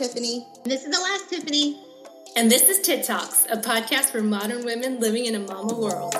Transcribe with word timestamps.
Tiffany. 0.00 0.46
This 0.64 0.86
is 0.86 0.96
the 0.96 0.98
last 0.98 1.28
Tiffany. 1.28 1.78
And 2.34 2.50
this 2.50 2.70
is 2.70 2.80
Tit 2.80 3.04
Talks, 3.04 3.44
a 3.50 3.58
podcast 3.58 4.04
for 4.04 4.22
modern 4.22 4.64
women 4.64 4.98
living 4.98 5.26
in 5.26 5.34
a 5.34 5.40
mama 5.40 5.74
world. 5.78 6.14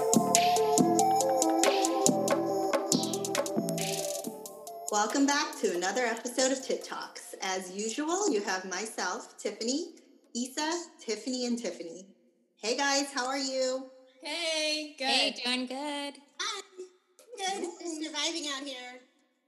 Welcome 4.93 5.25
back 5.25 5.59
to 5.61 5.75
another 5.75 6.05
episode 6.05 6.53
of 6.53 6.62
Tit 6.62 6.85
Talks. 6.85 7.35
As 7.41 7.75
usual, 7.75 8.30
you 8.30 8.43
have 8.43 8.66
myself, 8.66 9.38
Tiffany, 9.38 9.95
Issa, 10.37 10.83
Tiffany, 11.01 11.47
and 11.47 11.59
Tiffany. 11.59 12.07
Hey 12.57 12.77
guys, 12.77 13.10
how 13.15 13.27
are 13.27 13.38
you? 13.38 13.87
Hey, 14.23 14.95
good. 14.99 15.07
Hey, 15.07 15.35
doing 15.43 15.65
good. 15.65 16.21
Hi. 16.38 16.62
Good. 17.38 17.66
Just 17.80 18.05
surviving 18.05 18.47
out 18.55 18.62
here. 18.62 19.01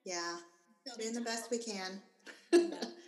Yeah, 0.06 0.36
doing 0.98 1.12
the 1.12 1.20
best 1.20 1.50
we 1.50 1.58
can. 1.58 2.00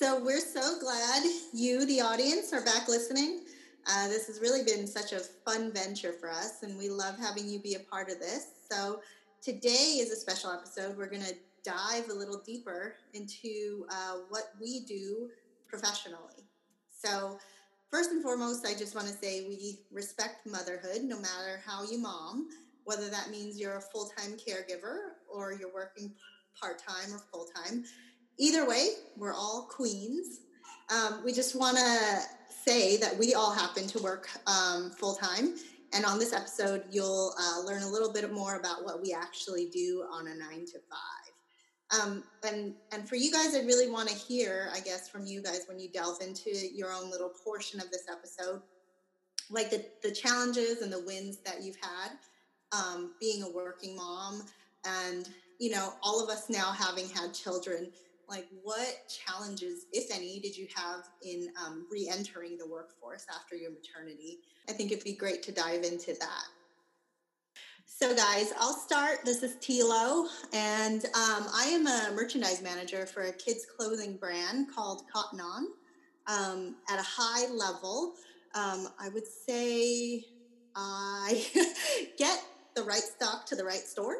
so 0.00 0.18
we're 0.18 0.40
so 0.40 0.78
glad 0.80 1.22
you, 1.52 1.84
the 1.84 2.00
audience, 2.00 2.54
are 2.54 2.64
back 2.64 2.88
listening. 2.88 3.42
Uh, 3.86 4.08
this 4.08 4.26
has 4.28 4.40
really 4.40 4.64
been 4.64 4.86
such 4.86 5.12
a 5.12 5.20
fun 5.44 5.70
venture 5.74 6.14
for 6.14 6.30
us, 6.30 6.62
and 6.62 6.78
we 6.78 6.88
love 6.88 7.18
having 7.18 7.46
you 7.46 7.58
be 7.58 7.74
a 7.74 7.80
part 7.80 8.08
of 8.08 8.18
this. 8.18 8.46
So 8.70 9.02
today 9.42 9.98
is 10.00 10.10
a 10.10 10.16
special 10.16 10.52
episode. 10.52 10.96
We're 10.96 11.10
going 11.10 11.24
to 11.24 11.34
dive 11.62 12.08
a 12.08 12.14
little 12.14 12.40
deeper 12.46 12.94
into 13.12 13.84
uh, 13.90 14.20
what 14.30 14.52
we 14.58 14.86
do 14.88 15.28
professionally. 15.68 16.48
So 16.88 17.36
first 17.90 18.10
and 18.10 18.22
foremost, 18.22 18.66
I 18.66 18.72
just 18.72 18.94
want 18.94 19.06
to 19.06 19.12
say 19.12 19.44
we 19.50 19.80
respect 19.92 20.46
motherhood, 20.46 21.02
no 21.02 21.16
matter 21.16 21.60
how 21.66 21.84
you 21.84 21.98
mom, 21.98 22.48
whether 22.84 23.10
that 23.10 23.28
means 23.30 23.60
you're 23.60 23.76
a 23.76 23.82
full 23.82 24.10
time 24.16 24.38
caregiver 24.38 25.10
or 25.30 25.52
you're 25.52 25.74
working 25.74 26.14
part 26.58 26.78
time 26.78 27.12
or 27.12 27.20
full 27.30 27.46
time. 27.54 27.84
Either 28.40 28.66
way, 28.66 28.88
we're 29.18 29.34
all 29.34 29.68
queens. 29.70 30.40
Um, 30.90 31.20
we 31.22 31.30
just 31.30 31.54
want 31.54 31.76
to 31.76 32.20
say 32.64 32.96
that 32.96 33.16
we 33.18 33.34
all 33.34 33.52
happen 33.52 33.86
to 33.88 34.02
work 34.02 34.30
um, 34.46 34.90
full 34.92 35.14
time. 35.14 35.56
And 35.92 36.06
on 36.06 36.18
this 36.18 36.32
episode, 36.32 36.84
you'll 36.90 37.34
uh, 37.38 37.60
learn 37.66 37.82
a 37.82 37.88
little 37.88 38.10
bit 38.10 38.32
more 38.32 38.56
about 38.56 38.82
what 38.82 39.02
we 39.02 39.12
actually 39.12 39.66
do 39.66 40.06
on 40.10 40.26
a 40.26 40.34
nine 40.34 40.64
to 40.66 40.78
five. 40.88 42.00
Um, 42.00 42.24
and 42.46 42.74
and 42.92 43.06
for 43.06 43.16
you 43.16 43.30
guys, 43.30 43.54
I 43.54 43.60
really 43.60 43.90
want 43.90 44.08
to 44.08 44.14
hear, 44.14 44.70
I 44.72 44.80
guess, 44.80 45.06
from 45.06 45.26
you 45.26 45.42
guys 45.42 45.62
when 45.68 45.78
you 45.78 45.90
delve 45.90 46.22
into 46.22 46.50
your 46.50 46.92
own 46.92 47.10
little 47.10 47.32
portion 47.44 47.78
of 47.78 47.90
this 47.90 48.06
episode, 48.10 48.62
like 49.50 49.68
the 49.68 49.84
the 50.02 50.12
challenges 50.12 50.80
and 50.80 50.90
the 50.90 51.04
wins 51.04 51.38
that 51.44 51.62
you've 51.62 51.78
had 51.82 52.12
um, 52.72 53.12
being 53.20 53.42
a 53.42 53.50
working 53.50 53.96
mom, 53.96 54.44
and 54.86 55.28
you 55.58 55.70
know, 55.70 55.92
all 56.02 56.24
of 56.24 56.30
us 56.30 56.48
now 56.48 56.72
having 56.72 57.08
had 57.10 57.34
children. 57.34 57.90
Like, 58.30 58.46
what 58.62 58.94
challenges, 59.08 59.86
if 59.92 60.14
any, 60.14 60.38
did 60.38 60.56
you 60.56 60.68
have 60.76 61.00
in 61.20 61.48
um, 61.66 61.88
re-entering 61.90 62.56
the 62.56 62.66
workforce 62.66 63.26
after 63.34 63.56
your 63.56 63.72
maternity? 63.72 64.38
I 64.68 64.72
think 64.72 64.92
it'd 64.92 65.02
be 65.02 65.14
great 65.14 65.42
to 65.44 65.52
dive 65.52 65.82
into 65.82 66.14
that. 66.14 66.44
So, 67.86 68.14
guys, 68.14 68.52
I'll 68.56 68.72
start. 68.72 69.24
This 69.24 69.42
is 69.42 69.56
Tilo, 69.56 70.28
and 70.52 71.04
um, 71.06 71.48
I 71.52 71.72
am 71.72 71.88
a 71.88 72.14
merchandise 72.14 72.62
manager 72.62 73.04
for 73.04 73.22
a 73.22 73.32
kids' 73.32 73.66
clothing 73.66 74.16
brand 74.16 74.68
called 74.72 75.02
Cotton 75.12 75.40
On. 75.40 75.66
Um, 76.28 76.76
at 76.88 77.00
a 77.00 77.04
high 77.04 77.52
level, 77.52 78.14
um, 78.54 78.86
I 79.00 79.08
would 79.08 79.26
say 79.26 80.24
I 80.76 81.44
get 82.16 82.40
the 82.76 82.84
right 82.84 83.02
stock 83.02 83.44
to 83.46 83.56
the 83.56 83.64
right 83.64 83.82
store, 83.82 84.18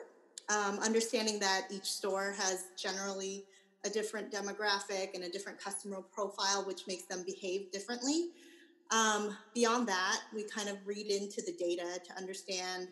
um, 0.49 0.81
understanding 0.81 1.38
that 1.38 1.69
each 1.70 1.84
store 1.84 2.34
has 2.37 2.65
generally 2.76 3.44
a 3.85 3.91
different 3.91 4.33
demographic 4.33 5.15
and 5.15 5.25
a 5.25 5.31
different 5.31 5.59
customer 5.59 6.03
profile, 6.13 6.65
which 6.67 6.87
makes 6.87 7.05
them 7.05 7.25
behave 7.25 7.71
differently. 7.73 8.31
Um, 8.91 9.37
beyond 9.55 9.89
that, 9.89 10.21
we 10.35 10.45
kind 10.45 10.69
of 10.69 10.77
read 10.85 11.07
into 11.07 11.43
the 11.43 11.53
data 11.53 12.01
to 12.07 12.17
understand 12.17 12.89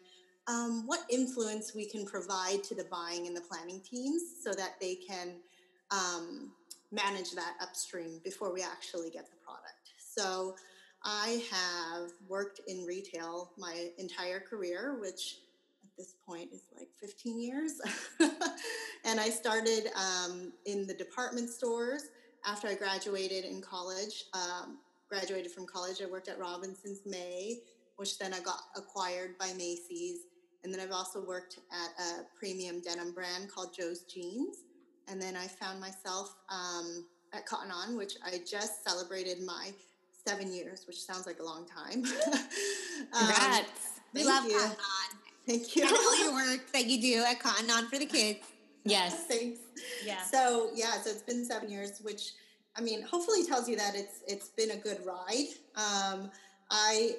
um, 0.47 0.84
what 0.87 1.00
influence 1.10 1.75
we 1.75 1.87
can 1.87 2.06
provide 2.06 2.62
to 2.65 2.75
the 2.75 2.84
buying 2.84 3.26
and 3.26 3.37
the 3.37 3.41
planning 3.41 3.81
teams 3.81 4.22
so 4.43 4.53
that 4.53 4.81
they 4.81 4.94
can 4.94 5.34
um, 5.91 6.53
manage 6.91 7.32
that 7.32 7.55
upstream 7.60 8.20
before 8.25 8.53
we 8.53 8.62
actually 8.62 9.10
get 9.10 9.26
the 9.31 9.37
product. 9.44 9.75
So 9.99 10.56
I 11.05 11.43
have 11.50 12.10
worked 12.28 12.60
in 12.66 12.84
retail 12.84 13.53
my 13.59 13.91
entire 13.99 14.41
career, 14.41 14.99
which 15.00 15.38
this 15.98 16.14
point 16.25 16.50
is 16.53 16.62
like 16.76 16.88
15 17.00 17.41
years. 17.41 17.81
and 19.04 19.20
I 19.20 19.28
started 19.28 19.88
um, 19.97 20.53
in 20.64 20.86
the 20.86 20.94
department 20.94 21.50
stores 21.50 22.04
after 22.47 22.69
I 22.69 22.75
graduated 22.75 23.44
in 23.44 23.60
college. 23.60 24.25
Um, 24.32 24.78
graduated 25.08 25.50
from 25.50 25.66
college, 25.66 26.00
I 26.03 26.06
worked 26.06 26.28
at 26.28 26.38
Robinson's 26.38 27.00
May, 27.04 27.58
which 27.97 28.19
then 28.19 28.32
I 28.32 28.41
got 28.41 28.60
acquired 28.76 29.37
by 29.38 29.53
Macy's. 29.56 30.20
And 30.64 30.72
then 30.72 30.81
I've 30.81 30.92
also 30.92 31.25
worked 31.25 31.58
at 31.72 32.04
a 32.04 32.25
premium 32.38 32.81
denim 32.81 33.12
brand 33.12 33.50
called 33.53 33.75
Joe's 33.76 34.03
Jeans. 34.03 34.58
And 35.08 35.20
then 35.20 35.37
I 35.37 35.47
found 35.47 35.81
myself 35.81 36.34
um, 36.48 37.06
at 37.32 37.47
Cotton 37.47 37.70
On, 37.70 37.97
which 37.97 38.14
I 38.25 38.41
just 38.48 38.84
celebrated 38.87 39.42
my 39.42 39.72
seven 40.26 40.53
years, 40.53 40.84
which 40.87 41.00
sounds 41.00 41.26
like 41.26 41.41
a 41.41 41.44
long 41.44 41.66
time. 41.66 42.03
Congrats. 43.12 43.58
Um, 43.58 43.98
we 44.14 44.25
love 44.25 44.44
you. 44.44 44.58
Cotton 44.58 44.76
On. 44.76 45.07
Thank 45.48 45.76
you. 45.76 45.82
And 45.82 45.92
all 45.92 46.25
your 46.25 46.32
work 46.34 46.70
that 46.72 46.86
you 46.86 47.00
do 47.00 47.25
at 47.25 47.41
Cotton 47.41 47.70
On 47.70 47.88
for 47.88 47.98
the 47.98 48.06
kids. 48.06 48.41
Yes. 48.84 49.25
Thanks. 49.28 49.60
Yeah. 50.04 50.22
So 50.22 50.70
yeah, 50.75 50.92
so 51.03 51.10
it's 51.10 51.22
been 51.22 51.44
seven 51.44 51.70
years, 51.70 52.00
which 52.03 52.32
I 52.76 52.81
mean, 52.81 53.03
hopefully 53.03 53.44
tells 53.44 53.69
you 53.69 53.76
that 53.76 53.94
it's 53.94 54.20
it's 54.26 54.50
been 54.50 54.72
a 54.72 54.76
good 54.76 54.98
ride. 55.04 55.48
Um, 55.75 56.31
I 56.70 57.16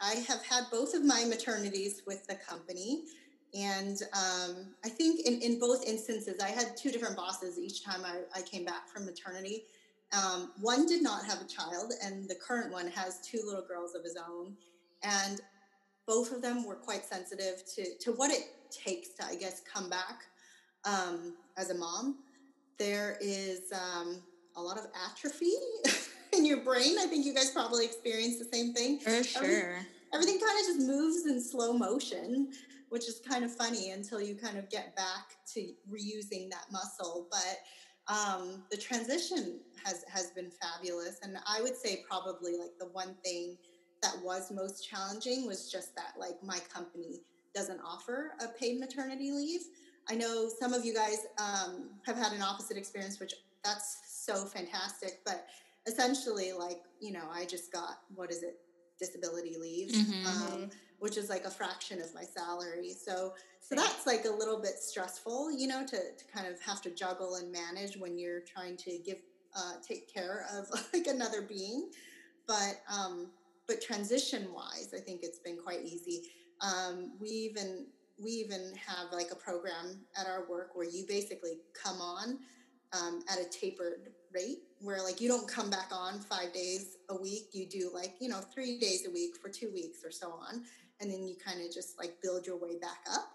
I 0.00 0.14
have 0.26 0.42
had 0.44 0.64
both 0.70 0.94
of 0.94 1.04
my 1.04 1.24
maternities 1.26 2.06
with 2.06 2.26
the 2.26 2.34
company. 2.34 3.04
And 3.52 4.00
um, 4.14 4.74
I 4.84 4.88
think 4.88 5.26
in, 5.26 5.40
in 5.40 5.58
both 5.58 5.84
instances, 5.84 6.40
I 6.40 6.50
had 6.50 6.76
two 6.76 6.92
different 6.92 7.16
bosses 7.16 7.58
each 7.58 7.84
time 7.84 8.02
I, 8.04 8.20
I 8.38 8.42
came 8.42 8.64
back 8.64 8.88
from 8.88 9.04
maternity. 9.04 9.64
Um, 10.12 10.52
one 10.60 10.86
did 10.86 11.02
not 11.02 11.24
have 11.24 11.40
a 11.40 11.46
child, 11.46 11.92
and 12.00 12.28
the 12.28 12.36
current 12.36 12.72
one 12.72 12.86
has 12.88 13.20
two 13.20 13.40
little 13.44 13.64
girls 13.66 13.96
of 13.96 14.04
his 14.04 14.16
own. 14.16 14.54
And 15.02 15.40
both 16.06 16.32
of 16.32 16.42
them 16.42 16.64
were 16.64 16.74
quite 16.74 17.04
sensitive 17.04 17.62
to, 17.74 17.98
to 17.98 18.12
what 18.12 18.30
it 18.30 18.48
takes 18.70 19.10
to, 19.10 19.24
I 19.24 19.36
guess, 19.36 19.60
come 19.60 19.88
back 19.88 20.24
um, 20.84 21.34
as 21.56 21.70
a 21.70 21.74
mom. 21.74 22.18
There 22.78 23.18
is 23.20 23.72
um, 23.72 24.22
a 24.56 24.60
lot 24.60 24.78
of 24.78 24.86
atrophy 25.06 25.52
in 26.32 26.44
your 26.46 26.58
brain. 26.58 26.96
I 26.98 27.06
think 27.06 27.26
you 27.26 27.34
guys 27.34 27.50
probably 27.50 27.84
experienced 27.84 28.38
the 28.38 28.56
same 28.56 28.72
thing. 28.72 28.98
For 28.98 29.22
sure. 29.22 29.78
Everything 30.12 30.38
kind 30.40 30.58
of 30.60 30.66
just 30.66 30.80
moves 30.80 31.26
in 31.26 31.40
slow 31.40 31.72
motion, 31.72 32.52
which 32.88 33.06
is 33.08 33.20
kind 33.28 33.44
of 33.44 33.54
funny 33.54 33.90
until 33.90 34.20
you 34.20 34.34
kind 34.34 34.58
of 34.58 34.68
get 34.70 34.96
back 34.96 35.36
to 35.54 35.72
reusing 35.92 36.50
that 36.50 36.64
muscle. 36.72 37.28
But 37.30 37.58
um, 38.12 38.64
the 38.70 38.76
transition 38.76 39.60
has 39.84 40.04
has 40.08 40.30
been 40.30 40.50
fabulous, 40.50 41.18
and 41.22 41.36
I 41.46 41.62
would 41.62 41.76
say 41.76 42.02
probably 42.08 42.56
like 42.56 42.76
the 42.78 42.86
one 42.86 43.14
thing 43.24 43.56
that 44.02 44.14
was 44.22 44.50
most 44.50 44.86
challenging 44.88 45.46
was 45.46 45.70
just 45.70 45.94
that 45.96 46.14
like 46.18 46.42
my 46.42 46.58
company 46.72 47.20
doesn't 47.54 47.80
offer 47.80 48.32
a 48.42 48.48
paid 48.48 48.78
maternity 48.78 49.30
leave. 49.32 49.60
I 50.08 50.14
know 50.14 50.48
some 50.58 50.72
of 50.72 50.84
you 50.84 50.94
guys 50.94 51.26
um, 51.38 51.90
have 52.06 52.16
had 52.16 52.32
an 52.32 52.42
opposite 52.42 52.76
experience, 52.76 53.20
which 53.20 53.34
that's 53.62 53.98
so 54.06 54.44
fantastic. 54.46 55.20
But 55.24 55.46
essentially, 55.86 56.52
like 56.52 56.82
you 57.00 57.12
know, 57.12 57.28
I 57.32 57.44
just 57.44 57.72
got 57.72 58.00
what 58.14 58.30
is 58.30 58.42
it, 58.42 58.58
disability 58.98 59.56
leave, 59.58 59.90
Mhm. 59.90 60.26
um, 60.26 60.70
which 60.98 61.16
is 61.16 61.28
like 61.30 61.44
a 61.44 61.50
fraction 61.50 62.00
of 62.00 62.14
my 62.14 62.24
salary. 62.24 62.92
So 62.92 63.34
so 63.60 63.74
that's 63.74 64.06
like 64.06 64.24
a 64.24 64.30
little 64.30 64.60
bit 64.60 64.78
stressful, 64.80 65.52
you 65.52 65.68
know, 65.68 65.86
to, 65.86 65.96
to 65.96 66.24
kind 66.32 66.46
of 66.46 66.60
have 66.62 66.82
to 66.82 66.90
juggle 66.90 67.36
and 67.36 67.52
manage 67.52 67.96
when 67.96 68.18
you're 68.18 68.40
trying 68.40 68.76
to 68.78 68.98
give 68.98 69.18
uh, 69.54 69.74
take 69.86 70.12
care 70.12 70.46
of 70.54 70.68
like 70.92 71.06
another 71.06 71.42
being. 71.42 71.90
But 72.46 72.80
um, 72.92 73.30
but 73.70 73.80
transition 73.80 74.48
wise, 74.52 74.92
I 74.92 74.98
think 74.98 75.20
it's 75.22 75.38
been 75.38 75.56
quite 75.56 75.84
easy. 75.84 76.22
Um, 76.60 77.12
we 77.20 77.28
even 77.28 77.86
we 78.22 78.32
even 78.32 78.72
have 78.84 79.12
like 79.12 79.28
a 79.30 79.36
program 79.36 80.00
at 80.18 80.26
our 80.26 80.44
work 80.50 80.72
where 80.74 80.86
you 80.86 81.04
basically 81.06 81.52
come 81.72 82.00
on 82.00 82.40
um, 82.92 83.22
at 83.30 83.38
a 83.38 83.48
tapered 83.48 84.10
rate 84.34 84.58
where 84.80 85.02
like 85.04 85.20
you 85.20 85.28
don't 85.28 85.46
come 85.46 85.70
back 85.70 85.90
on 85.92 86.18
five 86.18 86.52
days 86.52 86.96
a 87.10 87.16
week. 87.16 87.44
You 87.52 87.68
do 87.68 87.92
like 87.94 88.14
you 88.20 88.28
know 88.28 88.40
three 88.40 88.76
days 88.76 89.06
a 89.06 89.10
week 89.12 89.36
for 89.40 89.48
two 89.48 89.70
weeks 89.72 90.04
or 90.04 90.10
so 90.10 90.32
on 90.32 90.64
and 91.00 91.08
then 91.08 91.26
you 91.28 91.36
kind 91.36 91.64
of 91.64 91.72
just 91.72 91.96
like 91.96 92.20
build 92.20 92.44
your 92.44 92.56
way 92.56 92.76
back 92.76 93.06
up. 93.12 93.30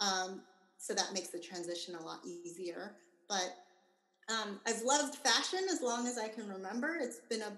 Um, 0.00 0.42
so 0.76 0.92
that 0.92 1.14
makes 1.14 1.28
the 1.28 1.40
transition 1.40 1.94
a 1.94 2.02
lot 2.02 2.20
easier. 2.26 2.94
But 3.26 3.56
um, 4.28 4.60
i've 4.66 4.82
loved 4.82 5.14
fashion 5.14 5.60
as 5.72 5.80
long 5.80 6.06
as 6.06 6.18
i 6.18 6.28
can 6.28 6.46
remember. 6.46 6.98
It's 7.00 7.20
been 7.30 7.40
a 7.40 7.52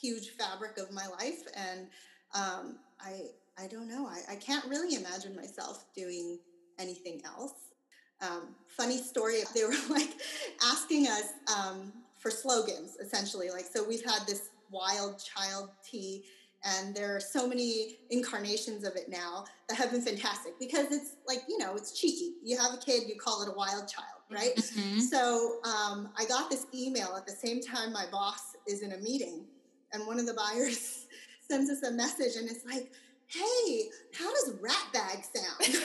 huge 0.00 0.30
fabric 0.30 0.78
of 0.78 0.90
my 0.92 1.06
life 1.06 1.42
and 1.54 1.86
um, 2.34 2.78
i 3.00 3.22
i 3.58 3.66
don't 3.66 3.88
know 3.88 4.06
I, 4.06 4.32
I 4.32 4.36
can't 4.36 4.64
really 4.66 4.94
imagine 4.94 5.36
myself 5.36 5.84
doing 5.94 6.38
anything 6.78 7.22
else 7.24 7.72
um, 8.22 8.54
funny 8.66 8.98
story. 8.98 9.40
They 9.54 9.64
were 9.64 9.74
like 9.90 10.10
asking 10.64 11.06
us 11.08 11.32
um, 11.54 11.92
for 12.18 12.30
slogans, 12.30 12.96
essentially. 13.00 13.50
Like, 13.50 13.64
so 13.64 13.86
we've 13.86 14.04
had 14.04 14.26
this 14.26 14.50
wild 14.70 15.22
child 15.22 15.70
tea, 15.88 16.24
and 16.64 16.94
there 16.94 17.14
are 17.14 17.20
so 17.20 17.46
many 17.46 17.98
incarnations 18.10 18.84
of 18.84 18.96
it 18.96 19.08
now 19.08 19.44
that 19.68 19.76
have 19.76 19.90
been 19.90 20.02
fantastic 20.02 20.58
because 20.58 20.86
it's 20.90 21.16
like 21.26 21.42
you 21.48 21.58
know 21.58 21.74
it's 21.74 21.98
cheeky. 21.98 22.34
You 22.42 22.56
have 22.58 22.72
a 22.72 22.78
kid, 22.78 23.08
you 23.08 23.16
call 23.16 23.42
it 23.42 23.48
a 23.48 23.52
wild 23.52 23.88
child, 23.88 24.22
right? 24.30 24.56
Mhm. 24.56 25.00
So 25.00 25.58
um, 25.64 26.10
I 26.16 26.24
got 26.26 26.50
this 26.50 26.66
email 26.72 27.14
at 27.16 27.26
the 27.26 27.32
same 27.32 27.60
time 27.60 27.92
my 27.92 28.06
boss 28.10 28.56
is 28.66 28.82
in 28.82 28.92
a 28.92 28.98
meeting, 28.98 29.44
and 29.92 30.06
one 30.06 30.18
of 30.18 30.26
the 30.26 30.34
buyers 30.34 31.06
sends 31.48 31.70
us 31.70 31.82
a 31.82 31.92
message, 31.92 32.36
and 32.36 32.48
it's 32.50 32.64
like, 32.64 32.90
"Hey, 33.26 33.90
how 34.14 34.30
does 34.30 34.54
rat 34.60 34.86
bag 34.92 35.24
sound?" 35.24 35.74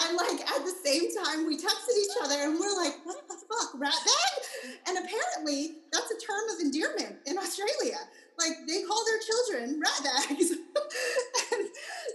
and 0.00 0.16
like 0.16 0.40
at 0.50 0.64
the 0.64 0.74
same 0.84 1.08
time, 1.24 1.46
we 1.46 1.56
texted 1.56 1.96
each 2.00 2.16
other, 2.24 2.36
and 2.42 2.58
we're 2.58 2.76
like, 2.76 2.94
"What 3.04 3.26
the 3.28 3.34
fuck, 3.34 3.74
rat 3.80 3.94
bag?" 3.94 4.72
And 4.88 4.98
apparently, 4.98 5.76
that's 5.92 6.10
a 6.10 6.18
term 6.26 6.48
of 6.54 6.60
endearment 6.60 7.16
in 7.26 7.38
Australia. 7.38 7.98
Like 8.38 8.52
they 8.68 8.82
call 8.84 9.04
their 9.04 9.18
children 9.20 9.80
rat 9.80 10.00
bags. 10.04 10.50
and 11.52 11.68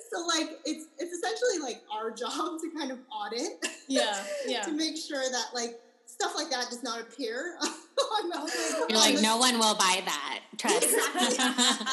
so 0.10 0.26
like 0.26 0.60
it's 0.66 0.86
it's 0.98 1.12
essentially 1.14 1.60
like 1.62 1.82
our 1.92 2.12
job 2.12 2.60
to 2.62 2.70
kind 2.78 2.92
of 2.92 3.00
audit 3.12 3.66
Yeah, 3.90 4.18
yeah. 4.48 4.62
to 4.62 4.72
make 4.72 4.96
sure 4.96 5.22
that 5.30 5.48
like 5.54 5.82
stuff 6.06 6.34
like 6.36 6.50
that 6.50 6.70
does 6.70 6.82
not 6.82 7.02
appear 7.02 7.56
You're 8.90 9.00
like, 9.00 9.22
no 9.22 9.38
one 9.38 9.60
will 9.60 9.76
buy 9.76 10.02
that. 10.06 10.40
Trust. 10.58 10.84
Exactly. 10.84 11.38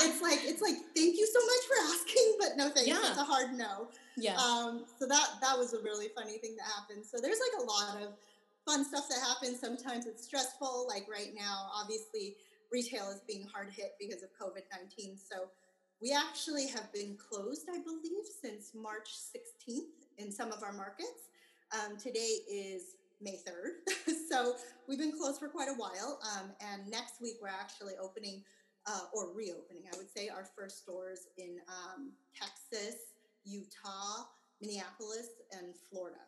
it's 0.06 0.22
like 0.22 0.40
it's 0.42 0.62
like 0.62 0.76
thank 0.94 1.16
you 1.16 1.26
so 1.26 1.40
much 1.40 1.64
for 1.68 1.76
asking, 1.94 2.36
but 2.38 2.56
no 2.56 2.68
thanks. 2.70 2.88
Yeah. 2.88 3.10
It's 3.10 3.18
a 3.18 3.24
hard 3.24 3.52
no. 3.52 3.88
Yeah. 4.16 4.36
Um, 4.36 4.84
so 4.98 5.06
that 5.06 5.28
that 5.40 5.58
was 5.58 5.74
a 5.74 5.80
really 5.82 6.08
funny 6.14 6.38
thing 6.38 6.56
that 6.56 6.66
happened. 6.66 7.04
So 7.04 7.18
there's 7.20 7.38
like 7.40 7.62
a 7.62 7.66
lot 7.66 8.02
of 8.02 8.12
fun 8.66 8.84
stuff 8.84 9.08
that 9.08 9.20
happens. 9.26 9.60
Sometimes 9.60 10.06
it's 10.06 10.24
stressful. 10.24 10.86
Like 10.88 11.06
right 11.10 11.32
now, 11.34 11.70
obviously, 11.74 12.36
retail 12.72 13.10
is 13.10 13.20
being 13.26 13.46
hard 13.52 13.70
hit 13.70 13.94
because 13.98 14.22
of 14.22 14.28
COVID 14.40 14.62
nineteen. 14.72 15.16
So 15.16 15.48
we 16.00 16.12
actually 16.12 16.66
have 16.68 16.92
been 16.92 17.16
closed, 17.16 17.68
I 17.70 17.78
believe, 17.80 18.24
since 18.40 18.72
March 18.74 19.10
16th 19.10 19.82
in 20.16 20.32
some 20.32 20.50
of 20.50 20.62
our 20.62 20.72
markets. 20.72 21.28
Um, 21.72 21.98
today 21.98 22.38
is 22.50 22.96
May 23.20 23.38
3rd. 23.46 24.14
so 24.30 24.54
we've 24.88 24.98
been 24.98 25.12
closed 25.12 25.40
for 25.40 25.48
quite 25.48 25.68
a 25.68 25.74
while. 25.74 26.20
Um, 26.34 26.50
and 26.60 26.88
next 26.90 27.20
week, 27.20 27.36
we're 27.40 27.48
actually 27.48 27.94
opening 28.00 28.42
uh, 28.86 29.06
or 29.12 29.32
reopening, 29.34 29.84
I 29.92 29.96
would 29.96 30.10
say, 30.10 30.28
our 30.28 30.46
first 30.56 30.82
stores 30.82 31.28
in 31.36 31.58
um, 31.68 32.12
Texas, 32.34 32.96
Utah, 33.44 34.24
Minneapolis, 34.60 35.28
and 35.52 35.74
Florida. 35.90 36.20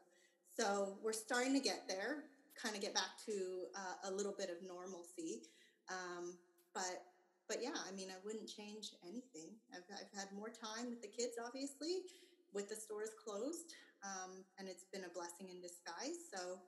So 0.57 0.99
we're 1.03 1.15
starting 1.15 1.55
to 1.55 1.61
get 1.61 1.89
there, 1.89 2.25
kind 2.61 2.75
of 2.75 2.83
get 2.83 2.95
back 2.95 3.17
to 3.27 3.33
uh, 3.75 4.11
a 4.11 4.13
little 4.13 4.35
bit 4.37 4.51
of 4.51 4.57
normalcy. 4.67 5.43
Um, 5.89 6.37
but 6.75 7.05
but 7.49 7.59
yeah, 7.61 7.77
I 7.85 7.93
mean, 7.93 8.09
I 8.09 8.17
wouldn't 8.25 8.49
change 8.49 8.97
anything. 9.05 9.53
I've, 9.75 9.85
I've 9.93 10.13
had 10.17 10.33
more 10.33 10.49
time 10.49 10.89
with 10.89 11.03
the 11.03 11.09
kids, 11.09 11.37
obviously, 11.37 12.09
with 12.55 12.69
the 12.69 12.77
stores 12.77 13.11
closed, 13.19 13.77
um, 14.01 14.45
and 14.57 14.69
it's 14.69 14.89
been 14.89 15.05
a 15.05 15.13
blessing 15.13 15.53
in 15.53 15.61
disguise. 15.61 16.33
So, 16.33 16.65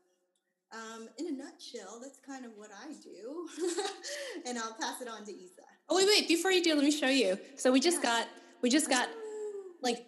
um, 0.72 1.08
in 1.19 1.26
a 1.28 1.32
nutshell, 1.32 2.00
that's 2.02 2.19
kind 2.26 2.44
of 2.44 2.52
what 2.56 2.70
I 2.72 2.93
do. 3.02 3.49
and 4.46 4.58
I'll 4.58 4.75
pass 4.81 5.00
it 5.00 5.08
on 5.08 5.25
to 5.25 5.31
Issa. 5.32 5.62
Oh 5.88 5.96
wait, 5.96 6.06
wait! 6.06 6.28
Before 6.28 6.50
you 6.50 6.62
do, 6.62 6.75
let 6.75 6.84
me 6.84 6.90
show 6.90 7.08
you. 7.08 7.38
So 7.56 7.70
we 7.72 7.81
just 7.81 7.99
Yeah. 8.02 8.20
got 8.20 8.28
we 8.62 8.70
just 8.70 8.88
got 8.88 9.08
like 9.82 10.05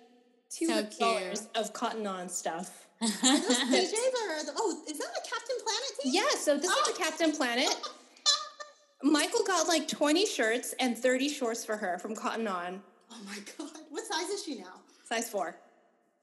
two 0.51 0.67
So 0.67 0.83
dollars 0.99 1.49
of 1.55 1.73
cotton 1.73 2.07
on 2.07 2.29
stuff. 2.29 2.87
Are 3.03 3.07
those 3.09 3.19
PJs 3.23 3.93
or 3.93 4.33
are 4.33 4.45
the, 4.45 4.53
oh, 4.57 4.83
is 4.89 4.99
that 4.99 5.07
a 5.07 5.29
Captain 5.29 5.57
Planet 5.63 5.91
tee? 6.03 6.11
Yeah, 6.13 6.23
so 6.39 6.57
this 6.57 6.71
is 6.71 6.87
the 6.87 6.95
Captain 6.99 7.31
Planet. 7.33 7.69
Michael 9.03 9.45
got 9.45 9.69
like 9.69 9.87
twenty 9.87 10.25
shirts 10.27 10.75
and 10.81 10.97
thirty 10.97 11.29
shorts 11.29 11.65
for 11.65 11.77
her 11.77 11.99
from 11.99 12.17
Cotton 12.17 12.49
On, 12.49 12.83
Oh 13.13 13.17
my 13.27 13.37
god, 13.59 13.71
what 13.91 14.05
size 14.05 14.29
is 14.31 14.43
she 14.45 14.57
now? 14.59 14.81
size 15.05 15.29
four. 15.29 15.55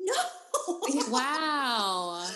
No. 0.01 0.13
wow. 1.09 2.27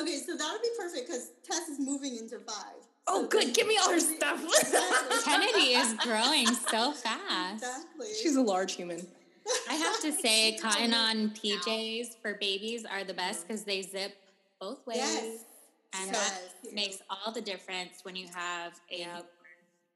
Okay, 0.00 0.16
so 0.18 0.36
that 0.36 0.48
would 0.52 0.62
be 0.62 0.68
perfect 0.78 1.06
because 1.08 1.30
Tess 1.42 1.68
is 1.68 1.78
moving 1.78 2.16
into 2.16 2.38
five. 2.40 2.74
Oh, 3.08 3.22
So 3.22 3.28
good! 3.28 3.54
Give 3.54 3.66
me 3.66 3.76
all 3.78 3.90
her 3.90 4.00
stuff. 4.00 4.42
Exactly. 4.42 5.16
Kennedy 5.24 5.74
is 5.74 5.94
growing 5.94 6.46
so 6.46 6.92
fast. 6.92 7.62
Exactly. 7.62 8.08
She's 8.22 8.36
a 8.36 8.42
large 8.42 8.74
human. 8.74 9.06
I 9.70 9.74
have 9.74 10.00
to 10.00 10.12
say, 10.24 10.56
cotton 10.58 10.92
on 10.92 11.30
PJs 11.30 12.20
for 12.20 12.34
babies 12.34 12.84
are 12.84 13.04
the 13.04 13.14
best 13.14 13.46
because 13.46 13.62
they 13.64 13.82
zip 13.82 14.16
both 14.60 14.84
ways. 14.86 14.96
Yes. 14.98 15.44
And 16.00 16.10
Yes. 16.12 16.40
that 16.64 16.74
makes 16.74 16.98
all 17.08 17.32
the 17.32 17.40
difference 17.40 18.00
when 18.04 18.16
you 18.16 18.26
have 18.34 18.72
a 18.90 18.98
Yeah. 18.98 19.20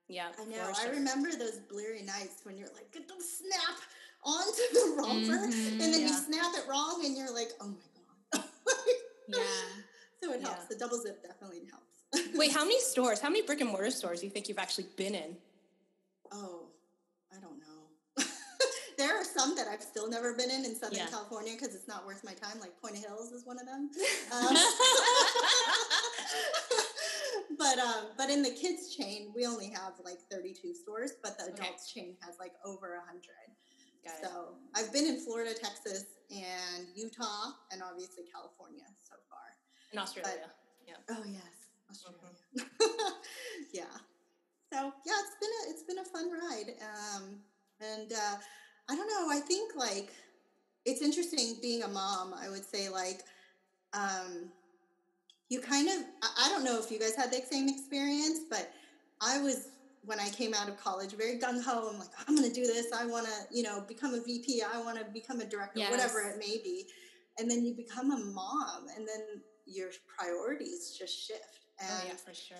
Yeah, 0.08 0.28
I 0.40 0.44
know. 0.44 0.72
for 0.74 0.88
I 0.88 0.90
remember 0.90 1.30
those 1.30 1.58
bleary 1.70 2.02
nights 2.02 2.40
when 2.44 2.56
you're 2.58 2.68
like, 2.74 2.90
get 2.92 3.06
the 3.06 3.14
snap 3.22 3.76
onto 4.24 4.62
the 4.72 4.94
romper, 4.98 5.46
Mhm. 5.46 5.70
and 5.72 5.80
then 5.80 6.00
you 6.00 6.08
snap 6.08 6.52
it 6.56 6.66
wrong, 6.68 7.04
and 7.04 7.16
you're 7.16 7.32
like, 7.32 7.50
oh 7.60 7.68
my 7.68 7.74
god. 8.32 8.44
Yeah. 9.28 9.36
So 10.22 10.32
it 10.32 10.40
Yeah. 10.40 10.48
helps. 10.48 10.66
The 10.66 10.76
double 10.76 11.00
zip 11.00 11.22
definitely 11.22 11.62
helps. 11.70 11.86
Wait, 12.36 12.52
how 12.52 12.64
many 12.64 12.80
stores? 12.80 13.20
How 13.20 13.28
many 13.28 13.42
brick 13.42 13.60
and 13.60 13.70
mortar 13.70 13.90
stores 13.90 14.20
do 14.20 14.26
you 14.26 14.32
think 14.32 14.48
you've 14.48 14.58
actually 14.58 14.88
been 14.96 15.14
in? 15.14 15.36
Oh, 16.32 16.68
I 17.34 17.40
don't 17.40 17.58
know. 17.60 18.24
there 18.98 19.16
are 19.16 19.24
some 19.24 19.54
that 19.56 19.66
I've 19.68 19.82
still 19.82 20.08
never 20.08 20.34
been 20.34 20.50
in 20.50 20.64
in 20.64 20.74
Southern 20.76 20.98
Yeah. 20.98 21.06
California 21.06 21.52
because 21.54 21.74
it's 21.74 21.88
not 21.88 22.04
worth 22.06 22.22
my 22.24 22.34
time. 22.34 22.60
Like 22.60 22.72
Puente 22.80 22.98
Hills 23.00 23.32
is 23.32 23.44
one 23.46 23.58
of 23.58 23.66
them. 23.66 23.90
Um, 24.32 24.56
but 27.58 27.78
um, 27.78 28.04
but 28.16 28.30
in 28.30 28.42
the 28.42 28.50
kids 28.50 28.94
chain, 28.94 29.32
we 29.34 29.44
only 29.44 29.68
have 29.70 29.94
like 30.04 30.18
32 30.30 30.72
stores, 30.74 31.12
but 31.22 31.36
the 31.36 31.44
Okay. 31.44 31.64
adults 31.64 31.90
chain 31.92 32.16
has 32.22 32.36
like 32.38 32.52
over 32.64 32.96
100. 33.06 33.20
Got 34.04 34.14
it. 34.14 34.24
So 34.24 34.54
I've 34.76 34.92
been 34.92 35.06
in 35.06 35.20
Florida, 35.20 35.52
Texas, 35.52 36.04
and 36.30 36.86
Utah, 36.94 37.52
and 37.72 37.82
obviously 37.82 38.24
California 38.32 38.84
so. 39.02 39.14
In 39.92 39.98
Australia. 39.98 40.50
Yeah. 40.86 40.94
Oh 41.10 41.24
yes, 41.26 41.68
Australia. 41.90 42.18
Mm-hmm. 42.56 43.08
yeah. 43.72 43.84
So 44.72 44.92
yeah, 45.04 45.14
it's 45.24 45.36
been 45.40 45.50
a 45.50 45.70
it's 45.70 45.82
been 45.82 45.98
a 45.98 46.04
fun 46.04 46.30
ride, 46.30 46.74
um, 46.80 47.36
and 47.80 48.12
uh, 48.12 48.36
I 48.88 48.96
don't 48.96 49.08
know. 49.08 49.28
I 49.30 49.40
think 49.40 49.72
like 49.76 50.12
it's 50.84 51.02
interesting 51.02 51.56
being 51.60 51.82
a 51.82 51.88
mom. 51.88 52.34
I 52.34 52.48
would 52.48 52.64
say 52.64 52.88
like 52.88 53.22
um, 53.92 54.50
you 55.48 55.60
kind 55.60 55.88
of 55.88 56.04
I, 56.22 56.48
don't 56.48 56.64
know 56.64 56.78
if 56.78 56.90
you 56.90 56.98
guys 56.98 57.16
had 57.16 57.30
the 57.30 57.40
same 57.50 57.68
experience, 57.68 58.40
but 58.48 58.70
I 59.20 59.40
was 59.40 59.68
when 60.04 60.18
I 60.18 60.28
came 60.30 60.54
out 60.54 60.68
of 60.68 60.78
college 60.78 61.12
very 61.12 61.38
gung 61.38 61.62
ho. 61.62 61.90
I'm 61.92 61.98
like 61.98 62.08
I'm 62.28 62.36
going 62.36 62.48
to 62.48 62.54
do 62.54 62.64
this. 62.64 62.92
I 62.92 63.06
want 63.06 63.26
to 63.26 63.56
you 63.56 63.62
know 63.62 63.84
become 63.86 64.14
a 64.14 64.22
VP. 64.22 64.62
I 64.62 64.80
want 64.80 64.98
to 64.98 65.04
become 65.12 65.40
a 65.40 65.44
director, 65.44 65.80
whatever 65.90 66.20
it 66.20 66.38
may 66.38 66.60
be. 66.62 66.86
And 67.38 67.50
then 67.50 67.64
you 67.64 67.74
become 67.74 68.10
a 68.12 68.18
mom, 68.18 68.86
and 68.96 69.08
then 69.08 69.42
your 69.70 69.88
priorities 70.18 70.96
just 70.98 71.16
shift. 71.26 71.60
And 71.78 71.88
Oh 71.90 72.06
yeah, 72.06 72.14
for 72.14 72.34
sure. 72.34 72.56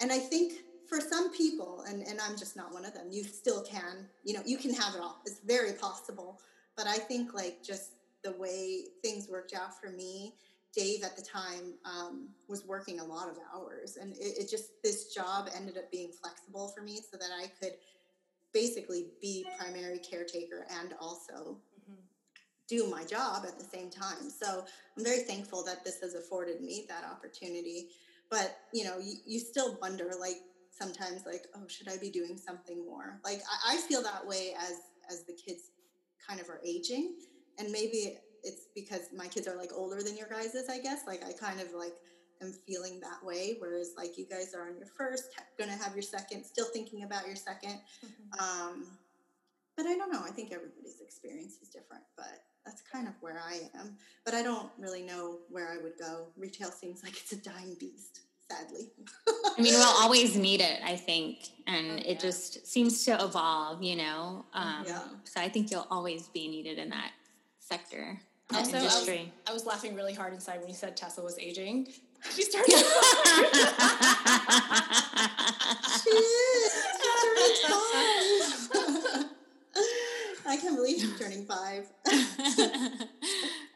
and 0.00 0.12
I 0.12 0.18
think 0.18 0.54
for 0.88 1.00
some 1.00 1.30
people, 1.32 1.84
and, 1.86 2.02
and 2.02 2.18
I'm 2.20 2.36
just 2.36 2.56
not 2.56 2.72
one 2.72 2.84
of 2.84 2.94
them, 2.94 3.08
you 3.10 3.22
still 3.22 3.62
can, 3.62 4.06
you 4.24 4.32
know, 4.32 4.40
you 4.44 4.56
can 4.56 4.72
have 4.72 4.94
it 4.94 5.00
all. 5.00 5.20
It's 5.26 5.40
very 5.40 5.72
possible. 5.72 6.40
But 6.76 6.86
I 6.86 6.96
think 6.96 7.34
like 7.34 7.62
just 7.62 7.92
the 8.24 8.32
way 8.32 8.84
things 9.02 9.28
worked 9.28 9.54
out 9.54 9.78
for 9.78 9.90
me, 9.90 10.34
Dave 10.74 11.02
at 11.02 11.16
the 11.16 11.22
time 11.22 11.74
um, 11.84 12.28
was 12.48 12.64
working 12.64 13.00
a 13.00 13.04
lot 13.04 13.28
of 13.28 13.36
hours. 13.54 13.98
And 14.00 14.12
it, 14.16 14.38
it 14.40 14.50
just, 14.50 14.82
this 14.82 15.12
job 15.12 15.50
ended 15.54 15.76
up 15.76 15.90
being 15.90 16.10
flexible 16.10 16.68
for 16.68 16.82
me 16.82 17.00
so 17.10 17.18
that 17.18 17.30
I 17.38 17.50
could 17.60 17.72
basically 18.54 19.08
be 19.20 19.44
primary 19.58 19.98
caretaker 19.98 20.66
and 20.80 20.94
also. 21.00 21.58
Do 22.68 22.88
my 22.90 23.04
job 23.04 23.44
at 23.46 23.58
the 23.58 23.64
same 23.64 23.90
time. 23.90 24.30
So 24.30 24.64
I'm 24.96 25.04
very 25.04 25.20
thankful 25.20 25.64
that 25.64 25.84
this 25.84 26.00
has 26.00 26.14
afforded 26.14 26.60
me 26.60 26.86
that 26.88 27.04
opportunity. 27.04 27.88
But 28.30 28.58
you 28.72 28.84
know, 28.84 28.98
you, 28.98 29.14
you 29.26 29.40
still 29.40 29.78
wonder 29.80 30.10
like 30.20 30.36
sometimes 30.70 31.24
like, 31.26 31.46
oh, 31.56 31.66
should 31.66 31.88
I 31.88 31.96
be 31.96 32.10
doing 32.10 32.36
something 32.36 32.84
more? 32.84 33.20
Like 33.24 33.40
I, 33.66 33.74
I 33.74 33.76
feel 33.78 34.02
that 34.02 34.26
way 34.26 34.54
as 34.58 34.74
as 35.10 35.24
the 35.24 35.32
kids 35.32 35.70
kind 36.26 36.40
of 36.40 36.48
are 36.50 36.60
aging. 36.64 37.14
And 37.58 37.72
maybe 37.72 38.18
it's 38.44 38.66
because 38.74 39.08
my 39.16 39.26
kids 39.26 39.48
are 39.48 39.56
like 39.56 39.70
older 39.74 40.02
than 40.02 40.16
your 40.16 40.28
guys's, 40.28 40.68
I 40.68 40.78
guess. 40.78 41.00
Like 41.06 41.24
I 41.24 41.32
kind 41.32 41.60
of 41.60 41.72
like 41.72 41.94
am 42.42 42.52
feeling 42.66 43.00
that 43.00 43.24
way. 43.24 43.56
Whereas 43.58 43.92
like 43.96 44.18
you 44.18 44.26
guys 44.26 44.54
are 44.54 44.68
on 44.68 44.76
your 44.76 44.86
first, 44.86 45.30
gonna 45.58 45.72
have 45.72 45.94
your 45.94 46.02
second, 46.02 46.44
still 46.44 46.66
thinking 46.66 47.02
about 47.02 47.26
your 47.26 47.36
2nd 47.36 47.78
Um, 48.38 48.86
but 49.76 49.86
I 49.86 49.96
don't 49.96 50.12
know. 50.12 50.22
I 50.24 50.30
think 50.30 50.52
everybody's 50.52 51.00
experience 51.00 51.58
is 51.62 51.68
different, 51.68 52.02
but 52.16 52.42
that's 52.68 52.82
kind 52.82 53.08
of 53.08 53.14
where 53.22 53.40
I 53.42 53.60
am. 53.80 53.96
But 54.26 54.34
I 54.34 54.42
don't 54.42 54.68
really 54.78 55.02
know 55.02 55.38
where 55.50 55.68
I 55.72 55.78
would 55.82 55.94
go. 55.98 56.26
Retail 56.36 56.70
seems 56.70 57.02
like 57.02 57.12
it's 57.12 57.32
a 57.32 57.36
dying 57.36 57.74
beast, 57.80 58.20
sadly. 58.50 58.90
I 59.26 59.60
mean, 59.62 59.72
we'll 59.72 59.82
always 60.02 60.36
need 60.36 60.60
it, 60.60 60.80
I 60.84 60.94
think. 60.96 61.48
And 61.66 61.92
Oh, 61.92 62.02
it 62.04 62.20
just 62.20 62.66
seems 62.66 63.04
to 63.06 63.12
evolve, 63.24 63.82
you 63.82 63.96
know? 63.96 64.44
Um, 64.52 64.84
Yeah. 64.86 65.00
So 65.24 65.40
I 65.40 65.48
think 65.48 65.70
you'll 65.70 65.86
always 65.90 66.28
be 66.28 66.46
needed 66.46 66.76
in 66.78 66.90
that 66.90 67.12
sector. 67.58 68.20
the 68.50 68.58
Also, 68.58 68.76
I 68.76 68.82
was, 68.82 68.92
industry. 68.94 69.32
I 69.48 69.52
was 69.54 69.64
laughing 69.64 69.94
really 69.94 70.12
hard 70.14 70.34
inside 70.34 70.60
when 70.60 70.68
you 70.68 70.74
said 70.74 70.94
Tessa 70.96 71.22
was 71.22 71.38
aging. 71.38 71.88
She 72.34 72.42
started. 72.42 72.74
She 76.02 76.10
is. 76.10 76.72
She's 76.74 76.98
turning 77.22 77.54
five. 77.68 78.77
I 80.48 80.56
can't 80.56 80.76
believe 80.76 81.00
she's 81.00 81.18
turning 81.18 81.44
five. 81.44 81.86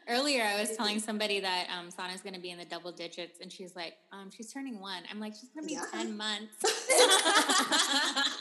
Earlier, 0.09 0.43
I 0.43 0.59
was 0.59 0.75
telling 0.75 0.99
somebody 0.99 1.39
that 1.39 1.67
um, 1.69 1.89
Sana's 1.89 2.21
going 2.21 2.33
to 2.33 2.41
be 2.41 2.49
in 2.49 2.57
the 2.57 2.65
double 2.65 2.91
digits, 2.91 3.39
and 3.41 3.51
she's 3.51 3.75
like, 3.75 3.93
um, 4.11 4.29
"She's 4.35 4.51
turning 4.51 4.79
one." 4.81 5.03
I'm 5.09 5.19
like, 5.19 5.33
"She's 5.33 5.49
going 5.49 5.63
to 5.63 5.67
be 5.67 5.73
Yeah. 5.75 5.85
ten 5.91 6.17
months." 6.17 6.55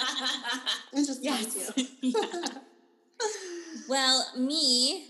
It 0.95 1.07
just 1.07 1.23
yes. 1.23 1.73
you. 1.77 1.87
Yeah. 2.03 2.45
Well, 3.89 4.27
me, 4.37 5.07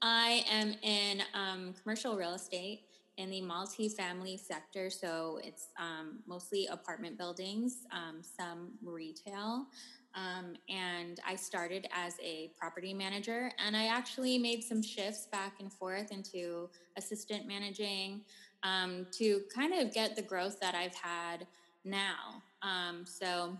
I 0.00 0.42
am 0.50 0.74
in 0.82 1.22
um, 1.34 1.74
commercial 1.82 2.16
real 2.16 2.34
estate 2.34 2.82
in 3.18 3.30
the 3.30 3.40
multi-family 3.42 4.38
sector. 4.38 4.88
So 4.90 5.38
it's 5.42 5.68
um, 5.78 6.20
mostly 6.26 6.66
apartment 6.70 7.18
buildings, 7.18 7.84
um, 7.92 8.20
some 8.22 8.70
retail. 8.82 9.66
Um, 10.18 10.54
and 10.68 11.20
I 11.26 11.36
started 11.36 11.86
as 11.94 12.16
a 12.20 12.50
property 12.58 12.92
manager, 12.92 13.52
and 13.64 13.76
I 13.76 13.86
actually 13.86 14.36
made 14.36 14.64
some 14.64 14.82
shifts 14.82 15.28
back 15.30 15.60
and 15.60 15.72
forth 15.72 16.10
into 16.10 16.68
assistant 16.96 17.46
managing 17.46 18.22
um, 18.64 19.06
to 19.12 19.42
kind 19.54 19.72
of 19.74 19.94
get 19.94 20.16
the 20.16 20.22
growth 20.22 20.58
that 20.60 20.74
I've 20.74 20.94
had 20.94 21.46
now. 21.84 22.42
Um, 22.62 23.04
so 23.06 23.56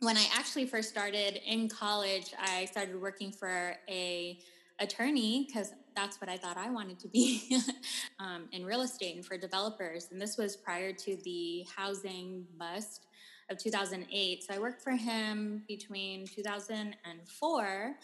when 0.00 0.16
I 0.16 0.26
actually 0.34 0.66
first 0.66 0.90
started 0.90 1.40
in 1.46 1.68
college, 1.68 2.34
I 2.38 2.66
started 2.66 3.00
working 3.00 3.32
for 3.32 3.74
a 3.88 4.38
attorney 4.80 5.46
because 5.46 5.72
that's 5.96 6.20
what 6.20 6.28
I 6.30 6.36
thought 6.36 6.56
I 6.56 6.70
wanted 6.70 6.98
to 7.00 7.08
be 7.08 7.58
um, 8.20 8.44
in 8.52 8.64
real 8.64 8.82
estate 8.82 9.16
and 9.16 9.24
for 9.24 9.38
developers. 9.38 10.08
And 10.12 10.20
this 10.20 10.36
was 10.36 10.56
prior 10.56 10.92
to 10.92 11.16
the 11.24 11.64
housing 11.74 12.46
bust 12.58 13.06
of 13.50 13.58
2008. 13.58 14.44
So 14.44 14.54
I 14.54 14.58
worked 14.58 14.82
for 14.82 14.92
him 14.92 15.62
between 15.68 16.26
2004 16.26 17.94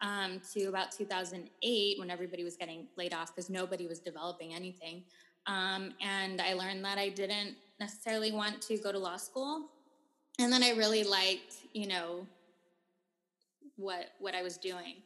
um, 0.00 0.40
to 0.52 0.64
about 0.64 0.92
2008 0.92 1.98
when 1.98 2.10
everybody 2.10 2.44
was 2.44 2.56
getting 2.56 2.86
laid 2.96 3.14
off 3.14 3.34
because 3.34 3.50
nobody 3.50 3.86
was 3.86 3.98
developing 3.98 4.54
anything. 4.54 5.02
Um, 5.46 5.92
and 6.00 6.40
I 6.40 6.54
learned 6.54 6.84
that 6.84 6.98
I 6.98 7.10
didn't 7.10 7.56
necessarily 7.78 8.32
want 8.32 8.62
to 8.62 8.78
go 8.78 8.92
to 8.92 8.98
law 8.98 9.16
school 9.16 9.70
and 10.38 10.52
then 10.52 10.62
I 10.62 10.70
really 10.70 11.04
liked, 11.04 11.54
you 11.72 11.86
know, 11.86 12.26
what 13.76 14.10
what 14.18 14.34
I 14.34 14.42
was 14.42 14.56
doing. 14.56 14.96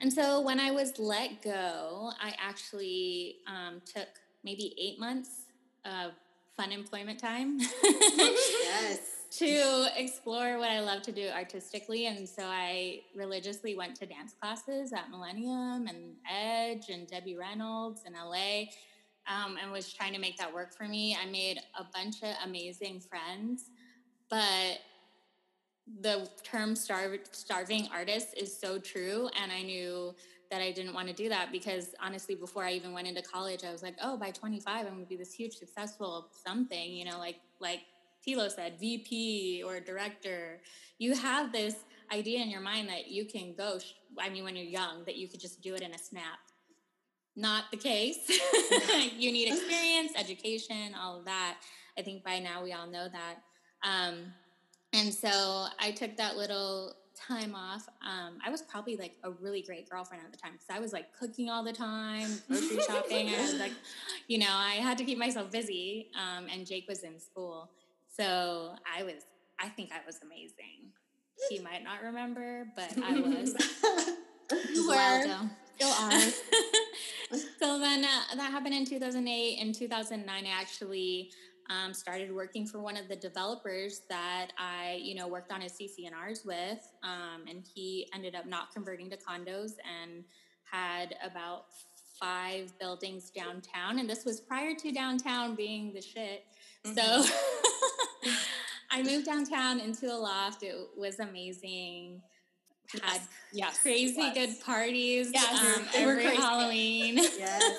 And 0.00 0.12
so 0.12 0.40
when 0.40 0.58
I 0.58 0.70
was 0.70 0.98
let 0.98 1.42
go, 1.42 2.10
I 2.20 2.34
actually 2.44 3.36
um, 3.46 3.80
took 3.84 4.08
maybe 4.42 4.74
eight 4.78 4.98
months 4.98 5.46
of 5.84 6.12
fun 6.56 6.72
employment 6.72 7.18
time 7.18 7.58
Yes. 8.18 9.23
To 9.38 9.88
explore 9.96 10.58
what 10.58 10.70
I 10.70 10.80
love 10.80 11.02
to 11.02 11.12
do 11.12 11.28
artistically. 11.28 12.06
And 12.06 12.28
so 12.28 12.44
I 12.44 13.00
religiously 13.16 13.74
went 13.74 13.96
to 13.96 14.06
dance 14.06 14.34
classes 14.40 14.92
at 14.92 15.10
Millennium 15.10 15.88
and 15.88 16.14
Edge 16.30 16.88
and 16.88 17.06
Debbie 17.08 17.36
Reynolds 17.36 18.02
in 18.06 18.12
LA 18.12 18.66
um, 19.26 19.56
and 19.60 19.72
was 19.72 19.92
trying 19.92 20.12
to 20.12 20.20
make 20.20 20.36
that 20.36 20.52
work 20.52 20.72
for 20.72 20.84
me. 20.84 21.16
I 21.20 21.28
made 21.28 21.58
a 21.78 21.84
bunch 21.92 22.22
of 22.22 22.34
amazing 22.44 23.00
friends, 23.00 23.70
but 24.30 24.78
the 26.00 26.28
term 26.44 26.74
starv- 26.74 27.34
starving 27.34 27.88
artist 27.92 28.34
is 28.36 28.56
so 28.56 28.78
true. 28.78 29.28
And 29.42 29.50
I 29.50 29.62
knew 29.62 30.14
that 30.50 30.60
I 30.60 30.70
didn't 30.70 30.94
want 30.94 31.08
to 31.08 31.14
do 31.14 31.28
that 31.30 31.50
because 31.50 31.94
honestly, 32.00 32.36
before 32.36 32.64
I 32.64 32.72
even 32.72 32.92
went 32.92 33.08
into 33.08 33.22
college, 33.22 33.64
I 33.64 33.72
was 33.72 33.82
like, 33.82 33.96
oh, 34.00 34.16
by 34.16 34.30
25, 34.30 34.86
I'm 34.86 34.92
going 34.92 35.00
to 35.00 35.08
be 35.08 35.16
this 35.16 35.32
huge, 35.32 35.54
successful 35.54 36.28
something, 36.46 36.92
you 36.92 37.04
know, 37.04 37.18
like, 37.18 37.36
like 37.60 37.80
Tilo 38.26 38.50
said, 38.50 38.78
VP 38.78 39.62
or 39.66 39.80
director. 39.80 40.60
You 40.98 41.14
have 41.14 41.52
this 41.52 41.76
idea 42.12 42.40
in 42.40 42.50
your 42.50 42.60
mind 42.60 42.88
that 42.88 43.08
you 43.08 43.24
can 43.24 43.54
go, 43.54 43.78
I 44.18 44.28
mean, 44.28 44.44
when 44.44 44.56
you're 44.56 44.64
young, 44.64 45.04
that 45.04 45.16
you 45.16 45.28
could 45.28 45.40
just 45.40 45.60
do 45.60 45.74
it 45.74 45.82
in 45.82 45.92
a 45.92 45.98
snap. 45.98 46.38
Not 47.36 47.64
the 47.70 47.76
case. 47.76 48.18
you 49.18 49.32
need 49.32 49.52
experience, 49.52 50.12
education, 50.16 50.94
all 50.98 51.18
of 51.18 51.24
that. 51.24 51.56
I 51.98 52.02
think 52.02 52.24
by 52.24 52.38
now 52.38 52.62
we 52.62 52.72
all 52.72 52.86
know 52.86 53.08
that. 53.08 53.42
Um, 53.82 54.32
and 54.92 55.12
so 55.12 55.66
I 55.80 55.90
took 55.90 56.16
that 56.16 56.36
little 56.36 56.94
time 57.14 57.54
off. 57.54 57.88
Um, 58.02 58.38
I 58.44 58.50
was 58.50 58.62
probably 58.62 58.96
like 58.96 59.16
a 59.24 59.30
really 59.30 59.62
great 59.62 59.88
girlfriend 59.88 60.22
at 60.24 60.32
the 60.32 60.38
time 60.38 60.52
because 60.52 60.66
I 60.70 60.80
was 60.80 60.92
like 60.92 61.06
cooking 61.18 61.48
all 61.50 61.64
the 61.64 61.72
time, 61.72 62.28
grocery 62.48 62.80
shopping. 62.86 63.28
I 63.28 63.40
was 63.40 63.54
like, 63.54 63.72
you 64.28 64.38
know, 64.38 64.50
I 64.50 64.74
had 64.74 64.98
to 64.98 65.04
keep 65.04 65.18
myself 65.18 65.50
busy. 65.50 66.10
Um, 66.14 66.46
and 66.52 66.66
Jake 66.66 66.86
was 66.88 67.02
in 67.02 67.18
school. 67.18 67.70
So 68.16 68.74
I 68.96 69.02
was, 69.02 69.24
I 69.60 69.68
think 69.68 69.90
I 69.92 70.04
was 70.06 70.20
amazing. 70.22 70.92
He 71.48 71.58
might 71.58 71.82
not 71.82 72.02
remember, 72.02 72.66
but 72.76 72.92
I 73.04 73.20
was. 73.20 73.54
You 74.72 74.88
were. 74.88 75.22
Still 75.76 75.92
are. 75.92 76.20
so 77.58 77.78
then 77.80 78.04
uh, 78.04 78.36
that 78.36 78.50
happened 78.52 78.74
in 78.74 78.84
2008. 78.84 79.58
In 79.58 79.72
2009, 79.72 80.44
I 80.46 80.48
actually 80.48 81.30
um, 81.68 81.92
started 81.92 82.32
working 82.32 82.66
for 82.66 82.78
one 82.78 82.96
of 82.96 83.08
the 83.08 83.16
developers 83.16 84.02
that 84.08 84.48
I, 84.58 85.00
you 85.02 85.16
know, 85.16 85.26
worked 85.26 85.50
on 85.50 85.60
his 85.60 85.72
CC&Rs 85.72 86.44
with. 86.44 86.88
Um, 87.02 87.46
and 87.48 87.64
he 87.74 88.08
ended 88.14 88.36
up 88.36 88.46
not 88.46 88.72
converting 88.72 89.10
to 89.10 89.16
condos 89.16 89.72
and 90.00 90.24
had 90.70 91.16
about 91.24 91.64
five 92.20 92.72
buildings 92.78 93.30
downtown. 93.30 93.98
And 93.98 94.08
this 94.08 94.24
was 94.24 94.40
prior 94.40 94.74
to 94.74 94.92
downtown 94.92 95.54
being 95.54 95.92
the 95.92 96.02
shit. 96.02 96.44
So 96.94 97.24
I 98.94 99.02
moved 99.02 99.26
downtown 99.26 99.80
into 99.80 100.06
a 100.06 100.16
loft. 100.16 100.62
It 100.62 100.76
was 100.96 101.18
amazing. 101.18 102.22
Had 103.02 103.20
yes. 103.52 103.80
crazy 103.80 104.30
good 104.34 104.60
parties 104.60 105.30
Yes, 105.32 105.78
um, 105.78 105.84
every 105.94 106.24
crazy. 106.24 106.36
Halloween. 106.36 107.14
Yes. 107.38 107.78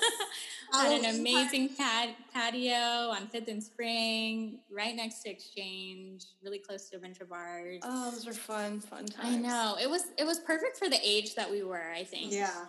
Had 0.72 1.04
an 1.04 1.20
amazing 1.20 1.70
pat- 1.70 2.16
patio 2.34 2.74
on 2.74 3.28
Fifth 3.28 3.48
and 3.48 3.62
Spring, 3.62 4.58
right 4.70 4.94
next 4.94 5.22
to 5.22 5.30
Exchange, 5.30 6.24
really 6.42 6.58
close 6.58 6.90
to 6.90 6.96
a 6.96 7.00
bunch 7.00 7.20
of 7.20 7.30
bars. 7.30 7.80
Oh, 7.84 8.10
those 8.10 8.26
were 8.26 8.32
fun, 8.32 8.80
fun 8.80 9.06
times. 9.06 9.36
I 9.36 9.36
know 9.36 9.76
it 9.80 9.88
was 9.88 10.06
it 10.18 10.26
was 10.26 10.40
perfect 10.40 10.76
for 10.76 10.90
the 10.90 10.98
age 11.02 11.36
that 11.36 11.50
we 11.50 11.62
were. 11.62 11.92
I 11.94 12.02
think. 12.02 12.32
Yeah. 12.32 12.66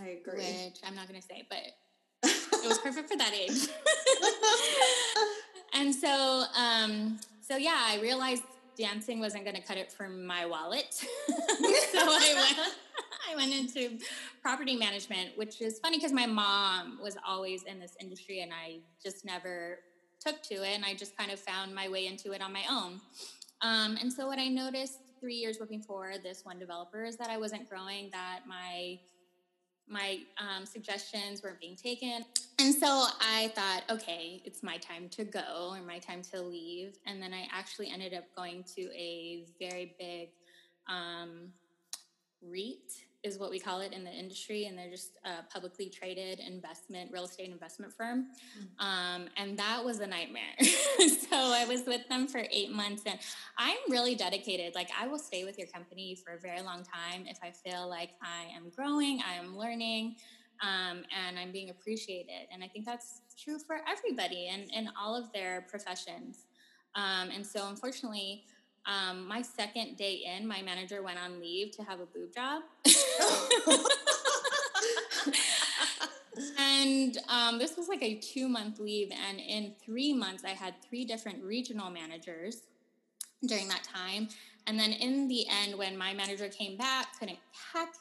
I 0.00 0.18
agree. 0.20 0.38
Which 0.38 0.80
I'm 0.82 0.94
not 0.94 1.08
going 1.08 1.20
to 1.20 1.26
say, 1.26 1.46
but 1.48 1.58
it 2.22 2.68
was 2.68 2.78
perfect 2.78 3.10
for 3.10 3.16
that 3.16 3.34
age. 3.34 3.68
and 5.74 5.94
so, 5.94 6.44
um, 6.56 7.18
so 7.50 7.56
yeah, 7.56 7.82
I 7.84 8.00
realized 8.00 8.44
dancing 8.78 9.18
wasn't 9.18 9.44
going 9.44 9.56
to 9.56 9.62
cut 9.62 9.76
it 9.76 9.90
for 9.90 10.08
my 10.08 10.46
wallet. 10.46 10.94
so 10.94 11.04
I 11.98 12.32
went, 12.36 12.68
I 13.28 13.34
went 13.34 13.52
into 13.52 13.98
property 14.40 14.76
management, 14.76 15.30
which 15.34 15.60
is 15.60 15.80
funny 15.80 15.98
because 15.98 16.12
my 16.12 16.26
mom 16.26 17.00
was 17.02 17.16
always 17.26 17.64
in 17.64 17.80
this 17.80 17.96
industry 18.00 18.42
and 18.42 18.52
I 18.52 18.78
just 19.02 19.24
never 19.24 19.80
took 20.24 20.40
to 20.44 20.62
it. 20.62 20.76
And 20.76 20.84
I 20.84 20.94
just 20.94 21.16
kind 21.18 21.32
of 21.32 21.40
found 21.40 21.74
my 21.74 21.88
way 21.88 22.06
into 22.06 22.30
it 22.30 22.40
on 22.40 22.52
my 22.52 22.62
own. 22.70 23.00
Um, 23.62 23.98
and 24.00 24.12
so 24.12 24.28
what 24.28 24.38
I 24.38 24.46
noticed 24.46 25.00
three 25.18 25.34
years 25.34 25.58
working 25.58 25.82
for 25.82 26.12
this 26.22 26.44
one 26.44 26.60
developer 26.60 27.04
is 27.04 27.16
that 27.16 27.30
I 27.30 27.36
wasn't 27.36 27.68
growing, 27.68 28.10
that 28.12 28.42
my 28.46 29.00
my 29.90 30.20
um, 30.38 30.64
suggestions 30.64 31.42
weren't 31.42 31.60
being 31.60 31.76
taken. 31.76 32.24
And 32.58 32.74
so 32.74 33.06
I 33.20 33.52
thought, 33.54 33.82
okay, 33.90 34.40
it's 34.44 34.62
my 34.62 34.76
time 34.76 35.08
to 35.10 35.24
go 35.24 35.72
or 35.72 35.82
my 35.82 35.98
time 35.98 36.22
to 36.32 36.40
leave. 36.40 36.98
And 37.06 37.20
then 37.20 37.34
I 37.34 37.48
actually 37.52 37.90
ended 37.90 38.14
up 38.14 38.24
going 38.36 38.64
to 38.76 38.82
a 38.94 39.44
very 39.58 39.94
big 39.98 40.28
um, 40.88 41.48
REIT, 42.42 42.92
is 43.22 43.38
what 43.38 43.50
we 43.50 43.58
call 43.58 43.80
it 43.80 43.92
in 43.92 44.02
the 44.02 44.10
industry. 44.10 44.64
And 44.64 44.78
they're 44.78 44.90
just 44.90 45.18
a 45.24 45.42
publicly 45.52 45.90
traded 45.90 46.40
investment, 46.40 47.10
real 47.12 47.24
estate 47.24 47.50
investment 47.50 47.92
firm. 47.92 48.28
Um, 48.78 49.28
and 49.36 49.58
that 49.58 49.84
was 49.84 50.00
a 50.00 50.06
nightmare. 50.06 50.56
so 50.60 51.36
I 51.36 51.66
was 51.68 51.84
with 51.86 52.08
them 52.08 52.26
for 52.26 52.42
eight 52.50 52.72
months 52.72 53.02
and 53.06 53.18
I'm 53.58 53.76
really 53.90 54.14
dedicated. 54.14 54.74
Like 54.74 54.88
I 54.98 55.06
will 55.06 55.18
stay 55.18 55.44
with 55.44 55.58
your 55.58 55.68
company 55.68 56.14
for 56.14 56.34
a 56.34 56.38
very 56.38 56.62
long 56.62 56.82
time 56.82 57.26
if 57.26 57.38
I 57.42 57.50
feel 57.50 57.88
like 57.88 58.10
I 58.22 58.56
am 58.56 58.70
growing, 58.74 59.20
I 59.28 59.34
am 59.34 59.56
learning, 59.56 60.16
um, 60.62 61.04
and 61.26 61.38
I'm 61.38 61.52
being 61.52 61.70
appreciated. 61.70 62.48
And 62.52 62.64
I 62.64 62.68
think 62.68 62.86
that's 62.86 63.20
true 63.38 63.58
for 63.58 63.80
everybody 63.88 64.48
and 64.48 64.70
in 64.72 64.90
all 65.00 65.14
of 65.14 65.32
their 65.32 65.66
professions. 65.70 66.46
Um, 66.94 67.30
and 67.30 67.46
so 67.46 67.68
unfortunately, 67.68 68.44
um, 68.86 69.26
my 69.26 69.42
second 69.42 69.96
day 69.96 70.22
in, 70.36 70.46
my 70.46 70.62
manager 70.62 71.02
went 71.02 71.18
on 71.18 71.40
leave 71.40 71.70
to 71.72 71.82
have 71.82 72.00
a 72.00 72.06
boob 72.06 72.34
job. 72.34 72.62
and 76.58 77.18
um, 77.28 77.58
this 77.58 77.76
was 77.76 77.88
like 77.88 78.02
a 78.02 78.16
two 78.16 78.48
month 78.48 78.78
leave. 78.78 79.12
And 79.28 79.38
in 79.38 79.74
three 79.84 80.12
months, 80.12 80.44
I 80.44 80.50
had 80.50 80.74
three 80.88 81.04
different 81.04 81.42
regional 81.44 81.90
managers 81.90 82.62
during 83.46 83.68
that 83.68 83.82
time. 83.84 84.28
And 84.66 84.78
then 84.78 84.92
in 84.92 85.28
the 85.28 85.46
end, 85.48 85.76
when 85.78 85.96
my 85.96 86.14
manager 86.14 86.48
came 86.48 86.76
back, 86.76 87.18
couldn't 87.18 87.38
hack 87.72 87.94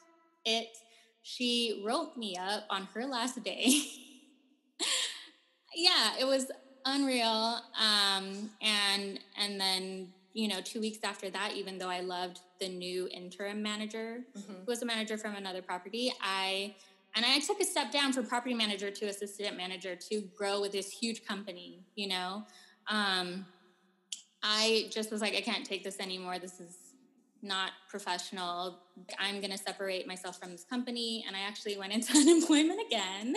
it, 0.45 0.77
she 1.21 1.81
wrote 1.85 2.15
me 2.17 2.37
up 2.37 2.63
on 2.69 2.87
her 2.93 3.05
last 3.05 3.43
day. 3.43 3.81
yeah, 5.75 6.13
it 6.19 6.25
was 6.25 6.51
unreal. 6.85 7.61
Um, 7.79 8.49
and 8.61 9.19
and 9.37 9.59
then 9.59 10.09
you 10.33 10.47
know, 10.47 10.61
two 10.61 10.79
weeks 10.79 10.99
after 11.03 11.29
that, 11.29 11.53
even 11.55 11.77
though 11.77 11.89
I 11.89 12.01
loved 12.01 12.39
the 12.59 12.69
new 12.69 13.07
interim 13.11 13.61
manager, 13.61 14.21
mm-hmm. 14.37 14.53
who 14.53 14.65
was 14.65 14.81
a 14.81 14.85
manager 14.85 15.17
from 15.17 15.35
another 15.35 15.61
property, 15.61 16.13
I 16.21 16.75
and 17.15 17.25
I 17.25 17.39
took 17.39 17.59
a 17.59 17.65
step 17.65 17.91
down 17.91 18.13
from 18.13 18.27
property 18.27 18.53
manager 18.53 18.91
to 18.91 19.05
assistant 19.07 19.57
manager 19.57 19.95
to 19.95 20.21
grow 20.35 20.61
with 20.61 20.71
this 20.71 20.91
huge 20.91 21.25
company. 21.25 21.79
You 21.95 22.09
know, 22.09 22.43
um, 22.87 23.45
I 24.43 24.89
just 24.91 25.11
was 25.11 25.21
like, 25.21 25.35
I 25.35 25.41
can't 25.41 25.65
take 25.65 25.83
this 25.83 25.99
anymore. 25.99 26.37
This 26.39 26.59
is 26.59 26.77
not 27.41 27.71
professional. 27.89 28.79
I'm 29.17 29.39
going 29.39 29.51
to 29.51 29.57
separate 29.57 30.07
myself 30.07 30.39
from 30.39 30.51
this 30.51 30.63
company. 30.63 31.23
And 31.27 31.35
I 31.35 31.41
actually 31.41 31.77
went 31.77 31.93
into 31.93 32.13
unemployment 32.15 32.79
again. 32.85 33.35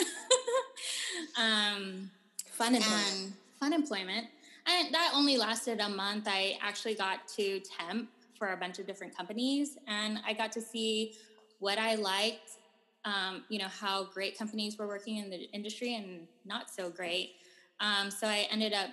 um, 1.38 2.10
fun 2.50 2.74
employment. 2.74 3.32
Fun 3.58 3.72
employment. 3.72 4.26
And 4.66 4.94
that 4.94 5.12
only 5.14 5.36
lasted 5.36 5.80
a 5.80 5.88
month. 5.88 6.28
I 6.28 6.58
actually 6.60 6.94
got 6.94 7.26
to 7.36 7.60
temp 7.60 8.08
for 8.38 8.52
a 8.52 8.56
bunch 8.56 8.78
of 8.78 8.86
different 8.86 9.16
companies 9.16 9.78
and 9.86 10.18
I 10.26 10.32
got 10.32 10.52
to 10.52 10.60
see 10.60 11.14
what 11.60 11.78
I 11.78 11.94
liked, 11.94 12.58
um, 13.04 13.44
you 13.48 13.58
know, 13.58 13.68
how 13.68 14.04
great 14.04 14.36
companies 14.36 14.76
were 14.78 14.88
working 14.88 15.18
in 15.18 15.30
the 15.30 15.48
industry 15.52 15.94
and 15.94 16.26
not 16.44 16.70
so 16.70 16.90
great. 16.90 17.34
Um, 17.78 18.10
so 18.10 18.26
I 18.26 18.48
ended 18.50 18.72
up 18.72 18.90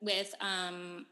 with 0.00 0.34
um, 0.40 1.06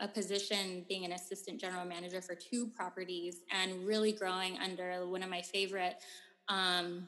a 0.00 0.08
position 0.08 0.84
being 0.88 1.04
an 1.04 1.12
assistant 1.12 1.60
general 1.60 1.84
manager 1.84 2.20
for 2.20 2.34
two 2.34 2.66
properties 2.68 3.42
and 3.50 3.86
really 3.86 4.12
growing 4.12 4.58
under 4.58 5.06
one 5.06 5.22
of 5.22 5.30
my 5.30 5.42
favorite 5.42 5.96
um, 6.48 7.06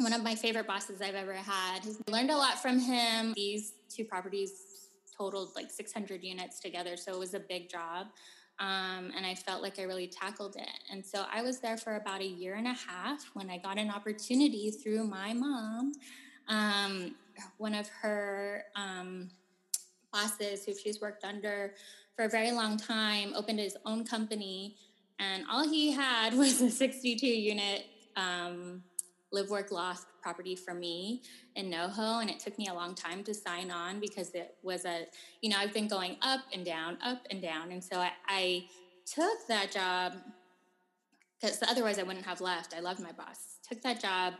one 0.00 0.12
of 0.14 0.22
my 0.22 0.34
favorite 0.34 0.66
bosses 0.66 1.02
I've 1.02 1.14
ever 1.14 1.34
had. 1.34 1.80
I 2.08 2.10
learned 2.10 2.30
a 2.30 2.36
lot 2.36 2.60
from 2.62 2.78
him. 2.78 3.34
These 3.34 3.74
two 3.88 4.04
properties 4.04 4.69
totaled 5.20 5.50
like 5.54 5.70
600 5.70 6.24
units 6.24 6.60
together, 6.60 6.96
so 6.96 7.12
it 7.12 7.18
was 7.18 7.34
a 7.34 7.40
big 7.40 7.68
job. 7.68 8.06
Um, 8.58 9.10
and 9.16 9.24
I 9.24 9.34
felt 9.34 9.62
like 9.62 9.78
I 9.78 9.84
really 9.84 10.06
tackled 10.06 10.56
it. 10.56 10.68
And 10.90 11.04
so 11.04 11.24
I 11.32 11.42
was 11.42 11.60
there 11.60 11.76
for 11.76 11.96
about 11.96 12.20
a 12.20 12.26
year 12.26 12.54
and 12.54 12.66
a 12.66 12.74
half 12.74 13.24
when 13.34 13.48
I 13.50 13.56
got 13.56 13.78
an 13.78 13.90
opportunity 13.90 14.70
through 14.70 15.04
my 15.04 15.32
mom. 15.32 15.92
Um, 16.48 17.14
one 17.56 17.74
of 17.74 17.88
her 18.02 18.64
um, 18.76 19.30
bosses, 20.12 20.64
who 20.64 20.74
she's 20.74 21.00
worked 21.00 21.24
under 21.24 21.74
for 22.16 22.24
a 22.24 22.28
very 22.28 22.52
long 22.52 22.76
time, 22.76 23.32
opened 23.34 23.60
his 23.60 23.76
own 23.86 24.04
company, 24.04 24.76
and 25.18 25.44
all 25.50 25.66
he 25.66 25.92
had 25.92 26.34
was 26.42 26.60
a 26.60 26.70
62 26.70 27.26
unit 27.26 27.84
um, 28.16 28.82
live 29.32 29.50
work 29.50 29.70
loft 29.70 30.06
property 30.22 30.56
for 30.56 30.74
me 30.74 31.22
in 31.56 31.70
NoHo, 31.70 32.20
and 32.20 32.30
it 32.30 32.40
took 32.40 32.58
me 32.58 32.66
a 32.68 32.74
long 32.74 32.94
time 32.94 33.22
to 33.24 33.34
sign 33.34 33.70
on 33.70 34.00
because 34.00 34.30
it 34.30 34.56
was 34.62 34.84
a, 34.84 35.06
you 35.40 35.50
know, 35.50 35.56
I've 35.58 35.72
been 35.72 35.88
going 35.88 36.16
up 36.22 36.40
and 36.52 36.64
down, 36.64 36.98
up 37.02 37.26
and 37.30 37.40
down, 37.40 37.72
and 37.72 37.82
so 37.82 37.98
I, 37.98 38.12
I 38.26 38.64
took 39.06 39.46
that 39.48 39.72
job 39.72 40.14
because 41.40 41.62
otherwise 41.68 41.98
I 41.98 42.02
wouldn't 42.02 42.26
have 42.26 42.40
left. 42.40 42.74
I 42.74 42.80
loved 42.80 43.00
my 43.00 43.12
boss. 43.12 43.58
Took 43.68 43.82
that 43.82 44.00
job 44.00 44.34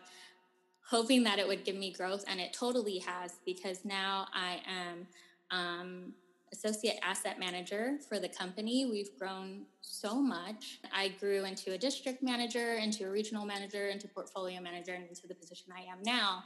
hoping 0.91 1.23
that 1.23 1.39
it 1.39 1.47
would 1.47 1.65
give 1.65 1.77
me 1.77 1.93
growth, 1.93 2.25
and 2.27 2.41
it 2.41 2.53
totally 2.53 2.99
has 2.99 3.35
because 3.47 3.85
now 3.85 4.27
I 4.35 4.61
am 4.67 5.07
um, 5.51 6.13
associate 6.53 6.99
asset 7.03 7.39
manager 7.39 7.99
for 8.09 8.19
the 8.19 8.29
company. 8.29 8.87
We've 8.91 9.17
grown 9.19 9.67
so 9.81 10.21
much. 10.21 10.81
I 10.93 11.09
grew 11.21 11.45
into 11.45 11.73
a 11.73 11.79
district 11.79 12.23
manager, 12.23 12.75
into 12.75 13.07
a 13.07 13.11
regional 13.11 13.47
manager, 13.47 13.89
into 13.89 14.09
portfolio 14.09 14.61
manager, 14.61 14.93
and 14.95 15.07
into 15.09 15.27
the 15.27 15.35
position 15.35 15.73
I 15.77 15.83
am 15.83 16.03
now. 16.03 16.45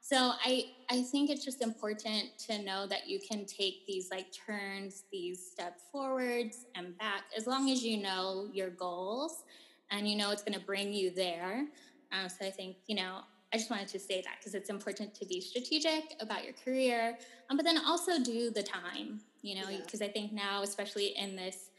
So 0.00 0.32
I 0.44 0.66
I 0.90 1.02
think 1.02 1.30
it's 1.30 1.44
just 1.44 1.62
important 1.62 2.38
to 2.46 2.62
know 2.62 2.86
that 2.86 3.08
you 3.08 3.18
can 3.18 3.46
take 3.46 3.86
these 3.86 4.10
like 4.10 4.26
turns, 4.46 5.04
these 5.10 5.50
step 5.50 5.80
forwards 5.90 6.66
and 6.74 6.98
back, 6.98 7.24
as 7.36 7.46
long 7.46 7.70
as 7.70 7.82
you 7.82 8.02
know 8.02 8.48
your 8.52 8.68
goals 8.68 9.44
and 9.90 10.08
you 10.08 10.16
know 10.16 10.30
it's 10.30 10.42
going 10.42 10.58
to 10.58 10.64
bring 10.64 10.92
you 10.92 11.10
there. 11.10 11.66
Um, 12.12 12.28
so 12.28 12.44
I 12.44 12.50
think 12.50 12.76
you 12.86 12.96
know 12.96 13.20
I 13.52 13.56
just 13.56 13.70
wanted 13.70 13.88
to 13.88 13.98
say 13.98 14.20
that 14.20 14.36
because 14.40 14.54
it's 14.54 14.68
important 14.68 15.14
to 15.14 15.24
be 15.24 15.40
strategic 15.40 16.16
about 16.20 16.44
your 16.44 16.54
career, 16.64 17.16
um, 17.48 17.56
but 17.56 17.64
then 17.64 17.78
also 17.78 18.22
do 18.22 18.50
the 18.50 18.62
time, 18.62 19.20
you 19.44 19.56
know, 19.56 19.66
because 19.84 20.00
yeah. 20.00 20.06
I 20.06 20.10
think 20.10 20.32
now, 20.32 20.62
especially 20.62 21.08
in 21.16 21.36
this 21.36 21.70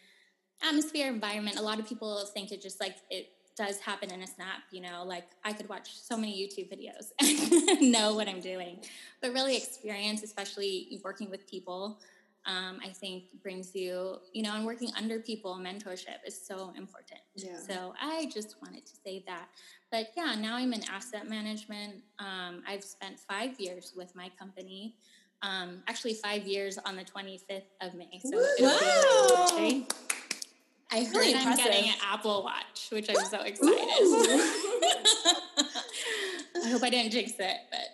atmosphere 0.61 1.07
environment, 1.07 1.57
a 1.57 1.61
lot 1.61 1.79
of 1.79 1.87
people 1.87 2.23
think 2.33 2.51
it 2.51 2.61
just 2.61 2.79
like 2.79 2.95
it 3.09 3.29
does 3.57 3.79
happen 3.79 4.11
in 4.11 4.21
a 4.21 4.27
snap, 4.27 4.61
you 4.71 4.81
know, 4.81 5.03
like 5.05 5.25
I 5.43 5.51
could 5.53 5.67
watch 5.67 5.89
so 5.93 6.15
many 6.15 6.33
YouTube 6.33 6.69
videos 6.71 7.11
and 7.81 7.91
know 7.91 8.13
what 8.13 8.27
I'm 8.27 8.41
doing, 8.41 8.79
but 9.21 9.33
really 9.33 9.57
experience, 9.57 10.23
especially 10.23 10.99
working 11.03 11.29
with 11.29 11.49
people, 11.49 11.99
um, 12.45 12.79
I 12.83 12.89
think 12.89 13.41
brings 13.41 13.73
you, 13.73 14.17
you 14.33 14.43
know, 14.43 14.53
and 14.53 14.65
working 14.65 14.91
under 14.95 15.19
people, 15.19 15.55
mentorship 15.55 16.19
is 16.27 16.39
so 16.39 16.73
important. 16.77 17.21
Yeah. 17.35 17.57
So 17.57 17.95
I 17.99 18.29
just 18.31 18.57
wanted 18.61 18.85
to 18.85 18.93
say 19.03 19.23
that. 19.25 19.47
But 19.91 20.09
yeah, 20.15 20.35
now 20.37 20.55
I'm 20.55 20.71
in 20.73 20.83
asset 20.83 21.27
management. 21.27 21.95
Um, 22.19 22.61
I've 22.67 22.83
spent 22.83 23.19
five 23.19 23.59
years 23.59 23.93
with 23.95 24.15
my 24.15 24.29
company. 24.37 24.95
Um, 25.41 25.83
actually, 25.87 26.15
five 26.15 26.47
years 26.47 26.77
on 26.85 26.95
the 26.95 27.03
25th 27.03 27.63
of 27.81 27.93
May. 27.93 28.19
So 28.23 28.37
wow. 28.59 29.85
I 30.91 31.03
heard 31.03 31.15
really 31.15 31.35
I'm 31.35 31.57
getting 31.57 31.89
an 31.89 31.95
Apple 32.03 32.43
Watch, 32.43 32.89
which 32.91 33.09
I'm 33.09 33.25
so 33.25 33.41
excited. 33.41 33.59
I 36.63 36.69
hope 36.69 36.83
I 36.83 36.89
didn't 36.89 37.11
jinx 37.11 37.33
it, 37.37 37.57
but 37.69 37.89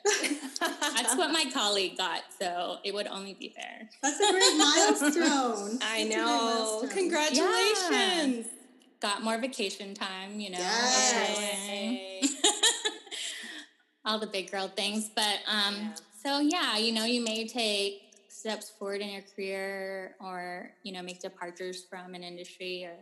that's 0.95 1.15
what 1.17 1.31
my 1.31 1.45
colleague 1.53 1.97
got, 1.97 2.21
so 2.39 2.77
it 2.83 2.93
would 2.93 3.07
only 3.07 3.33
be 3.33 3.49
fair. 3.49 3.89
That's 4.03 4.19
a 4.19 4.31
great 4.31 4.57
milestone. 4.57 5.79
I 5.81 6.03
know. 6.03 6.87
Congratulations. 6.89 8.45
Yeah. 8.45 8.57
Got 8.99 9.23
more 9.23 9.39
vacation 9.39 9.95
time, 9.95 10.39
you 10.39 10.51
know. 10.51 10.59
Yes. 10.59 12.35
All 14.05 14.19
the 14.19 14.27
big 14.27 14.51
girl 14.51 14.67
things. 14.67 15.09
But 15.15 15.39
um 15.47 15.75
yeah. 15.75 15.89
So 16.21 16.39
yeah, 16.39 16.77
you 16.77 16.91
know, 16.91 17.05
you 17.05 17.23
may 17.23 17.47
take 17.47 18.01
steps 18.27 18.69
forward 18.69 19.01
in 19.01 19.09
your 19.09 19.23
career 19.35 20.15
or, 20.19 20.71
you 20.83 20.93
know, 20.93 21.01
make 21.01 21.19
departures 21.19 21.83
from 21.89 22.13
an 22.13 22.23
industry 22.23 22.85
or 22.85 22.95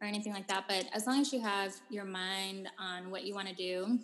or 0.00 0.06
anything 0.06 0.32
like 0.32 0.46
that. 0.48 0.64
But 0.68 0.86
as 0.94 1.06
long 1.06 1.20
as 1.20 1.32
you 1.32 1.40
have 1.40 1.74
your 1.90 2.04
mind 2.04 2.68
on 2.78 3.10
what 3.10 3.24
you 3.24 3.34
want 3.34 3.48
to 3.48 3.54
do, 3.54 3.98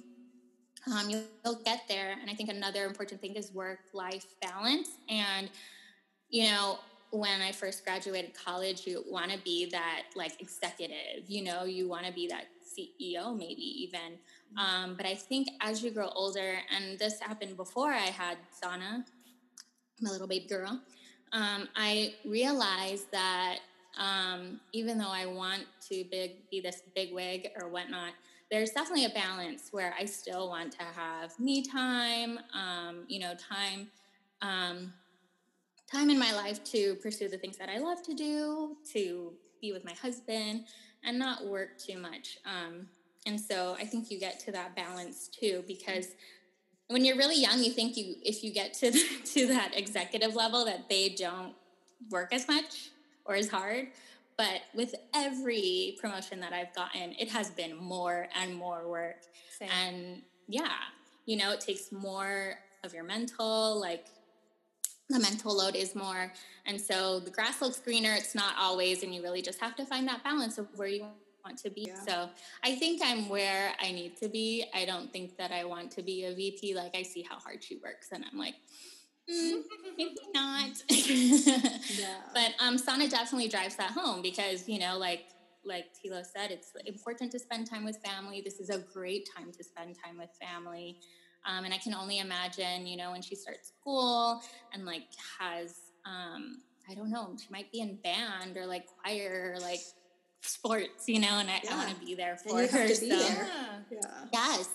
um, 0.92 1.08
you'll, 1.08 1.22
you'll 1.44 1.62
get 1.64 1.82
there. 1.88 2.16
And 2.20 2.30
I 2.30 2.34
think 2.34 2.50
another 2.50 2.84
important 2.84 3.20
thing 3.20 3.34
is 3.34 3.52
work 3.52 3.78
life 3.92 4.26
balance. 4.42 4.88
And, 5.08 5.48
you 6.28 6.50
know, 6.50 6.78
when 7.10 7.40
I 7.40 7.52
first 7.52 7.84
graduated 7.84 8.32
college, 8.34 8.86
you 8.86 9.04
want 9.08 9.30
to 9.30 9.38
be 9.38 9.70
that 9.70 10.02
like 10.16 10.40
executive, 10.40 11.28
you 11.28 11.44
know, 11.44 11.64
you 11.64 11.88
want 11.88 12.06
to 12.06 12.12
be 12.12 12.26
that 12.26 12.46
CEO, 12.66 13.36
maybe 13.36 13.62
even. 13.62 14.18
Mm-hmm. 14.52 14.58
Um, 14.58 14.94
but 14.96 15.06
I 15.06 15.14
think 15.14 15.48
as 15.60 15.82
you 15.82 15.90
grow 15.90 16.08
older, 16.14 16.58
and 16.74 16.98
this 16.98 17.20
happened 17.20 17.56
before 17.56 17.92
I 17.92 18.06
had 18.06 18.38
Sana, 18.50 19.04
my 20.00 20.10
little 20.10 20.26
baby 20.26 20.46
girl, 20.46 20.80
um, 21.32 21.68
I 21.74 22.14
realized 22.24 23.10
that 23.10 23.58
um, 23.98 24.60
even 24.72 24.98
though 24.98 25.10
I 25.10 25.26
want 25.26 25.64
to 25.88 26.04
big, 26.10 26.48
be 26.50 26.60
this 26.60 26.82
big 26.94 27.12
wig 27.12 27.48
or 27.60 27.68
whatnot, 27.68 28.12
there's 28.50 28.70
definitely 28.70 29.06
a 29.06 29.10
balance 29.10 29.68
where 29.72 29.94
I 29.98 30.04
still 30.04 30.48
want 30.48 30.72
to 30.72 30.84
have 30.84 31.38
me 31.40 31.62
time, 31.62 32.38
um, 32.52 33.04
you 33.08 33.18
know, 33.18 33.34
time, 33.34 33.88
um, 34.42 34.92
time 35.90 36.10
in 36.10 36.18
my 36.18 36.32
life 36.32 36.62
to 36.64 36.96
pursue 36.96 37.28
the 37.28 37.38
things 37.38 37.56
that 37.56 37.68
I 37.68 37.78
love 37.78 38.02
to 38.02 38.14
do, 38.14 38.76
to 38.92 39.32
be 39.60 39.72
with 39.72 39.84
my 39.84 39.94
husband, 39.94 40.64
and 41.04 41.18
not 41.18 41.46
work 41.46 41.78
too 41.78 41.98
much. 41.98 42.38
Um, 42.44 42.86
and 43.26 43.40
so 43.40 43.76
I 43.78 43.84
think 43.84 44.10
you 44.10 44.18
get 44.18 44.40
to 44.40 44.52
that 44.52 44.76
balance 44.76 45.28
too, 45.28 45.64
because 45.66 46.08
when 46.88 47.04
you're 47.04 47.16
really 47.16 47.40
young, 47.40 47.62
you 47.62 47.70
think 47.70 47.96
you 47.96 48.16
if 48.22 48.44
you 48.44 48.52
get 48.52 48.74
to 48.74 48.90
to 49.24 49.46
that 49.48 49.72
executive 49.74 50.34
level 50.34 50.64
that 50.66 50.88
they 50.88 51.08
don't 51.10 51.54
work 52.10 52.32
as 52.32 52.46
much 52.46 52.90
or 53.24 53.34
as 53.34 53.48
hard. 53.48 53.88
But 54.36 54.62
with 54.74 54.94
every 55.14 55.96
promotion 56.00 56.40
that 56.40 56.52
I've 56.52 56.74
gotten, 56.74 57.14
it 57.18 57.30
has 57.30 57.50
been 57.50 57.76
more 57.76 58.26
and 58.34 58.54
more 58.54 58.88
work. 58.88 59.22
Same. 59.58 59.68
And 59.70 60.22
yeah, 60.48 60.72
you 61.24 61.36
know, 61.36 61.52
it 61.52 61.60
takes 61.60 61.92
more 61.92 62.56
of 62.82 62.92
your 62.92 63.04
mental, 63.04 63.80
like 63.80 64.06
the 65.08 65.20
mental 65.20 65.56
load 65.56 65.76
is 65.76 65.94
more. 65.94 66.32
And 66.66 66.80
so 66.80 67.20
the 67.20 67.30
grass 67.30 67.62
looks 67.62 67.78
greener. 67.78 68.12
It's 68.12 68.34
not 68.34 68.54
always, 68.58 69.02
and 69.04 69.14
you 69.14 69.22
really 69.22 69.40
just 69.40 69.60
have 69.60 69.76
to 69.76 69.84
find 69.84 70.08
that 70.08 70.24
balance 70.24 70.58
of 70.58 70.66
where 70.76 70.88
you 70.88 71.06
want 71.44 71.58
to 71.58 71.70
be. 71.70 71.86
Yeah. 71.88 71.94
So 72.06 72.30
I 72.62 72.74
think 72.74 73.00
I'm 73.04 73.28
where 73.28 73.72
I 73.80 73.92
need 73.92 74.16
to 74.18 74.28
be. 74.28 74.64
I 74.74 74.84
don't 74.84 75.12
think 75.12 75.36
that 75.36 75.52
I 75.52 75.64
want 75.64 75.90
to 75.92 76.02
be 76.02 76.24
a 76.24 76.34
VP. 76.34 76.74
Like 76.74 76.94
I 76.96 77.02
see 77.02 77.22
how 77.28 77.38
hard 77.38 77.62
she 77.62 77.76
works, 77.76 78.08
and 78.12 78.24
I'm 78.30 78.38
like, 78.38 78.54
mm, 79.30 79.62
maybe 79.96 80.16
not. 80.34 80.82
yeah. 80.88 82.16
But 82.34 82.54
um, 82.60 82.78
Sana 82.78 83.08
definitely 83.08 83.48
drives 83.48 83.76
that 83.76 83.90
home 83.90 84.22
because 84.22 84.68
you 84.68 84.78
know, 84.78 84.98
like 84.98 85.26
like 85.64 85.86
Tilo 85.94 86.24
said, 86.24 86.50
it's 86.50 86.72
important 86.86 87.32
to 87.32 87.38
spend 87.38 87.68
time 87.68 87.84
with 87.84 87.98
family. 87.98 88.42
This 88.44 88.60
is 88.60 88.70
a 88.70 88.78
great 88.78 89.28
time 89.34 89.50
to 89.52 89.64
spend 89.64 89.96
time 90.04 90.18
with 90.18 90.30
family. 90.40 90.98
Um, 91.46 91.64
and 91.64 91.74
I 91.74 91.78
can 91.78 91.94
only 91.94 92.20
imagine, 92.20 92.86
you 92.86 92.96
know, 92.96 93.12
when 93.12 93.20
she 93.20 93.34
starts 93.34 93.68
school 93.68 94.40
and 94.72 94.86
like 94.86 95.04
has, 95.38 95.76
um, 96.06 96.62
I 96.88 96.94
don't 96.94 97.10
know, 97.10 97.34
she 97.38 97.48
might 97.50 97.70
be 97.70 97.80
in 97.80 97.96
band 97.96 98.56
or 98.56 98.66
like 98.66 98.86
choir 98.86 99.54
or 99.54 99.60
like 99.60 99.80
sports, 100.44 101.08
you 101.08 101.20
know, 101.20 101.38
and 101.38 101.50
I, 101.50 101.60
I 101.70 101.76
want 101.76 101.90
to 101.98 102.06
be 102.06 102.14
there 102.14 102.36
for 102.36 102.50
and 102.50 102.60
you 102.60 102.68
her. 102.78 102.86
Have 102.86 102.94
to 102.94 103.00
be 103.00 103.10
so. 103.10 103.18
there. 103.18 103.46
Yeah. 103.46 103.98
Yeah. 104.02 104.10
Yes. 104.32 104.68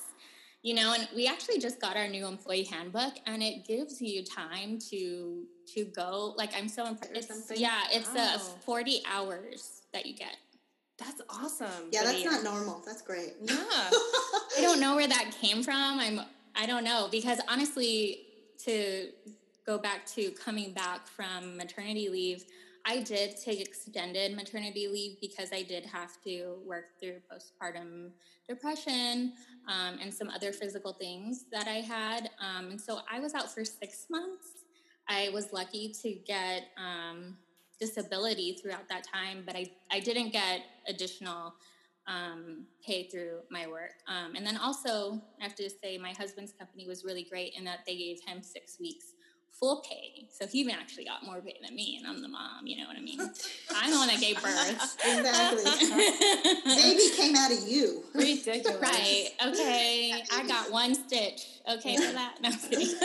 You 0.62 0.73
know, 0.75 0.93
and 0.93 1.08
we 1.15 1.25
actually 1.27 1.60
just 1.60 1.79
got 1.79 1.95
our 1.95 2.08
new 2.10 2.27
employee 2.27 2.63
handbook 2.65 3.13
and 3.25 3.41
it 3.41 3.65
gives 3.65 4.01
you 4.01 4.23
time 4.25 4.77
to 4.89 5.43
to 5.75 5.86
go 5.86 6.34
like 6.38 6.51
I'm 6.55 6.67
so 6.67 6.86
impressed. 6.86 7.12
Or 7.13 7.15
It's, 7.17 7.27
something? 7.27 7.58
yeah, 7.60 7.82
it's 7.91 8.13
Wow. 8.13 8.36
uh, 8.36 8.39
40 8.65 9.01
hours 9.10 9.84
that 9.93 10.05
you 10.05 10.15
get. 10.15 10.36
That's 10.97 11.21
awesome. 11.29 11.88
Yeah, 11.91 12.03
that's 12.03 12.25
not 12.25 12.43
normal. 12.43 12.84
That's 12.86 13.01
great. 13.01 13.36
Yeah. 13.41 13.55
I 13.62 14.58
don't 14.62 14.82
know 14.82 14.95
where 14.97 15.08
that 15.08 15.32
came 15.39 15.63
from. 15.63 15.99
I'm 15.99 16.19
I 16.55 16.65
don't 16.65 16.84
know 16.84 17.08
because 17.10 17.39
honestly 17.47 18.21
to 18.65 19.10
go 19.65 19.77
back 19.77 20.05
to 20.08 20.32
coming 20.32 20.73
back 20.73 21.08
from 21.08 21.55
maternity 21.55 22.10
leave, 22.10 22.43
I 22.89 23.02
did 23.02 23.39
take 23.39 23.62
extended 23.62 24.36
maternity 24.36 24.88
leave 24.88 25.21
because 25.21 25.49
I 25.54 25.62
did 25.62 25.86
have 25.86 26.19
to 26.23 26.56
work 26.65 26.86
through 26.99 27.17
postpartum 27.32 28.10
depression 28.47 29.34
um, 29.67 29.99
and 30.02 30.12
some 30.12 30.28
other 30.30 30.52
physical 30.52 30.93
things 30.93 31.45
that 31.52 31.67
I 31.67 31.82
had. 31.82 32.32
Um, 32.41 32.71
and 32.71 32.82
so 32.82 33.02
I 33.10 33.19
was 33.19 33.36
out 33.36 33.54
for 33.54 33.63
six 33.63 34.08
months. 34.10 34.65
I 35.08 35.30
was 35.32 35.54
lucky 35.54 35.93
to 36.02 36.13
get 36.25 36.69
um, 36.78 37.38
disability 37.80 38.58
throughout 38.60 38.89
that 38.89 39.04
time, 39.04 39.43
but 39.45 39.56
I, 39.56 39.67
I 39.91 39.99
didn't 39.99 40.32
get 40.32 40.62
additional 40.88 41.54
um, 42.08 42.65
pay 42.84 43.08
through 43.08 43.41
my 43.52 43.67
work. 43.67 43.93
Um, 44.08 44.34
and 44.36 44.43
then 44.43 44.58
also, 44.58 45.21
I 45.39 45.43
have 45.43 45.54
to 45.58 45.69
say, 45.69 45.99
my 45.99 46.13
husband's 46.13 46.54
company 46.54 46.88
was 46.88 47.06
really 47.06 47.28
great 47.30 47.54
in 47.56 47.63
that 47.65 47.82
they 47.86 47.95
gave 47.95 48.17
him 48.25 48.41
six 48.41 48.80
weeks 48.80 49.13
full 49.60 49.84
pay. 49.88 50.28
So 50.32 50.48
he 50.48 50.60
even 50.60 50.74
actually 50.74 51.06
got 51.06 51.26
more 51.26 51.41
pay 51.41 51.58
than 51.62 51.76
me, 51.76 51.98
and 51.98 52.08
I'm 52.08 52.22
the 52.22 52.28
mom, 52.28 52.65
you 52.65 52.78
know 52.78 52.88
what 52.88 52.95
I 52.95 53.02
mean? 53.02 53.19
I'm 53.76 53.91
the 53.91 53.98
one 53.98 54.08
that 54.08 54.19
gave 54.19 54.41
birth. 54.41 54.98
Exactly. 55.06 55.63
Baby 56.65 57.15
came 57.15 57.36
out 57.36 57.52
of 57.52 57.67
you. 57.67 58.04
Ridiculous. 58.13 58.82
Right. 58.82 59.30
Okay. 59.45 60.24
I 60.32 60.48
got 60.48 60.72
one 60.72 60.95
stitch. 60.95 61.48
Okay 61.72 61.98
for 61.98 62.13
that. 62.13 62.38
No 62.41 62.52
kidding. 62.69 62.95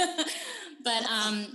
but 0.84 1.04
um, 1.10 1.46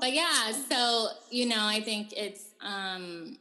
but 0.00 0.12
yeah. 0.12 0.52
So 0.68 1.08
you 1.30 1.46
know, 1.48 1.66
I 1.66 1.80
think 1.80 2.12
it's 2.16 2.50
um, 2.60 3.38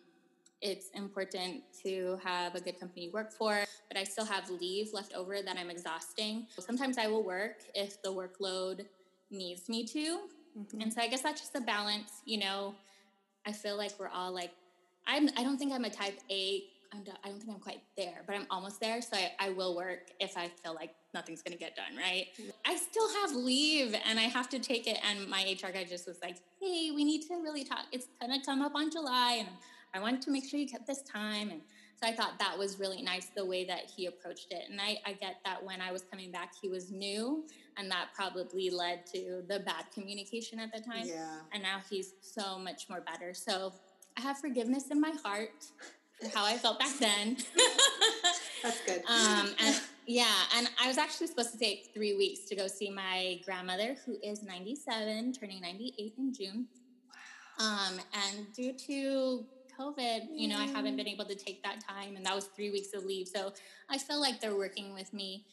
it's 0.62 0.89
important 0.93 1.63
to 1.84 2.17
have 2.23 2.55
a 2.55 2.62
good 2.62 2.79
company 2.79 3.08
to 3.08 3.13
work 3.13 3.34
for. 3.34 3.65
But 3.89 3.97
I 3.97 4.03
still 4.03 4.25
have 4.25 4.49
leave 4.49 4.93
left 4.93 5.13
over 5.13 5.41
that 5.41 5.58
I'm 5.58 5.69
exhausting. 5.69 6.47
Sometimes 6.60 6.97
I 6.97 7.08
will 7.08 7.23
work 7.23 7.58
if 7.73 8.01
the 8.01 8.10
workload 8.10 8.86
needs 9.31 9.69
me 9.69 9.86
to, 9.88 10.19
Mhm. 10.57 10.81
and 10.83 10.93
so 10.93 11.01
I 11.01 11.07
guess 11.07 11.21
that's 11.21 11.41
just 11.41 11.55
a 11.55 11.61
balance. 11.61 12.21
You 12.25 12.39
know, 12.39 12.75
I 13.45 13.51
feel 13.51 13.77
like 13.77 13.91
we're 13.99 14.09
all 14.09 14.31
like, 14.31 14.51
I'm. 15.07 15.29
I 15.37 15.43
don't 15.43 15.57
think 15.57 15.73
I'm 15.73 15.85
a 15.85 15.89
type 15.89 16.19
A. 16.31 16.63
I'm, 16.93 17.03
I 17.23 17.29
don't 17.29 17.39
think 17.39 17.51
I'm 17.51 17.59
quite 17.59 17.81
there, 17.97 18.23
but 18.25 18.35
I'm 18.35 18.45
almost 18.49 18.79
there. 18.79 19.01
So 19.01 19.17
I, 19.17 19.31
I 19.39 19.49
will 19.49 19.75
work 19.75 20.11
if 20.19 20.37
I 20.37 20.47
feel 20.63 20.73
like 20.73 20.91
nothing's 21.13 21.41
going 21.41 21.51
to 21.51 21.57
get 21.59 21.75
done. 21.75 21.97
Right. 21.97 22.27
I 22.65 22.75
still 22.77 23.07
have 23.21 23.35
leave, 23.35 23.95
and 24.05 24.19
I 24.19 24.23
have 24.23 24.49
to 24.49 24.59
take 24.59 24.87
it. 24.87 24.97
And 25.03 25.27
my 25.29 25.41
HR 25.43 25.71
guy 25.71 25.83
just 25.83 26.07
was 26.07 26.17
like, 26.23 26.37
"Hey, 26.61 26.91
we 26.95 27.03
need 27.03 27.21
to 27.27 27.35
really 27.35 27.63
talk. 27.63 27.85
It's 27.91 28.07
going 28.21 28.39
to 28.39 28.45
come 28.45 28.61
up 28.61 28.75
on 28.75 28.91
July, 28.91 29.37
and 29.39 29.49
I 29.93 29.99
wanted 29.99 30.21
to 30.23 30.31
make 30.31 30.45
sure 30.49 30.59
you 30.59 30.67
kept 30.67 30.87
this 30.87 31.01
time." 31.03 31.49
And 31.51 31.61
so 32.05 32.11
I 32.11 32.15
thought 32.15 32.39
that 32.39 32.57
was 32.57 32.79
really 32.79 33.01
nice 33.01 33.27
the 33.35 33.45
way 33.45 33.65
that 33.65 33.89
he 33.95 34.05
approached 34.05 34.51
it. 34.51 34.63
And 34.69 34.79
I, 34.79 34.97
I 35.05 35.13
get 35.13 35.37
that 35.45 35.63
when 35.63 35.81
I 35.81 35.91
was 35.91 36.03
coming 36.03 36.31
back, 36.31 36.53
he 36.61 36.69
was 36.69 36.91
new, 36.91 37.45
and 37.77 37.89
that 37.91 38.07
probably 38.13 38.69
led 38.69 39.05
to 39.07 39.43
the 39.47 39.59
bad 39.59 39.85
communication 39.93 40.59
at 40.59 40.71
the 40.73 40.79
time 40.79 41.05
Yeah. 41.05 41.39
and 41.53 41.61
now 41.63 41.79
he's 41.89 42.13
so 42.21 42.57
much 42.57 42.89
more 42.89 43.01
better. 43.01 43.33
So 43.33 43.73
I 44.17 44.21
have 44.21 44.37
forgiveness 44.37 44.91
in 44.91 44.99
my 45.01 45.11
heart 45.23 45.65
for 46.21 46.29
how 46.37 46.45
I 46.45 46.57
felt 46.57 46.79
back 46.79 46.97
then. 46.99 47.37
That's 48.63 48.81
good. 48.85 49.03
um, 49.07 49.53
and 49.59 49.81
yeah, 50.07 50.33
and 50.57 50.69
I 50.81 50.87
was 50.87 50.97
actually 50.97 51.27
supposed 51.27 51.51
to 51.53 51.57
take 51.57 51.91
three 51.93 52.15
weeks 52.15 52.47
to 52.49 52.55
go 52.55 52.67
see 52.67 52.89
my 52.89 53.39
grandmother, 53.45 53.95
who 54.05 54.17
is 54.23 54.43
97, 54.43 55.33
turning 55.33 55.61
98 55.61 56.13
in 56.17 56.33
June. 56.33 56.67
Um, 57.59 57.99
and 58.13 58.53
due 58.53 58.73
to 58.73 59.45
COVID, 59.79 60.27
you 60.33 60.47
know, 60.47 60.57
I 60.57 60.65
haven't 60.65 60.93
mm. 60.93 60.97
been 60.97 61.07
able 61.07 61.25
to 61.25 61.35
take 61.35 61.63
that 61.63 61.79
time, 61.88 62.15
and 62.15 62.25
that 62.25 62.35
was 62.35 62.45
three 62.45 62.71
weeks 62.71 62.93
of 62.93 63.03
leave. 63.05 63.27
So 63.27 63.53
I 63.89 63.97
feel 63.97 64.19
like 64.19 64.39
they're 64.41 64.55
working 64.55 64.93
with 64.93 65.13
me 65.13 65.45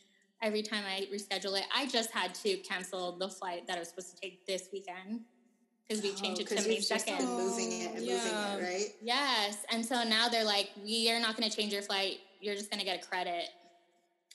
every 0.42 0.62
time 0.62 0.84
I 0.86 1.06
reschedule 1.12 1.58
it. 1.58 1.64
I 1.74 1.86
just 1.86 2.10
had 2.10 2.34
to 2.36 2.56
cancel 2.58 3.16
the 3.16 3.28
flight 3.28 3.66
that 3.68 3.76
I 3.76 3.80
was 3.80 3.88
supposed 3.88 4.14
to 4.14 4.20
take 4.20 4.46
this 4.46 4.68
weekend 4.72 5.20
because 5.86 6.02
we 6.02 6.12
changed 6.14 6.40
Oh, 6.40 6.44
it 6.54 6.62
to 6.62 6.68
May 6.68 6.74
you've 6.76 6.88
just 6.88 7.06
been 7.06 7.16
2nd. 7.16 7.36
moving 7.36 7.72
it 7.72 7.94
and 7.94 8.04
Yeah. 8.04 8.14
moving 8.14 8.32
it, 8.32 8.72
right? 8.72 8.94
Yes. 9.02 9.58
And 9.70 9.84
so 9.84 10.02
now 10.04 10.28
they're 10.28 10.44
like, 10.44 10.70
we 10.82 11.10
are 11.10 11.20
not 11.20 11.36
going 11.36 11.48
to 11.48 11.54
change 11.56 11.72
your 11.72 11.82
flight. 11.82 12.18
You're 12.40 12.54
just 12.54 12.70
going 12.70 12.80
to 12.80 12.86
get 12.86 13.02
a 13.04 13.06
credit. 13.06 13.48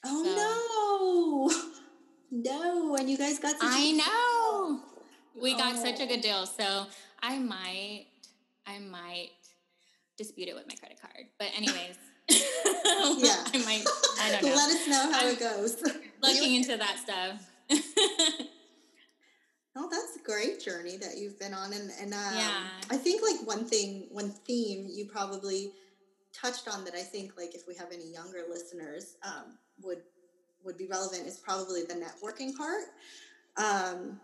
Oh 0.06 1.50
no, 2.32 2.32
no! 2.32 2.95
And 2.95 3.10
you 3.10 3.17
guys 3.17 3.39
got 3.39 3.52
such 3.58 3.62
I 3.63 3.91
know. 3.91 4.80
We 5.41 5.56
got 5.56 5.76
such 5.78 6.00
a 6.00 6.04
Oh. 6.04 6.08
good 6.08 6.21
deal. 6.21 6.45
So 6.45 6.86
I 7.21 7.39
might, 7.39 8.06
I 8.65 8.80
might 8.80 9.32
dispute 10.17 10.47
it 10.49 10.56
with 10.56 10.67
my 10.67 10.75
credit 10.75 10.99
card. 11.01 11.25
But 11.39 11.49
anyways, 11.56 11.95
Yeah. 12.30 13.43
I 13.53 13.62
might, 13.65 13.86
I 14.21 14.32
don't 14.32 14.43
know. 14.49 14.56
Let 14.56 14.69
us 14.75 14.88
know 14.88 15.12
how 15.12 15.19
I'm- 15.25 15.34
it 15.34 15.39
goes. 15.39 15.82
Looking 16.21 16.56
into 16.56 16.75
that 16.77 16.97
stuff. 16.97 17.49
Oh, 19.80 19.88
that's 19.91 20.15
a 20.15 20.23
great 20.25 20.60
journey 20.60 20.97
that 20.97 21.17
you've 21.17 21.38
been 21.39 21.53
on, 21.53 21.71
and 21.71 21.91
and 22.01 22.12
um, 22.13 22.34
Yeah. 22.36 22.63
I 22.89 22.97
think 22.97 23.21
like 23.21 23.45
one 23.45 23.63
thing, 23.65 24.08
one 24.12 24.32
theme 24.32 24.88
you 24.89 25.06
probably 25.06 25.71
touched 26.34 26.67
on 26.67 26.84
that 26.86 26.95
I 26.95 27.01
think 27.03 27.38
like 27.38 27.53
if 27.53 27.67
we 27.67 27.75
have 27.75 27.89
any 27.93 28.12
younger 28.12 28.39
listeners 28.49 29.15
um, 29.23 29.58
would 29.84 30.01
would 30.65 30.77
be 30.80 30.88
relevant 30.88 31.27
is 31.27 31.38
probably 31.38 31.84
the 31.84 31.93
networking 31.93 32.56
part. 32.58 32.86
Um, 33.58 34.19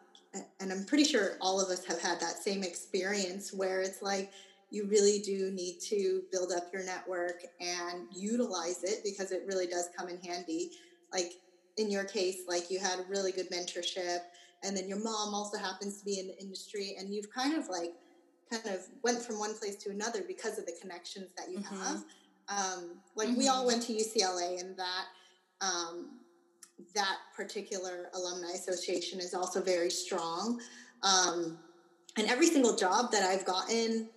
and 0.60 0.72
I'm 0.72 0.86
pretty 0.86 1.04
sure 1.04 1.38
all 1.40 1.62
of 1.62 1.70
us 1.70 1.86
have 1.86 2.02
had 2.02 2.20
that 2.20 2.38
same 2.44 2.64
experience 2.64 3.54
where 3.54 3.82
it's 3.82 4.02
like 4.02 4.32
you 4.74 4.88
really 4.88 5.20
do 5.20 5.52
need 5.52 5.78
to 5.88 6.24
build 6.32 6.52
up 6.52 6.64
your 6.74 6.84
network 6.84 7.44
and 7.60 8.08
utilize 8.12 8.84
it 8.84 9.02
because 9.04 9.32
it 9.32 9.44
really 9.46 9.68
does 9.68 9.88
come 9.96 10.10
in 10.10 10.18
handy. 10.18 10.72
Like 11.14 11.32
in 11.78 11.92
your 11.92 12.06
case, 12.06 12.40
like 12.48 12.72
you 12.72 12.80
had 12.80 12.98
a 13.00 13.06
really 13.08 13.32
good 13.32 13.52
mentorship 13.52 14.22
and 14.64 14.76
then 14.76 14.88
your 14.88 14.98
mom 14.98 15.36
also 15.36 15.60
happens 15.60 16.00
to 16.00 16.06
be 16.06 16.20
in 16.20 16.28
the 16.28 16.42
industry 16.42 16.96
and 16.98 17.14
you've 17.14 17.32
kind 17.32 17.54
of 17.56 17.70
like 17.70 17.94
kind 18.52 18.66
of 18.76 18.80
went 19.04 19.22
from 19.22 19.38
one 19.38 19.56
place 19.56 19.76
to 19.76 19.92
another 19.92 20.24
because 20.28 20.58
of 20.58 20.66
the 20.66 20.76
connections 20.82 21.30
that 21.38 21.52
you 21.52 21.60
Mhm. 21.60 21.70
have 21.70 22.04
um, 22.50 23.02
like 23.16 23.30
we 23.38 23.48
all 23.48 23.64
Mhm. 23.64 23.68
went 23.68 23.84
to 23.84 23.94
ucla 23.94 24.60
and 24.60 24.76
that 24.78 25.06
um, 25.62 26.20
that 26.96 27.20
particular 27.36 28.10
alumni 28.14 28.52
association 28.54 29.20
is 29.20 29.34
also 29.34 29.62
very 29.62 29.90
strong 29.92 30.60
um, 31.04 31.60
and 32.18 32.28
every 32.28 32.48
single 32.48 32.76
job 32.76 33.12
that 33.12 33.24
i've 33.24 33.46
gotten 33.46 34.10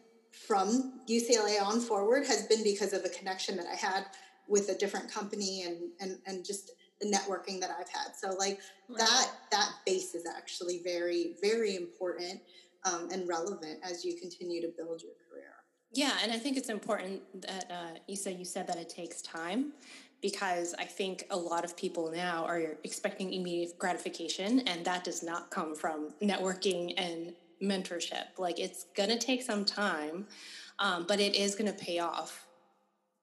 from 0.46 1.00
ucla 1.08 1.62
on 1.62 1.80
forward 1.80 2.26
has 2.26 2.46
been 2.46 2.62
because 2.62 2.92
of 2.92 3.04
a 3.04 3.08
connection 3.08 3.56
that 3.56 3.66
i 3.66 3.74
had 3.74 4.04
with 4.48 4.68
a 4.68 4.74
different 4.78 5.10
company 5.10 5.62
and 5.62 5.76
and, 6.00 6.18
and 6.26 6.44
just 6.44 6.72
the 7.00 7.06
networking 7.06 7.60
that 7.60 7.70
i've 7.70 7.88
had. 7.88 8.14
So 8.16 8.30
like 8.38 8.60
that 8.96 9.30
that 9.50 9.70
base 9.84 10.14
is 10.14 10.24
actually 10.26 10.80
very 10.82 11.34
very 11.42 11.76
important 11.76 12.40
um, 12.84 13.08
and 13.10 13.28
relevant 13.28 13.80
as 13.82 14.04
you 14.04 14.16
continue 14.16 14.60
to 14.62 14.68
build 14.76 15.02
your 15.02 15.12
career. 15.28 15.52
Yeah, 15.92 16.12
and 16.22 16.32
I 16.32 16.38
think 16.38 16.56
it's 16.56 16.68
important 16.68 17.22
that 17.42 17.70
uh, 17.70 17.98
you 18.06 18.16
said 18.16 18.38
you 18.38 18.44
said 18.44 18.66
that 18.68 18.76
it 18.76 18.88
takes 18.88 19.22
time 19.22 19.72
because 20.22 20.74
I 20.78 20.84
think 20.84 21.24
a 21.30 21.36
lot 21.36 21.64
of 21.64 21.76
people 21.76 22.10
now 22.10 22.44
are 22.46 22.76
expecting 22.84 23.32
immediate 23.32 23.78
gratification, 23.78 24.60
and 24.60 24.84
that 24.84 25.04
does 25.04 25.22
not 25.22 25.50
come 25.50 25.74
from 25.74 26.10
networking 26.22 26.94
and 26.96 27.34
mentorship. 27.62 28.26
Like 28.38 28.58
it's 28.58 28.86
gonna 28.96 29.18
take 29.18 29.42
some 29.42 29.64
time, 29.64 30.26
um, 30.78 31.04
but 31.08 31.20
it 31.20 31.34
is 31.34 31.54
gonna 31.54 31.72
pay 31.72 31.98
off 31.98 32.46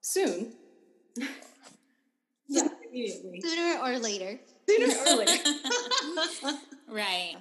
soon. 0.00 0.52
Yeah. 2.46 2.68
immediately. 2.90 3.40
Sooner 3.40 3.78
or 3.82 3.98
later. 3.98 4.38
Sooner 4.68 4.94
or 5.06 5.16
later. 5.18 5.32
right. 6.88 7.36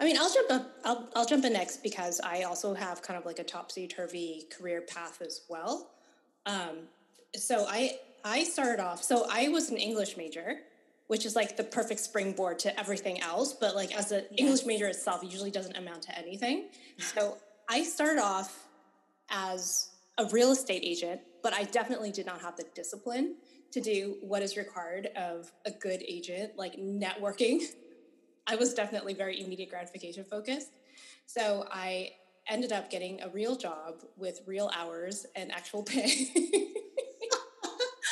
I 0.00 0.04
mean, 0.04 0.16
I'll 0.18 0.32
jump 0.32 0.50
up. 0.50 0.70
I'll, 0.84 1.08
I'll 1.16 1.24
jump 1.26 1.44
in 1.44 1.54
next 1.54 1.82
because 1.82 2.20
I 2.20 2.42
also 2.42 2.74
have 2.74 3.02
kind 3.02 3.18
of 3.18 3.24
like 3.26 3.38
a 3.38 3.44
topsy 3.44 3.88
turvy 3.88 4.44
career 4.56 4.82
path 4.82 5.20
as 5.22 5.40
well. 5.48 5.90
Um, 6.46 6.88
so 7.36 7.64
I 7.68 7.98
I 8.24 8.44
started 8.44 8.80
off. 8.82 9.02
So 9.02 9.26
I 9.30 9.48
was 9.48 9.70
an 9.70 9.76
English 9.78 10.16
major, 10.16 10.58
which 11.08 11.26
is 11.26 11.34
like 11.34 11.56
the 11.56 11.64
perfect 11.64 12.00
springboard 12.00 12.58
to 12.60 12.78
everything 12.78 13.20
else. 13.20 13.52
But 13.52 13.74
like 13.74 13.94
as 13.94 14.12
an 14.12 14.24
English 14.36 14.64
major 14.64 14.86
itself, 14.86 15.24
it 15.24 15.30
usually 15.30 15.50
doesn't 15.50 15.76
amount 15.76 16.02
to 16.02 16.16
anything. 16.16 16.68
So 16.98 17.38
I 17.68 17.82
started 17.82 18.22
off 18.22 18.66
as 19.30 19.90
a 20.18 20.26
real 20.26 20.52
estate 20.52 20.82
agent, 20.84 21.20
but 21.42 21.52
I 21.52 21.64
definitely 21.64 22.12
did 22.12 22.26
not 22.26 22.40
have 22.40 22.56
the 22.56 22.64
discipline 22.74 23.36
to 23.72 23.80
do 23.80 24.16
what 24.20 24.42
is 24.42 24.56
required 24.56 25.08
of 25.16 25.52
a 25.66 25.70
good 25.70 26.02
agent, 26.06 26.56
like 26.56 26.76
networking. 26.76 27.62
I 28.46 28.56
was 28.56 28.72
definitely 28.72 29.14
very 29.14 29.42
immediate 29.42 29.70
gratification 29.70 30.24
focused. 30.24 30.70
So 31.26 31.66
I 31.70 32.12
ended 32.48 32.72
up 32.72 32.90
getting 32.90 33.20
a 33.20 33.28
real 33.28 33.56
job 33.56 34.02
with 34.16 34.40
real 34.46 34.70
hours 34.74 35.26
and 35.36 35.52
actual 35.52 35.82
pay. 35.82 36.30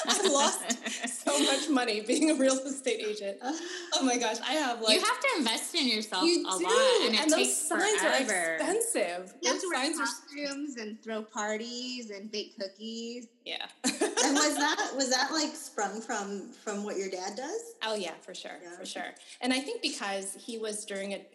I 0.07 0.29
lost 0.29 0.79
so 1.39 1.53
much 1.53 1.69
money 1.69 2.01
being 2.01 2.31
a 2.31 2.35
real 2.35 2.59
estate 2.59 3.01
agent. 3.07 3.39
Oh 3.43 4.05
my 4.05 4.17
gosh, 4.19 4.37
I 4.41 4.53
have 4.55 4.81
like 4.81 4.95
you 4.95 5.01
have 5.05 5.21
to 5.21 5.29
invest 5.39 5.75
in 5.75 5.89
yourself 5.89 6.25
you 6.25 6.41
a 6.49 6.59
do, 6.59 6.65
lot, 6.65 7.01
and 7.07 7.15
it 7.15 7.21
and 7.23 7.31
those 7.31 7.39
takes 7.39 7.57
signs 7.69 8.01
forever. 8.01 8.33
are 8.35 8.55
expensive. 8.57 9.35
You 9.43 9.53
have 9.53 9.61
Those 9.61 9.63
to 9.63 9.69
wear 9.73 9.85
signs 9.85 9.99
are 10.01 10.05
costumes 10.05 10.77
and 10.77 11.03
throw 11.03 11.23
parties 11.23 12.11
and 12.11 12.31
bake 12.31 12.57
cookies. 12.59 13.29
yeah. 13.45 13.67
and 13.85 14.35
was 14.35 14.55
that 14.65 14.93
was 14.97 15.11
that 15.11 15.31
like 15.33 15.55
sprung 15.55 16.01
from 16.01 16.51
from 16.65 16.85
what 16.85 16.97
your 16.97 17.11
dad 17.11 17.37
does? 17.37 17.61
Oh 17.83 17.95
yeah, 17.95 18.15
for 18.21 18.35
sure, 18.35 18.59
Yeah. 18.63 18.77
for 18.79 18.87
sure. 18.87 19.15
And 19.41 19.53
I 19.53 19.61
think 19.61 19.83
because 19.83 20.35
he 20.41 20.59
was 20.59 20.85
during 20.85 21.13
a, 21.15 21.27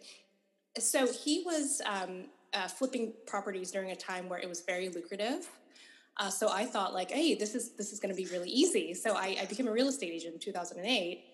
so 0.80 1.06
he 1.12 1.42
was 1.44 1.80
um, 1.86 2.24
uh, 2.54 2.68
flipping 2.68 3.12
properties 3.26 3.70
during 3.70 3.90
a 3.90 3.96
time 3.96 4.28
where 4.28 4.38
it 4.38 4.48
was 4.48 4.60
very 4.62 4.88
lucrative. 4.88 5.48
Uh, 6.18 6.28
so 6.28 6.50
I 6.50 6.64
thought 6.64 6.92
like, 6.92 7.10
hey, 7.10 7.34
this 7.34 7.54
is 7.54 7.72
this 7.72 7.92
is 7.92 8.00
going 8.00 8.14
to 8.14 8.16
be 8.16 8.28
really 8.28 8.50
easy. 8.50 8.94
So 8.94 9.14
I, 9.14 9.36
I 9.40 9.46
became 9.46 9.66
a 9.66 9.72
real 9.72 9.88
estate 9.88 10.12
agent 10.12 10.34
in 10.34 10.40
2008, 10.40 11.24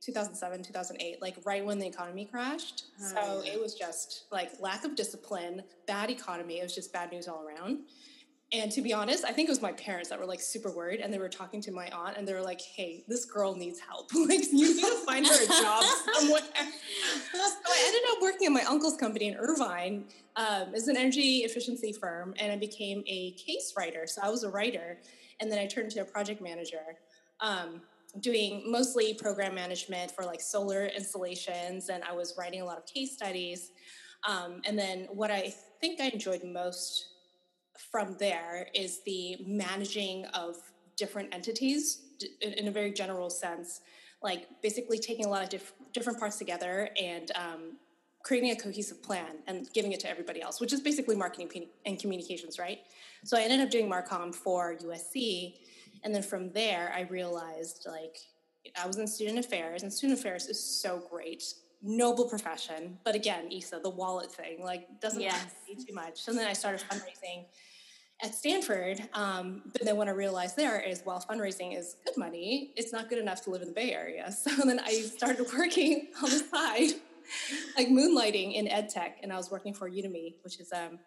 2007, 0.00 0.62
2008, 0.62 1.20
like 1.20 1.36
right 1.44 1.64
when 1.64 1.78
the 1.78 1.86
economy 1.86 2.24
crashed. 2.24 2.84
Oh, 3.02 3.08
so 3.14 3.42
yeah. 3.44 3.52
it 3.52 3.60
was 3.60 3.74
just 3.74 4.26
like 4.30 4.50
lack 4.60 4.84
of 4.84 4.94
discipline, 4.94 5.62
bad 5.86 6.10
economy. 6.10 6.60
It 6.60 6.62
was 6.62 6.74
just 6.74 6.92
bad 6.92 7.10
news 7.10 7.28
all 7.28 7.44
around. 7.44 7.80
And 8.52 8.72
to 8.72 8.82
be 8.82 8.92
honest, 8.92 9.24
I 9.24 9.30
think 9.30 9.48
it 9.48 9.52
was 9.52 9.62
my 9.62 9.72
parents 9.72 10.08
that 10.08 10.18
were 10.18 10.26
like 10.26 10.40
super 10.40 10.72
worried, 10.72 11.00
and 11.00 11.14
they 11.14 11.18
were 11.18 11.28
talking 11.28 11.60
to 11.62 11.70
my 11.70 11.88
aunt, 11.90 12.16
and 12.16 12.26
they 12.26 12.32
were 12.32 12.42
like, 12.42 12.60
"Hey, 12.60 13.04
this 13.06 13.24
girl 13.24 13.54
needs 13.54 13.78
help. 13.78 14.12
like, 14.14 14.50
you 14.52 14.74
need 14.74 14.82
to 14.82 14.96
find 15.06 15.24
her 15.24 15.44
a 15.44 15.46
job 15.46 15.84
somewhere." 16.14 16.42
so 17.32 17.38
I 17.38 17.84
ended 17.86 18.02
up 18.10 18.22
working 18.22 18.48
at 18.48 18.52
my 18.52 18.64
uncle's 18.64 18.96
company 18.96 19.28
in 19.28 19.36
Irvine. 19.36 20.04
Um, 20.34 20.74
it's 20.74 20.88
an 20.88 20.96
energy 20.96 21.38
efficiency 21.38 21.92
firm, 21.92 22.34
and 22.40 22.50
I 22.50 22.56
became 22.56 23.04
a 23.06 23.32
case 23.32 23.74
writer. 23.76 24.06
So 24.08 24.20
I 24.24 24.30
was 24.30 24.42
a 24.42 24.50
writer, 24.50 24.98
and 25.38 25.50
then 25.50 25.60
I 25.60 25.66
turned 25.66 25.86
into 25.86 26.00
a 26.00 26.04
project 26.04 26.40
manager, 26.40 26.96
um, 27.40 27.80
doing 28.18 28.64
mostly 28.66 29.14
program 29.14 29.54
management 29.54 30.10
for 30.10 30.24
like 30.24 30.40
solar 30.40 30.86
installations, 30.86 31.88
and 31.88 32.02
I 32.02 32.12
was 32.12 32.34
writing 32.36 32.62
a 32.62 32.64
lot 32.64 32.78
of 32.78 32.86
case 32.86 33.12
studies. 33.12 33.70
Um, 34.28 34.60
and 34.64 34.76
then 34.76 35.06
what 35.12 35.30
I 35.30 35.54
think 35.80 36.00
I 36.00 36.08
enjoyed 36.08 36.42
most 36.44 37.09
from 37.90 38.16
there 38.18 38.68
is 38.74 39.02
the 39.04 39.36
managing 39.46 40.26
of 40.26 40.56
different 40.96 41.34
entities 41.34 42.02
in, 42.42 42.68
a 42.68 42.70
very 42.70 42.92
general 42.92 43.30
sense, 43.30 43.80
like 44.22 44.46
basically 44.62 44.98
taking 44.98 45.24
a 45.24 45.28
lot 45.28 45.42
of 45.42 45.48
diff- 45.48 45.72
different 45.92 46.18
parts 46.18 46.36
together 46.36 46.90
and 47.00 47.32
um, 47.34 47.76
creating 48.22 48.50
a 48.50 48.56
cohesive 48.56 49.02
plan 49.02 49.38
and 49.46 49.72
giving 49.72 49.92
it 49.92 50.00
to 50.00 50.10
everybody 50.10 50.42
else, 50.42 50.60
which 50.60 50.72
is 50.72 50.80
basically 50.80 51.16
marketing 51.16 51.68
and 51.86 51.98
communications, 51.98 52.58
right? 52.58 52.80
So 53.24 53.38
I 53.38 53.42
ended 53.42 53.60
up 53.60 53.70
doing 53.70 53.88
Marcom 53.90 54.34
for 54.34 54.76
USC, 54.82 55.54
and 56.04 56.14
then 56.14 56.22
from 56.22 56.52
there 56.52 56.92
I 56.94 57.02
realized 57.02 57.86
like 57.88 58.18
I 58.80 58.86
was 58.86 58.98
in 58.98 59.06
student 59.06 59.38
affairs, 59.38 59.82
and 59.82 59.92
student 59.92 60.18
affairs 60.18 60.46
is 60.46 60.62
so 60.62 61.02
great. 61.10 61.42
Noble 61.82 62.28
profession, 62.28 62.98
but 63.04 63.14
again, 63.14 63.50
Issa, 63.50 63.80
the 63.82 63.88
wallet 63.88 64.30
thing, 64.30 64.62
like 64.62 65.00
doesn't 65.00 65.22
Yes. 65.22 65.46
too 65.66 65.94
much. 65.94 66.28
And 66.28 66.36
then 66.36 66.46
I 66.46 66.52
started 66.52 66.82
fundraising 66.82 67.46
at 68.22 68.34
Stanford. 68.34 69.00
Um, 69.14 69.62
but 69.72 69.84
then 69.84 69.96
what 69.96 70.08
I 70.08 70.12
realized 70.12 70.56
there 70.56 70.80
is 70.80 71.02
while 71.04 71.24
fundraising 71.28 71.76
is 71.76 71.96
good 72.04 72.16
money, 72.16 72.72
it's 72.76 72.92
not 72.92 73.08
good 73.08 73.18
enough 73.18 73.42
to 73.44 73.50
live 73.50 73.62
in 73.62 73.68
the 73.68 73.74
Bay 73.74 73.92
Area. 73.92 74.32
So 74.40 74.50
then 74.64 74.80
I 74.80 74.92
started 75.02 75.46
working 75.56 76.08
on 76.22 76.30
the 76.30 76.38
side, 76.38 76.90
like 77.76 77.88
moonlighting 77.88 78.54
in 78.54 78.68
ed 78.68 78.88
tech, 78.88 79.18
and 79.22 79.32
I 79.32 79.36
was 79.36 79.50
working 79.50 79.74
for 79.74 79.88
Udemy, 79.88 80.34
which 80.42 80.60
is 80.60 80.72
um, 80.72 80.98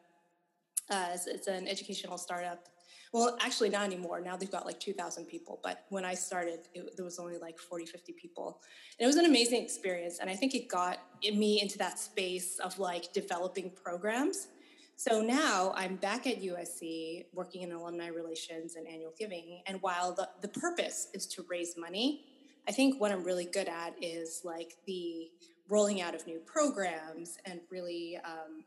uh, 0.89 1.17
it's, 1.27 1.47
an 1.47 1.67
educational 1.67 2.17
startup. 2.17 2.67
Well, 3.11 3.37
actually, 3.41 3.69
not 3.69 3.83
anymore. 3.83 4.21
Now 4.21 4.37
they've 4.37 4.51
got 4.51 4.65
like 4.65 4.79
2,000 4.79 5.25
people. 5.25 5.59
But 5.63 5.85
when 5.89 6.03
I 6.03 6.15
started, 6.15 6.61
it, 6.73 6.95
there 6.95 7.05
was 7.05 7.19
only 7.19 7.37
like 7.37 7.59
40, 7.59 7.85
50 7.85 8.13
people. 8.13 8.59
And 8.97 9.05
it 9.05 9.07
was 9.07 9.17
an 9.17 9.25
amazing 9.25 9.61
experience. 9.61 10.19
And 10.19 10.29
I 10.29 10.35
think 10.35 10.55
it 10.55 10.67
got 10.67 10.99
me 11.21 11.61
into 11.61 11.77
that 11.77 11.99
space 11.99 12.59
of 12.59 12.79
like 12.79 13.13
developing 13.13 13.71
programs. 13.71 14.47
So 14.95 15.21
now 15.21 15.73
I'm 15.75 15.95
back 15.95 16.27
at 16.27 16.41
USC 16.41 17.25
working 17.33 17.63
in 17.63 17.71
alumni 17.71 18.07
relations 18.07 18.75
and 18.75 18.87
annual 18.87 19.13
giving. 19.17 19.61
And 19.65 19.81
while 19.81 20.13
the, 20.13 20.29
the 20.41 20.47
purpose 20.47 21.09
is 21.13 21.25
to 21.27 21.45
raise 21.49 21.75
money, 21.77 22.25
I 22.67 22.71
think 22.71 23.01
what 23.01 23.11
I'm 23.11 23.23
really 23.23 23.45
good 23.45 23.67
at 23.67 23.95
is 24.01 24.41
like 24.43 24.77
the 24.85 25.29
rolling 25.67 26.01
out 26.01 26.15
of 26.15 26.25
new 26.27 26.39
programs 26.39 27.37
and 27.45 27.59
really 27.69 28.19
um, 28.23 28.63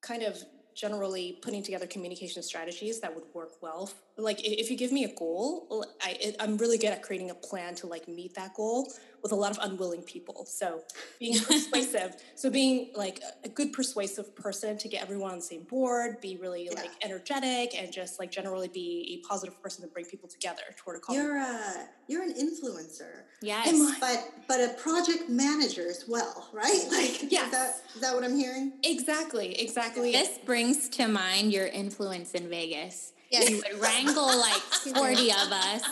kind 0.00 0.22
of 0.22 0.42
generally 0.74 1.38
putting 1.42 1.62
together 1.62 1.86
communication 1.86 2.42
strategies 2.42 3.00
that 3.00 3.14
would 3.14 3.24
work 3.34 3.52
well. 3.60 3.90
Like 4.18 4.40
if 4.44 4.70
you 4.70 4.76
give 4.78 4.92
me 4.92 5.04
a 5.04 5.12
goal, 5.14 5.84
I, 6.02 6.34
i'm 6.40 6.56
really 6.56 6.78
good 6.78 6.88
at 6.90 7.02
creating 7.02 7.30
a 7.30 7.34
plan 7.34 7.74
to 7.76 7.86
like 7.86 8.08
meet 8.08 8.34
that 8.34 8.54
goal 8.54 8.90
with 9.22 9.32
a 9.32 9.34
lot 9.34 9.50
of 9.50 9.58
unwilling 9.60 10.02
people. 10.02 10.46
So 10.46 10.82
being 11.18 11.38
persuasive, 11.44 12.16
so 12.34 12.48
being 12.48 12.92
like 12.94 13.20
a- 13.44 13.48
good 13.50 13.72
persuasive 13.74 14.34
person 14.34 14.78
to 14.78 14.88
get 14.88 15.02
everyone 15.02 15.32
on 15.32 15.36
the 15.36 15.42
same 15.42 15.64
board, 15.64 16.20
be 16.22 16.38
really 16.38 16.64
Yeah. 16.64 16.80
like 16.80 16.90
energetic 17.02 17.74
and 17.78 17.92
just 17.92 18.18
like 18.18 18.30
generally 18.30 18.68
be 18.68 19.20
a 19.22 19.26
positive 19.28 19.60
person 19.62 19.82
to 19.82 19.88
bring 19.88 20.06
people 20.06 20.28
together 20.30 20.62
toward 20.76 20.96
a 20.96 21.00
common. 21.00 21.22
You're 21.22 21.36
a 21.38 21.88
you're 22.08 22.22
an 22.22 22.32
influencer, 22.34 23.24
Yes. 23.42 23.68
I? 23.68 23.96
but 24.00 24.32
but 24.48 24.60
a 24.60 24.74
project 24.80 25.28
manager 25.28 25.86
as 25.88 26.04
well, 26.08 26.48
right? 26.54 26.84
Like, 26.90 27.30
Yes. 27.30 27.46
is 27.46 27.50
that 27.52 27.74
is 27.96 28.00
that 28.00 28.14
what 28.14 28.24
I'm 28.24 28.36
hearing? 28.36 28.72
Exactly, 28.82 29.60
exactly. 29.60 30.12
This 30.12 30.38
brings 30.38 30.88
to 30.90 31.06
mind 31.06 31.52
your 31.52 31.66
influence 31.66 32.30
in 32.32 32.48
Vegas. 32.48 33.12
Yes. 33.40 33.50
You 33.50 33.56
would 33.72 33.80
wrangle 33.82 34.26
like 34.38 34.62
40 34.62 35.30
of 35.32 35.52
us, 35.52 35.82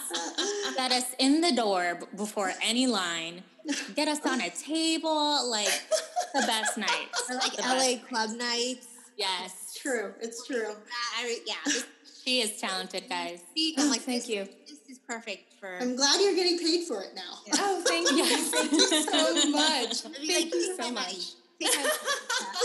get 0.77 0.93
us 0.93 1.15
in 1.19 1.41
the 1.41 1.53
door 1.53 1.97
b- 2.01 2.07
before 2.17 2.53
any 2.63 2.87
line, 2.87 3.43
get 3.95 4.09
us 4.09 4.25
on 4.27 4.41
a 4.41 4.51
table, 4.51 5.49
like 5.51 5.83
the 6.35 6.41
best 6.47 6.79
nights. 6.79 7.31
Or 7.31 7.35
like 7.37 7.53
The 7.57 7.63
LA 7.63 8.07
club 8.09 8.31
nights. 8.39 8.87
Yes. 9.17 9.77
True, 9.81 10.15
it's 10.21 10.47
true. 10.47 10.67
Uh, 10.67 11.19
I, 11.19 11.39
yeah. 11.47 11.73
She 12.25 12.41
is 12.41 12.59
talented, 12.61 13.05
guys. 13.09 13.41
Oh, 13.59 13.73
I'm 13.79 13.91
like, 13.91 14.01
thank 14.01 14.29
you. 14.29 14.49
This 14.67 14.79
is 14.89 14.99
perfect 15.07 15.53
for. 15.61 15.77
I'm 15.79 15.95
glad 15.95 16.21
you're 16.23 16.35
getting 16.35 16.59
paid 16.59 16.87
for 16.87 17.03
it 17.03 17.11
now. 17.15 17.39
Oh, 17.55 17.83
thank 17.87 18.11
you. 18.13 18.25
Thank 18.25 18.73
you 18.73 19.03
so 19.03 19.51
much. 19.51 20.07
I'd 20.07 20.17
Thank 20.27 20.45
like, 20.45 20.55
you 20.55 20.77
so 20.77 20.85
my 20.85 20.91
much. 21.03 21.33
Money. 21.61 21.75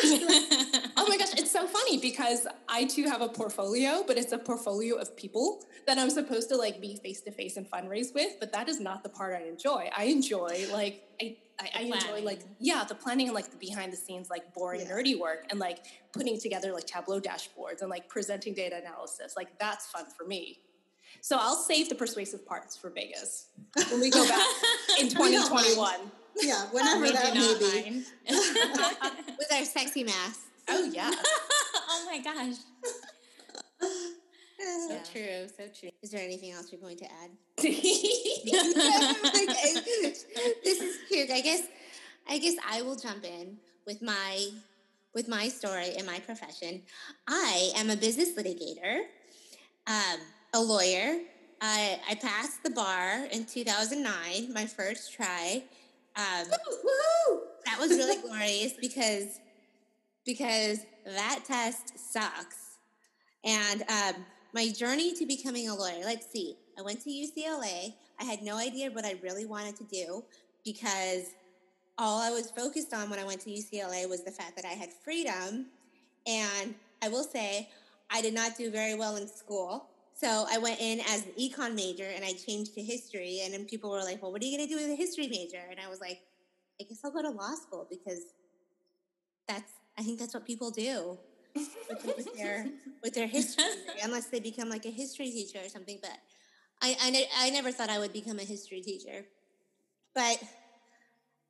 Oh 0.98 1.06
my 1.08 1.18
gosh, 1.18 1.34
it's 1.38 1.52
so 1.52 1.66
funny 1.68 1.98
because 1.98 2.46
I 2.68 2.86
too 2.86 3.04
have 3.06 3.22
a 3.22 3.28
portfolio, 3.28 4.04
but 4.06 4.18
it's 4.18 4.32
a 4.32 4.38
portfolio 4.38 4.96
of 4.96 5.16
people 5.16 5.64
that 5.88 5.98
I'm 5.98 6.10
supposed 6.10 6.50
to 6.50 6.56
like 6.58 6.80
be 6.82 6.96
face 6.98 7.22
to 7.22 7.32
face 7.32 7.58
and 7.58 7.70
fundraise 7.70 8.14
with. 8.14 8.34
But 8.40 8.52
that 8.54 8.70
is 8.70 8.80
not 8.80 9.04
the 9.04 9.10
part 9.10 9.34
I 9.36 9.48
enjoy. 9.48 9.90
I 9.96 10.06
enjoy 10.06 10.66
like 10.72 11.04
I, 11.22 11.38
I, 11.60 11.70
I 11.76 11.82
enjoy 11.84 12.22
like 12.24 12.42
yeah 12.60 12.84
the 12.88 12.96
planning 12.96 13.28
and 13.28 13.36
like 13.36 13.50
the 13.52 13.58
behind 13.58 13.92
the 13.94 13.98
scenes 13.98 14.30
like 14.30 14.54
boring 14.54 14.82
Yeah. 14.82 14.92
nerdy 14.92 15.20
work 15.20 15.46
and 15.50 15.60
like 15.60 15.80
putting 16.14 16.40
together 16.40 16.72
like 16.74 16.86
Tableau 16.86 17.20
dashboards 17.20 17.82
and 17.82 17.90
like 17.90 18.08
presenting 18.10 18.54
data 18.54 18.78
analysis. 18.78 19.34
Like 19.36 19.58
that's 19.60 19.88
fun 19.88 20.06
for 20.18 20.26
me. 20.26 20.60
So 21.22 21.38
I'll 21.40 21.56
save 21.56 21.90
the 21.90 21.96
persuasive 21.96 22.46
parts 22.46 22.78
for 22.78 22.90
Vegas 22.90 23.48
when 23.90 24.00
we 24.02 24.10
go 24.12 24.28
back 24.28 24.46
in 25.00 25.08
We 25.08 25.14
don't 25.14 25.52
mind. 25.52 25.66
2021. 25.76 25.96
Yeah, 26.42 26.66
whenever 26.72 27.02
we 27.02 27.12
that 27.12 27.34
do 27.34 27.40
may 27.40 27.58
be. 27.92 28.04
with 29.38 29.52
our 29.54 29.66
sexy 29.66 30.04
masks. 30.04 30.46
Oh 30.68 30.84
yeah. 30.86 31.12
oh 31.90 32.06
my 32.06 32.20
gosh. 32.20 32.56
So 34.62 34.94
Yeah. 34.94 35.04
true. 35.14 35.48
So 35.58 35.64
true. 35.80 35.90
Is 36.04 36.12
there 36.12 36.22
anything 36.22 36.52
else 36.52 36.70
you're 36.70 36.82
going 36.82 36.98
to 36.98 37.06
add? 37.06 37.30
this 40.64 40.82
is 40.82 40.98
cute. 41.08 41.30
I 41.32 41.40
guess 41.40 41.64
I 42.28 42.38
guess 42.40 42.56
I 42.70 42.82
will 42.82 42.98
jump 42.98 43.24
in 43.24 43.58
with 43.88 44.02
my 44.02 44.50
with 45.16 45.28
my 45.28 45.48
story 45.48 45.94
and 45.98 46.06
my 46.06 46.20
profession. 46.20 46.82
I 47.28 47.72
am 47.78 47.90
a 47.90 47.96
business 47.96 48.34
litigator, 48.38 49.04
um, 49.88 50.20
a 50.54 50.60
lawyer. 50.62 51.20
I, 51.62 52.00
I 52.10 52.16
passed 52.16 52.64
the 52.64 52.70
bar 52.70 53.26
in 53.32 53.46
2009, 53.46 54.54
my 54.54 54.66
first 54.66 55.14
try. 55.14 55.64
Um, 56.16 56.46
Woohoo! 56.48 57.40
That 57.80 57.88
was 57.88 57.98
really 57.98 58.22
glorious 58.22 58.74
because 58.74 59.40
because 60.26 60.80
that 61.06 61.44
test 61.46 61.98
sucks. 61.98 62.78
And 63.44 63.84
um, 63.84 64.26
my 64.54 64.70
journey 64.70 65.14
to 65.16 65.26
becoming 65.26 65.70
a 65.70 65.76
lawyer. 65.76 66.02
Let's 66.04 66.30
see. 66.32 66.58
I 66.78 66.82
went 66.82 67.02
to 67.04 67.10
UCLA. 67.10 67.94
I 68.20 68.24
had 68.26 68.42
no 68.42 68.58
idea 68.58 68.92
what 68.92 69.06
I 69.06 69.16
really 69.24 69.46
wanted 69.46 69.78
to 69.78 69.86
do 69.86 70.24
because 70.66 71.32
all 71.98 72.22
I 72.22 72.32
was 72.32 72.52
focused 72.52 72.94
on 72.94 73.10
when 73.10 73.18
I 73.18 73.24
went 73.24 73.42
to 73.42 73.50
UCLA 73.50 74.10
was 74.10 74.24
the 74.24 74.32
fact 74.32 74.56
that 74.58 74.66
I 74.66 74.74
had 74.74 74.90
freedom. 75.04 75.68
And 76.28 76.76
I 77.02 77.08
will 77.08 77.24
say, 77.24 77.70
I 78.12 78.22
did 78.22 78.34
not 78.34 78.58
do 78.58 78.70
very 78.72 78.96
well 78.96 79.16
in 79.16 79.28
school. 79.28 79.86
So 80.14 80.46
I 80.52 80.58
went 80.58 80.82
in 80.82 81.00
as 81.00 81.26
an 81.26 81.32
econ 81.40 81.76
major 81.76 82.08
and 82.14 82.26
I 82.26 82.34
changed 82.34 82.74
to 82.76 82.82
history. 82.82 83.42
And 83.46 83.54
then 83.54 83.66
people 83.66 83.90
were 83.90 84.04
like, 84.04 84.22
well, 84.22 84.34
what 84.34 84.42
are 84.42 84.46
you 84.46 84.58
going 84.58 84.68
to 84.68 84.76
do 84.76 84.82
with 84.82 84.92
a 84.92 84.96
history 84.96 85.28
major? 85.28 85.62
And 85.72 85.80
I 85.80 85.90
was 85.90 86.02
like, 86.02 86.20
I 86.80 86.86
guess 86.86 87.00
I'll 87.04 87.12
go 87.12 87.22
to 87.22 87.30
law 87.30 87.56
school 87.56 87.88
because 87.90 88.22
that's, 89.48 89.72
I 89.98 90.04
think 90.04 90.20
that's 90.20 90.34
what 90.34 90.46
people 90.46 90.72
do 90.72 91.18
with, 91.90 92.34
their, 92.36 92.68
with 93.04 93.14
their 93.14 93.28
history, 93.28 93.66
unless 94.04 94.28
they 94.28 94.40
become 94.40 94.70
like 94.70 94.86
a 94.86 94.92
history 94.92 95.30
teacher 95.30 95.60
or 95.64 95.70
something. 95.70 96.00
But 96.02 96.18
I, 96.82 96.96
I, 97.02 97.10
ne- 97.10 97.30
I 97.38 97.50
never 97.50 97.72
thought 97.72 97.90
I 97.90 98.00
would 98.00 98.14
become 98.14 98.40
a 98.40 98.44
history 98.44 98.82
teacher. 98.82 99.26
But 100.16 100.42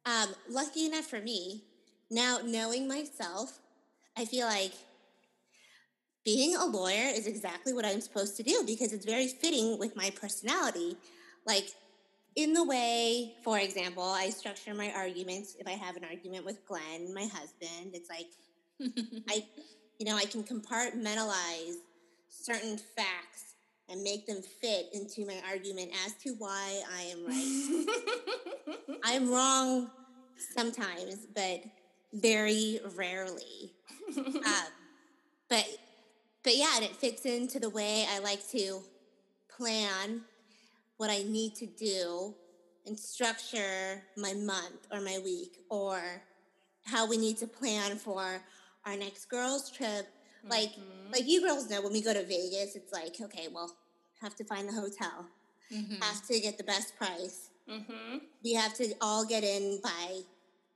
um, 0.06 0.30
lucky 0.50 0.86
enough 0.86 1.06
for 1.06 1.22
me, 1.22 1.63
now 2.10 2.39
knowing 2.44 2.88
myself, 2.88 3.60
I 4.18 4.26
feel 4.26 4.48
like 4.48 4.74
being 6.26 6.56
a 6.56 6.65
lawyer 6.65 7.12
is 7.13 7.28
exactly 7.28 7.74
what 7.74 7.86
I'm 7.86 8.02
supposed 8.02 8.36
to 8.38 8.44
do 8.44 8.63
because 8.65 8.94
it's 8.94 9.06
very 9.06 9.28
fitting 9.28 9.78
with 9.80 9.96
my 9.96 10.10
personality. 10.10 10.98
Like, 11.46 11.70
in 12.39 12.54
the 12.54 12.63
way, 12.63 13.34
for 13.43 13.60
example, 13.60 14.04
I 14.04 14.30
structure 14.30 14.73
my 14.73 14.93
arguments. 14.93 15.58
If 15.60 15.67
I 15.67 15.71
have 15.71 15.97
an 15.97 16.06
argument 16.06 16.45
with 16.45 16.65
Glenn, 16.65 17.13
my 17.13 17.23
husband, 17.25 17.93
it's 17.93 18.10
like 18.10 18.28
I, 19.30 19.43
you 19.99 20.06
know, 20.06 20.15
I 20.15 20.23
can 20.23 20.43
compartmentalize 20.43 21.75
certain 22.30 22.78
facts 22.78 23.56
and 23.89 24.02
make 24.04 24.25
them 24.25 24.41
fit 24.62 24.88
into 24.93 25.25
my 25.25 25.36
argument 25.49 25.91
as 26.06 26.13
to 26.23 26.36
why 26.38 26.82
I 26.95 27.02
am 27.04 27.25
right. 27.25 27.86
I'm 29.04 29.30
wrong 29.30 29.89
sometimes, 30.56 31.28
but 31.36 31.62
very 32.13 32.80
rarely. 32.95 33.73
um, 34.17 34.71
but 35.49 35.67
but 36.43 36.56
yeah, 36.56 36.71
and 36.75 36.86
it 36.86 36.95
fits 36.95 37.25
into 37.25 37.60
the 37.60 37.69
way 37.69 38.06
I 38.10 38.19
like 38.19 38.47
to 38.52 38.82
plan 39.58 40.21
what 41.00 41.10
I 41.10 41.24
need 41.24 41.56
to 41.56 41.66
do 41.66 42.36
and 42.86 43.00
structure 43.00 44.04
my 44.18 44.34
month 44.34 44.86
or 44.92 45.00
my 45.00 45.18
week 45.24 45.60
or 45.70 46.22
how 46.84 47.08
we 47.08 47.16
need 47.18 47.38
to 47.38 47.48
plan 47.48 47.96
for 47.98 48.44
our 48.86 48.98
next 48.98 49.30
girls 49.30 49.72
trip. 49.72 50.08
Like 50.44 50.72
Mhm. 50.76 51.14
like 51.14 51.26
you 51.26 51.40
girls 51.42 51.70
know 51.70 51.82
when 51.82 51.94
we 51.94 52.02
go 52.02 52.14
to 52.14 52.24
Vegas, 52.24 52.76
it's 52.76 52.92
like, 52.92 53.20
okay, 53.22 53.48
well, 53.48 53.74
have 54.22 54.36
to 54.36 54.44
find 54.44 54.68
the 54.68 54.74
hotel. 54.74 55.26
Mhm. 55.72 56.02
Have 56.04 56.28
to 56.28 56.38
get 56.40 56.58
the 56.58 56.64
best 56.66 56.96
price. 56.98 57.50
Mhm. 57.68 58.22
We 58.44 58.54
have 58.54 58.74
to 58.76 58.94
all 59.00 59.24
get 59.26 59.44
in 59.46 59.80
by 59.82 60.24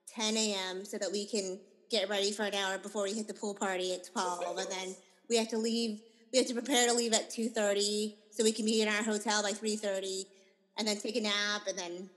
10 0.08 0.38
a.m. 0.38 0.86
so 0.86 0.98
that 0.98 1.12
we 1.12 1.26
can 1.26 1.60
get 1.90 2.08
ready 2.08 2.32
for 2.32 2.44
an 2.44 2.56
hour 2.56 2.78
before 2.78 3.04
we 3.04 3.14
hit 3.14 3.28
the 3.28 3.34
pool 3.34 3.56
party 3.56 3.94
at 3.94 4.06
12. 4.06 4.58
and 4.58 4.70
then 4.72 4.96
we 5.30 5.36
have 5.36 5.50
to 5.50 5.58
leave, 5.58 6.02
we 6.34 6.40
have 6.40 6.48
to 6.48 6.54
prepare 6.56 6.88
to 6.88 6.94
leave 6.94 7.14
at 7.14 7.30
2.30 7.30 8.16
so 8.32 8.44
we 8.44 8.52
can 8.52 8.66
be 8.66 8.82
in 8.82 8.88
our 8.88 9.04
hotel 9.04 9.44
by 9.44 9.52
3.30 9.52 10.26
and 10.78 10.88
then 10.88 10.98
take 11.00 11.16
a 11.16 11.22
nap 11.22 11.62
and 11.70 11.78
then 11.78 12.10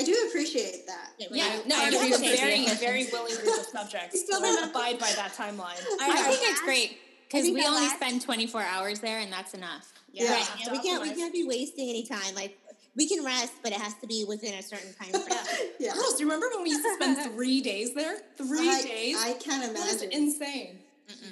I 0.00 0.04
do 0.04 0.14
appreciate 0.28 0.86
that. 0.86 1.10
get 1.18 1.34
Yeah, 1.34 1.58
no, 1.66 1.74
I 1.76 1.78
I 1.78 1.82
have 1.84 1.94
a 1.94 1.96
appreciate 2.14 2.38
very, 2.38 2.66
very 2.76 3.06
willing 3.12 3.34
group 3.36 3.58
of 3.58 3.64
subjects 3.66 4.20
Still 4.24 4.40
to 4.40 4.46
remember- 4.46 4.70
abide 4.70 4.98
by 4.98 5.10
that 5.16 5.32
timeline. 5.36 5.80
I 6.00 6.08
Our 6.10 6.16
think 6.32 6.40
it's 6.42 6.60
great 6.62 6.98
because 7.28 7.44
we 7.44 7.64
only 7.64 7.82
last- 7.82 7.96
spend 7.96 8.22
24 8.22 8.62
hours 8.62 9.00
there 9.00 9.18
and 9.18 9.32
that's 9.32 9.54
enough. 9.54 9.92
Yeah. 10.12 10.32
Right, 10.32 10.48
yeah, 10.58 10.72
we 10.72 10.78
can't 10.80 11.02
we 11.02 11.10
can't 11.14 11.32
be 11.32 11.44
wasting 11.44 11.88
any 11.90 12.04
time. 12.04 12.34
Like 12.34 12.58
we 12.96 13.08
can 13.08 13.24
rest, 13.24 13.52
but 13.62 13.72
it 13.72 13.78
has 13.80 13.94
to 14.00 14.06
be 14.06 14.24
within 14.26 14.54
a 14.54 14.62
certain 14.62 14.92
time 14.94 15.10
frame. 15.20 15.68
Yeah. 15.78 15.94
Girls, 15.94 16.14
do 16.14 16.20
you 16.24 16.26
remember 16.30 16.46
when 16.54 16.62
we 16.64 16.70
used 16.70 16.82
to 16.84 16.94
spend 16.94 17.18
three 17.34 17.60
days 17.60 17.92
there? 17.94 18.16
Three 18.36 18.68
I, 18.70 18.82
days? 18.82 19.16
I 19.22 19.32
can't 19.34 19.62
It 19.64 19.72
was 19.76 20.02
imagine. 20.02 20.12
insane. 20.12 20.78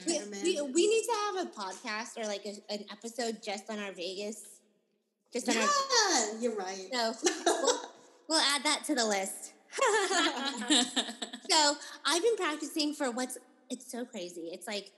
We, 0.06 0.20
we, 0.42 0.60
we 0.62 0.88
need 0.88 1.02
to 1.04 1.12
have 1.26 1.46
a 1.46 1.50
podcast 1.50 2.16
or 2.16 2.26
like 2.26 2.44
a, 2.46 2.72
an 2.72 2.84
episode 2.90 3.42
just 3.42 3.68
on 3.70 3.78
our 3.78 3.92
Vegas. 3.92 4.42
Just 5.32 5.48
on 5.48 5.56
our 5.56 6.40
you're 6.40 6.56
right. 6.56 6.88
so 6.92 7.12
we'll, 7.46 7.80
we'll 8.28 8.40
add 8.40 8.62
that 8.64 8.84
to 8.86 8.94
the 8.94 9.04
list. 9.04 9.52
so 11.50 11.74
I've 12.06 12.22
been 12.22 12.36
practicing 12.36 12.94
for 12.94 13.10
what's 13.10 13.36
it's 13.68 13.90
so 13.90 14.04
crazy. 14.04 14.50
It's 14.52 14.66
like 14.66 14.92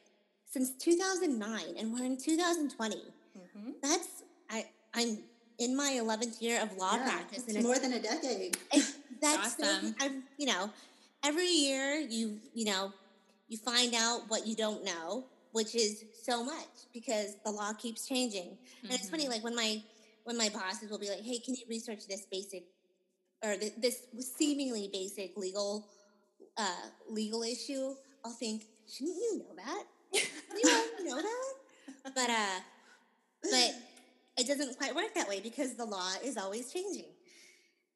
since 0.50 0.70
2009, 0.72 1.60
and 1.78 1.92
we're 1.92 2.04
in 2.04 2.16
2020. 2.16 2.96
Mhm. 2.96 3.72
That's 3.82 4.22
I 4.50 4.66
I'm 4.94 5.18
in 5.58 5.76
my 5.76 5.98
11th 6.00 6.40
year 6.40 6.62
of 6.62 6.76
law 6.76 6.94
Yeah, 6.96 7.04
practice, 7.08 7.38
it's 7.38 7.48
and 7.48 7.56
it's, 7.56 7.66
more 7.66 7.78
than 7.78 7.92
a 7.94 8.00
decade. 8.00 8.56
it's 8.72 8.96
that's 9.20 9.56
so- 9.56 9.64
Awesome. 9.64 9.94
I'm 10.00 10.22
you 10.36 10.46
know 10.46 10.70
every 11.24 11.48
year 11.48 11.94
you 11.96 12.38
you 12.54 12.66
know 12.66 12.92
you 13.48 13.56
find 13.56 13.94
out 13.94 14.22
what 14.28 14.46
you 14.46 14.54
don't 14.54 14.84
know, 14.84 15.24
which 15.52 15.74
is 15.74 16.04
so 16.22 16.44
much 16.44 16.86
because 16.92 17.36
the 17.44 17.50
law 17.50 17.72
keeps 17.72 18.06
changing. 18.06 18.58
And 18.82 18.92
it's 18.92 19.08
funny, 19.08 19.28
like 19.28 19.42
when 19.42 19.56
my 19.56 19.82
when 20.24 20.36
my 20.36 20.50
bosses 20.50 20.90
will 20.90 20.98
be 20.98 21.08
like, 21.08 21.22
"Hey, 21.22 21.38
can 21.38 21.54
you 21.54 21.64
research 21.68 22.06
this 22.06 22.26
basic 22.30 22.64
or 23.42 23.56
th- 23.56 23.72
this 23.78 24.06
seemingly 24.36 24.90
basic 24.92 25.36
legal 25.36 25.88
uh, 26.56 26.88
legal 27.08 27.42
issue?" 27.42 27.94
I'll 28.24 28.32
think, 28.32 28.64
"Shouldn't 28.86 29.16
you 29.16 29.38
know 29.38 29.54
that? 29.56 29.84
You 30.54 31.04
know 31.04 31.16
that?" 31.22 32.14
But 32.14 32.30
uh, 32.30 32.60
but 33.42 33.74
it 34.36 34.46
doesn't 34.46 34.76
quite 34.76 34.94
work 34.94 35.14
that 35.14 35.28
way 35.28 35.40
because 35.40 35.74
the 35.74 35.84
law 35.84 36.12
is 36.22 36.36
always 36.36 36.72
changing. 36.72 37.10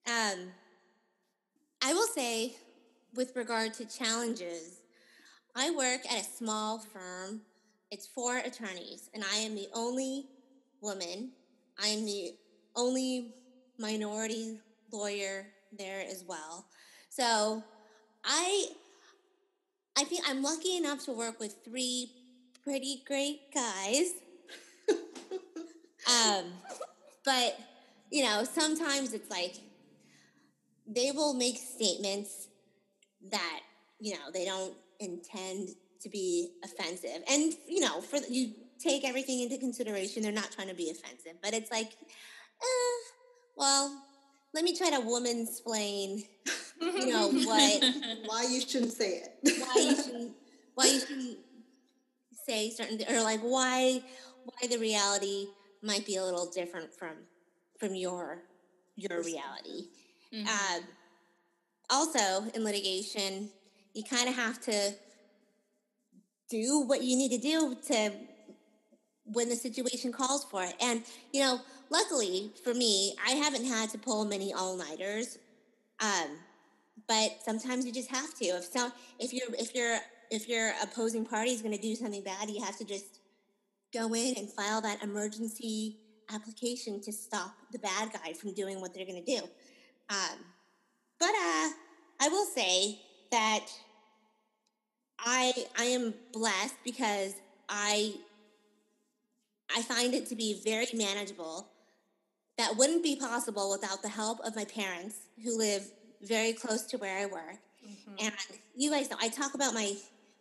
Um, 0.07 0.51
I 1.85 1.93
will 1.95 2.07
say, 2.07 2.57
with 3.15 3.35
regard 3.37 3.75
to 3.75 3.85
challenges, 3.85 4.82
I 5.55 5.71
work 5.71 6.01
at 6.11 6.21
a 6.21 6.25
small 6.25 6.79
firm. 6.79 7.43
It's 7.91 8.07
four 8.07 8.39
attorneys, 8.39 9.11
and 9.15 9.23
I 9.23 9.37
am 9.39 9.55
the 9.55 9.69
only 9.75 10.27
woman. 10.81 11.33
I 11.83 11.89
am 11.89 12.07
the 12.07 12.33
only 12.75 13.35
minority 13.79 14.61
lawyer 14.91 15.47
there 15.77 16.05
as 16.09 16.25
well. 16.27 16.67
So 17.11 17.63
I 18.25 18.67
I 19.97 20.05
think 20.05 20.25
I'm 20.27 20.43
lucky 20.43 20.77
enough 20.77 21.05
to 21.05 21.13
work 21.13 21.39
with 21.39 21.57
three 21.65 22.11
pretty 22.65 23.03
great 23.07 23.53
guys. 23.53 24.13
um, 24.89 26.45
but 27.25 27.59
you 28.11 28.25
know, 28.25 28.45
sometimes 28.45 29.13
it's 29.13 29.31
like 29.31 29.57
they 30.87 31.11
will 31.11 31.35
make 31.35 31.59
statements 31.59 32.49
that 33.31 33.61
you 34.01 34.15
know 34.15 34.31
they 34.33 34.47
don't 34.47 34.75
intend 35.03 35.71
to 36.01 36.09
be 36.09 36.51
offensive, 36.65 37.23
and 37.31 37.53
you 37.69 37.81
know, 37.81 38.01
for 38.01 38.19
you 38.29 38.53
take 38.83 39.05
everything 39.05 39.41
into 39.43 39.59
consideration, 39.59 40.23
they're 40.23 40.33
not 40.33 40.51
trying 40.51 40.69
to 40.69 40.75
be 40.75 40.91
offensive, 40.91 41.35
but 41.43 41.55
it's 41.55 41.71
like, 41.71 41.93
eh, 41.93 42.97
well, 43.57 44.03
let 44.55 44.65
me 44.65 44.77
try 44.77 44.91
to 44.91 45.01
woman 45.01 45.47
explain, 45.49 46.25
you 46.81 47.07
know, 47.13 47.29
what 47.45 47.83
Why 48.27 48.47
you 48.51 48.61
shouldn't 48.61 48.93
say 48.93 49.23
it? 49.23 49.61
why 49.61 49.81
you 49.83 49.97
shouldn't 49.97 50.33
why 50.75 50.87
you 50.87 51.01
shouldn't 51.01 51.39
say 52.47 52.71
certain 52.71 52.99
or 53.09 53.23
like 53.23 53.41
why 53.41 54.03
why 54.45 54.69
the 54.69 54.79
reality 54.79 55.47
might 55.83 56.05
be 56.07 56.17
a 56.17 56.25
little 56.25 56.51
different 56.51 56.93
from 56.93 57.17
from 57.79 57.95
your 57.95 58.43
your 58.97 59.23
reality. 59.23 59.89
Mhm. 60.35 60.47
Um, 60.49 60.83
also, 61.91 62.45
in 62.55 62.65
litigation, 62.65 63.51
you 63.95 64.03
kind 64.05 64.29
of 64.29 64.35
have 64.35 64.61
to 64.63 64.95
do 66.51 66.85
what 66.87 67.03
you 67.03 67.17
need 67.17 67.31
to 67.31 67.39
do 67.39 67.77
to 67.89 68.13
when 69.25 69.49
the 69.49 69.57
situation 69.57 70.13
calls 70.13 70.45
for 70.45 70.63
it. 70.65 70.75
And 70.81 71.03
you 71.33 71.41
know, 71.41 71.61
luckily 71.91 72.53
for 72.65 72.75
me, 72.75 73.15
I 73.27 73.33
haven't 73.33 73.65
had 73.65 73.91
to 73.91 73.99
pull 73.99 74.25
many 74.25 74.53
all 74.53 74.77
nighters. 74.77 75.39
Um, 76.01 76.39
but 77.09 77.39
sometimes 77.45 77.87
you 77.87 77.93
just 77.93 78.11
have 78.11 78.35
to. 78.39 78.45
If 78.45 78.65
so, 78.65 78.91
if 79.19 79.33
you're 79.33 79.49
if 79.59 79.75
you're 79.75 79.99
if 80.31 80.49
your 80.49 80.73
opposing 80.83 81.25
party 81.25 81.51
is 81.51 81.63
going 81.63 81.77
to 81.77 81.81
do 81.81 81.95
something 81.95 82.23
bad, 82.23 82.51
you 82.51 82.63
have 82.63 82.79
to 82.79 82.85
just 82.85 83.21
go 83.93 84.15
in 84.15 84.35
and 84.37 84.51
file 84.51 84.81
that 84.81 85.03
emergency 85.03 85.99
application 86.33 87.01
to 87.03 87.13
stop 87.13 87.55
the 87.73 87.79
bad 87.79 88.11
guy 88.13 88.33
from 88.33 88.55
doing 88.55 88.81
what 88.81 88.95
they're 88.95 89.05
going 89.05 89.23
to 89.23 89.39
do. 89.39 89.43
Um, 90.09 90.39
but 91.19 91.29
uh, 91.29 91.69
I 92.21 92.29
will 92.31 92.47
say 92.47 92.99
that 93.33 93.67
I 95.19 95.53
I 95.77 95.85
am 95.85 96.15
blessed 96.33 96.77
because 96.85 97.35
I 97.69 98.15
I 99.75 99.83
find 99.83 100.15
it 100.15 100.27
to 100.27 100.37
be 100.37 100.61
very 100.65 100.87
manageable. 100.95 101.67
That 102.59 102.77
wouldn't 102.77 103.03
be 103.03 103.17
possible 103.17 103.71
without 103.71 104.03
the 104.03 104.09
help 104.09 104.39
of 104.45 104.55
my 104.55 104.67
parents, 104.67 105.17
who 105.43 105.57
live 105.57 105.85
very 106.23 106.53
close 106.53 106.83
to 106.83 106.99
where 106.99 107.19
I 107.19 107.27
work. 107.27 107.57
Mm-hmm. 107.85 108.27
And 108.27 108.35
you 108.77 108.91
guys 108.91 109.11
know 109.11 109.17
I 109.21 109.29
talk 109.29 109.55
about 109.55 109.75
my 109.75 109.95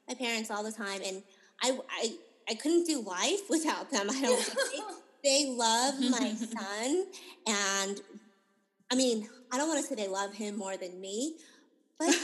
my 0.07 0.13
parents 0.13 0.51
all 0.51 0.63
the 0.63 0.71
time, 0.71 1.01
and 1.05 1.23
I 1.61 1.79
I 1.89 2.15
I 2.49 2.53
couldn't 2.55 2.85
do 2.85 3.01
life 3.01 3.41
without 3.49 3.89
them. 3.89 4.09
I 4.09 4.21
don't. 4.21 4.39
think 4.39 4.85
they 5.23 5.53
love 5.55 5.99
my 5.99 6.33
son, 6.35 7.05
and 7.47 8.01
I 8.91 8.95
mean 8.95 9.29
I 9.51 9.57
don't 9.57 9.69
want 9.69 9.79
to 9.81 9.87
say 9.87 9.95
they 9.95 10.07
love 10.09 10.33
him 10.33 10.57
more 10.57 10.75
than 10.77 10.99
me, 10.99 11.37
but 11.97 12.15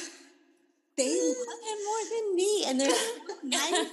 they 0.98 1.10
love 1.10 1.62
him 1.64 1.80
more 1.86 2.04
than 2.12 2.36
me, 2.36 2.64
and 2.68 2.80
they're 2.80 2.90
nice. 3.44 3.88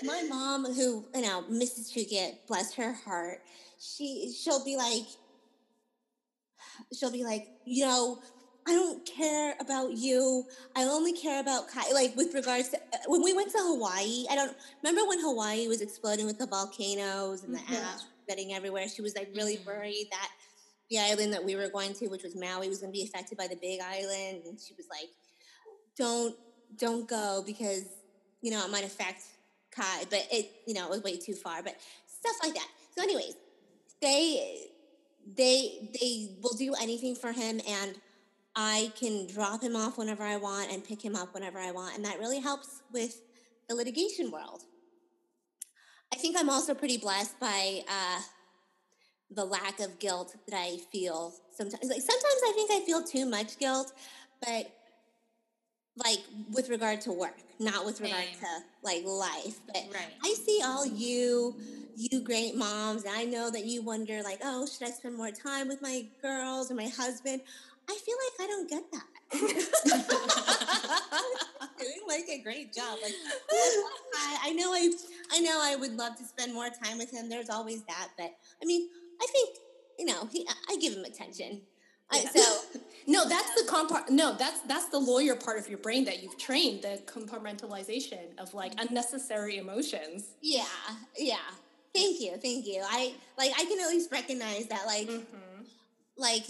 my 0.04 0.22
mom, 0.28 0.64
who 0.64 1.04
you 1.14 1.22
know, 1.22 1.44
Mrs. 1.50 1.92
Chuget, 1.92 2.46
bless 2.46 2.74
her 2.74 2.92
heart, 2.92 3.40
she 3.78 4.32
she'll 4.36 4.64
be 4.64 4.76
like, 4.76 5.04
she'll 6.98 7.12
be 7.12 7.24
like, 7.24 7.48
you 7.64 7.84
know, 7.84 8.18
I 8.66 8.72
don't 8.72 9.04
care 9.04 9.54
about 9.60 9.92
you. 9.92 10.44
I 10.76 10.84
only 10.84 11.12
care 11.12 11.40
about 11.40 11.68
Kai. 11.68 11.90
Like 11.92 12.16
with 12.16 12.32
regards 12.34 12.68
to 12.70 12.76
uh, 12.78 12.98
when 13.06 13.22
we 13.22 13.32
went 13.34 13.50
to 13.52 13.58
Hawaii, 13.58 14.24
I 14.30 14.36
don't 14.36 14.56
remember 14.82 15.08
when 15.08 15.20
Hawaii 15.20 15.66
was 15.68 15.80
exploding 15.80 16.26
with 16.26 16.38
the 16.38 16.46
volcanoes 16.46 17.42
and 17.44 17.54
the 17.54 17.60
ash 17.60 18.00
getting 18.28 18.52
everywhere. 18.54 18.88
She 18.88 19.02
was 19.02 19.16
like 19.16 19.30
really 19.34 19.56
Mhm. 19.56 19.66
worried 19.66 20.08
that 20.12 20.30
the 20.90 20.98
island 21.00 21.32
that 21.32 21.44
we 21.44 21.56
were 21.56 21.68
going 21.68 21.92
to, 21.94 22.08
which 22.08 22.22
was 22.22 22.36
Maui, 22.36 22.68
was 22.68 22.78
going 22.78 22.92
to 22.92 22.96
be 22.96 23.02
affected 23.04 23.36
by 23.36 23.48
the 23.48 23.56
Big 23.56 23.80
Island, 23.80 24.42
and 24.46 24.60
she 24.60 24.74
was 24.74 24.86
like, 24.90 25.08
"Don't, 25.96 26.36
don't 26.76 27.08
go 27.08 27.42
because 27.44 27.84
you 28.40 28.50
know 28.50 28.64
it 28.64 28.70
might 28.70 28.84
affect 28.84 29.22
Kai." 29.70 30.04
But 30.10 30.26
it, 30.30 30.50
you 30.66 30.74
know, 30.74 30.86
it 30.86 30.90
was 30.90 31.02
way 31.02 31.16
too 31.16 31.34
far. 31.34 31.62
But 31.62 31.76
stuff 32.06 32.36
like 32.42 32.54
that. 32.54 32.68
So, 32.96 33.02
anyways, 33.02 33.34
they 34.00 34.68
they 35.36 35.90
they 36.00 36.36
will 36.42 36.56
do 36.56 36.74
anything 36.80 37.14
for 37.14 37.32
him 37.32 37.60
and 37.68 37.96
I 38.54 38.92
can 38.98 39.26
drop 39.26 39.62
him 39.62 39.76
off 39.76 39.96
whenever 39.96 40.22
I 40.22 40.36
want 40.36 40.70
and 40.70 40.84
pick 40.84 41.02
him 41.02 41.16
up 41.16 41.32
whenever 41.32 41.58
I 41.58 41.70
want 41.70 41.96
and 41.96 42.04
that 42.04 42.18
really 42.18 42.40
helps 42.40 42.82
with 42.92 43.22
the 43.68 43.74
litigation 43.74 44.30
world. 44.30 44.62
I 46.12 46.16
think 46.16 46.36
I'm 46.38 46.50
also 46.50 46.74
pretty 46.74 46.98
blessed 46.98 47.38
by 47.40 47.82
uh, 47.88 48.20
the 49.30 49.44
lack 49.44 49.80
of 49.80 49.98
guilt 49.98 50.36
that 50.46 50.56
I 50.56 50.78
feel 50.90 51.32
sometimes. 51.56 51.84
Like 51.84 52.02
sometimes 52.02 52.40
I 52.46 52.52
think 52.54 52.70
I 52.70 52.84
feel 52.84 53.02
too 53.02 53.24
much 53.24 53.58
guilt, 53.58 53.92
but 54.40 54.70
like 55.96 56.20
with 56.52 56.68
regard 56.68 57.00
to 57.02 57.12
work, 57.12 57.36
not 57.58 57.84
with 57.84 58.00
regard 58.00 58.24
Same. 58.24 58.38
to 58.40 58.46
like 58.82 59.04
life. 59.04 59.60
But 59.66 59.84
Right. 59.92 60.12
I 60.24 60.34
see 60.34 60.60
all 60.64 60.86
you, 60.86 61.54
you 61.96 62.20
great 62.20 62.54
moms, 62.56 63.04
and 63.04 63.14
I 63.14 63.24
know 63.24 63.50
that 63.50 63.64
you 63.64 63.82
wonder, 63.82 64.22
like, 64.22 64.40
oh, 64.42 64.66
should 64.66 64.88
I 64.88 64.90
spend 64.90 65.16
more 65.16 65.30
time 65.30 65.68
with 65.68 65.82
my 65.82 66.06
girls 66.22 66.70
or 66.70 66.74
my 66.74 66.88
husband? 66.88 67.42
I 67.90 67.94
feel 67.94 68.16
like 68.24 68.40
I 68.40 68.46
don't 68.46 68.70
get 68.70 68.84
that. 68.92 69.02
Doing 71.78 72.02
like 72.06 72.28
a 72.30 72.38
great 72.42 72.72
job. 72.72 72.98
Like, 73.02 73.14
I, 74.14 74.38
I 74.44 74.52
know 74.52 74.72
I, 74.72 74.90
I 75.32 75.40
know 75.40 75.58
I 75.60 75.74
would 75.76 75.96
love 75.96 76.16
to 76.16 76.24
spend 76.24 76.54
more 76.54 76.68
time 76.68 76.98
with 76.98 77.10
him. 77.10 77.28
There's 77.28 77.50
always 77.50 77.82
that, 77.84 78.08
but 78.16 78.32
I 78.62 78.66
mean, 78.66 78.88
I 79.20 79.26
think 79.32 79.56
you 79.98 80.06
know, 80.06 80.28
he, 80.32 80.46
I 80.68 80.76
give 80.76 80.94
him 80.94 81.04
attention. 81.04 81.60
I, 82.10 82.24
so 82.24 82.40
No, 83.06 83.28
that's 83.28 83.54
the 83.54 83.68
compart. 83.68 84.10
No, 84.10 84.34
that's 84.36 84.60
that's 84.60 84.86
the 84.90 84.98
lawyer 84.98 85.34
part 85.36 85.58
of 85.58 85.68
your 85.68 85.78
brain 85.78 86.04
that 86.04 86.22
you've 86.22 86.38
trained 86.38 86.82
the 86.82 87.00
compartmentalization 87.06 88.38
of 88.38 88.54
like 88.54 88.72
unnecessary 88.78 89.58
emotions. 89.58 90.34
yeah, 90.40 90.64
yeah. 91.16 91.36
Thank 91.94 92.20
you, 92.20 92.36
thank 92.38 92.66
you. 92.66 92.82
I 92.88 93.14
like 93.36 93.52
I 93.58 93.64
can 93.64 93.78
at 93.80 93.88
least 93.88 94.10
recognize 94.10 94.66
that 94.68 94.86
like 94.86 95.08
Mm-hmm. 95.08 95.62
like 96.16 96.44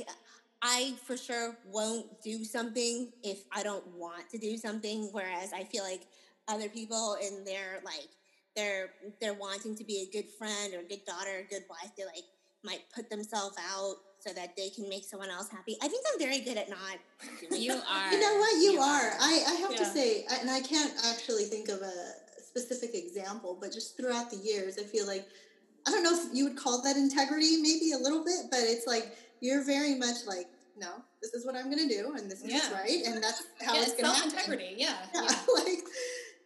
I 0.63 0.95
for 1.05 1.17
sure 1.17 1.57
won't 1.67 2.07
do 2.23 2.45
something 2.45 3.11
if 3.25 3.45
I 3.53 3.63
don't 3.65 3.85
want 3.97 4.31
to 4.31 4.39
do 4.39 4.57
something. 4.57 5.09
Whereas 5.13 5.53
I 5.53 5.65
feel 5.65 5.83
like 5.83 6.03
other 6.49 6.69
people 6.69 7.17
in 7.21 7.45
their 7.45 7.81
like 7.85 8.09
they're 8.55 8.91
they're 9.21 9.35
wanting 9.35 9.75
to 9.77 9.85
be 9.85 10.07
a 10.09 10.13
good 10.13 10.31
friend 10.39 10.75
or 10.75 10.81
a 10.81 10.85
good 10.85 11.05
daughter, 11.05 11.31
or 11.37 11.41
a 11.41 11.49
good 11.49 11.65
wife, 11.69 11.91
They're 11.97 12.07
like 12.07 12.25
might 12.65 12.83
put 12.95 13.11
themselves 13.11 13.57
out 13.73 13.97
so 14.19 14.33
that 14.33 14.57
they 14.57 14.69
can 14.71 14.89
make 14.89 15.05
someone 15.05 15.31
else 15.31 15.49
happy. 15.51 15.77
I 15.83 15.89
think 15.89 16.05
I'm 16.13 16.19
very 16.19 16.41
good 16.41 16.57
at 16.57 16.69
not 16.69 16.97
doing 17.51 17.63
You 17.63 17.73
are. 17.73 18.13
You 18.13 18.21
know 18.21 18.37
what? 18.39 18.63
You, 18.63 18.81
are. 18.81 19.11
I, 19.21 19.45
I 19.49 19.55
have 19.63 19.75
to 19.77 19.85
say, 19.85 20.25
and 20.41 20.49
I 20.51 20.61
can't 20.61 20.93
actually 21.07 21.45
think 21.45 21.69
of 21.69 21.81
a 21.83 21.93
specific 22.45 22.95
example, 22.95 23.59
but 23.61 23.73
just 23.73 23.97
throughout 23.97 24.31
the 24.31 24.37
years, 24.37 24.79
I 24.79 24.85
feel 24.85 25.07
like, 25.07 25.27
I 25.87 25.91
don't 25.91 26.05
know 26.05 26.15
if 26.15 26.27
you 26.33 26.45
would 26.45 26.57
call 26.57 26.83
that 26.83 26.97
integrity, 26.97 27.57
maybe 27.61 27.93
a 27.93 27.99
little 27.99 28.25
bit, 28.25 28.47
but 28.51 28.61
it's 28.63 28.87
like 28.87 29.17
you're 29.41 29.65
very 29.65 29.97
much 29.97 30.27
like, 30.27 30.47
no, 30.77 30.89
this 31.21 31.35
is 31.35 31.45
what 31.45 31.57
I'm 31.57 31.65
going 31.71 31.87
to 31.89 31.93
do, 31.93 32.15
and 32.17 32.31
this 32.31 32.43
is 32.43 32.53
Yeah. 32.53 32.73
right, 32.73 33.03
and 33.05 33.23
that's 33.23 33.43
how 33.61 33.75
Yeah, 33.75 33.83
it's 33.83 33.93
going 33.93 34.05
to 34.05 34.11
happen. 34.11 34.31
integrity. 34.31 34.75
Yeah. 34.77 34.95
Yeah, 35.15 35.23
yeah. 35.23 35.37
like 35.55 35.83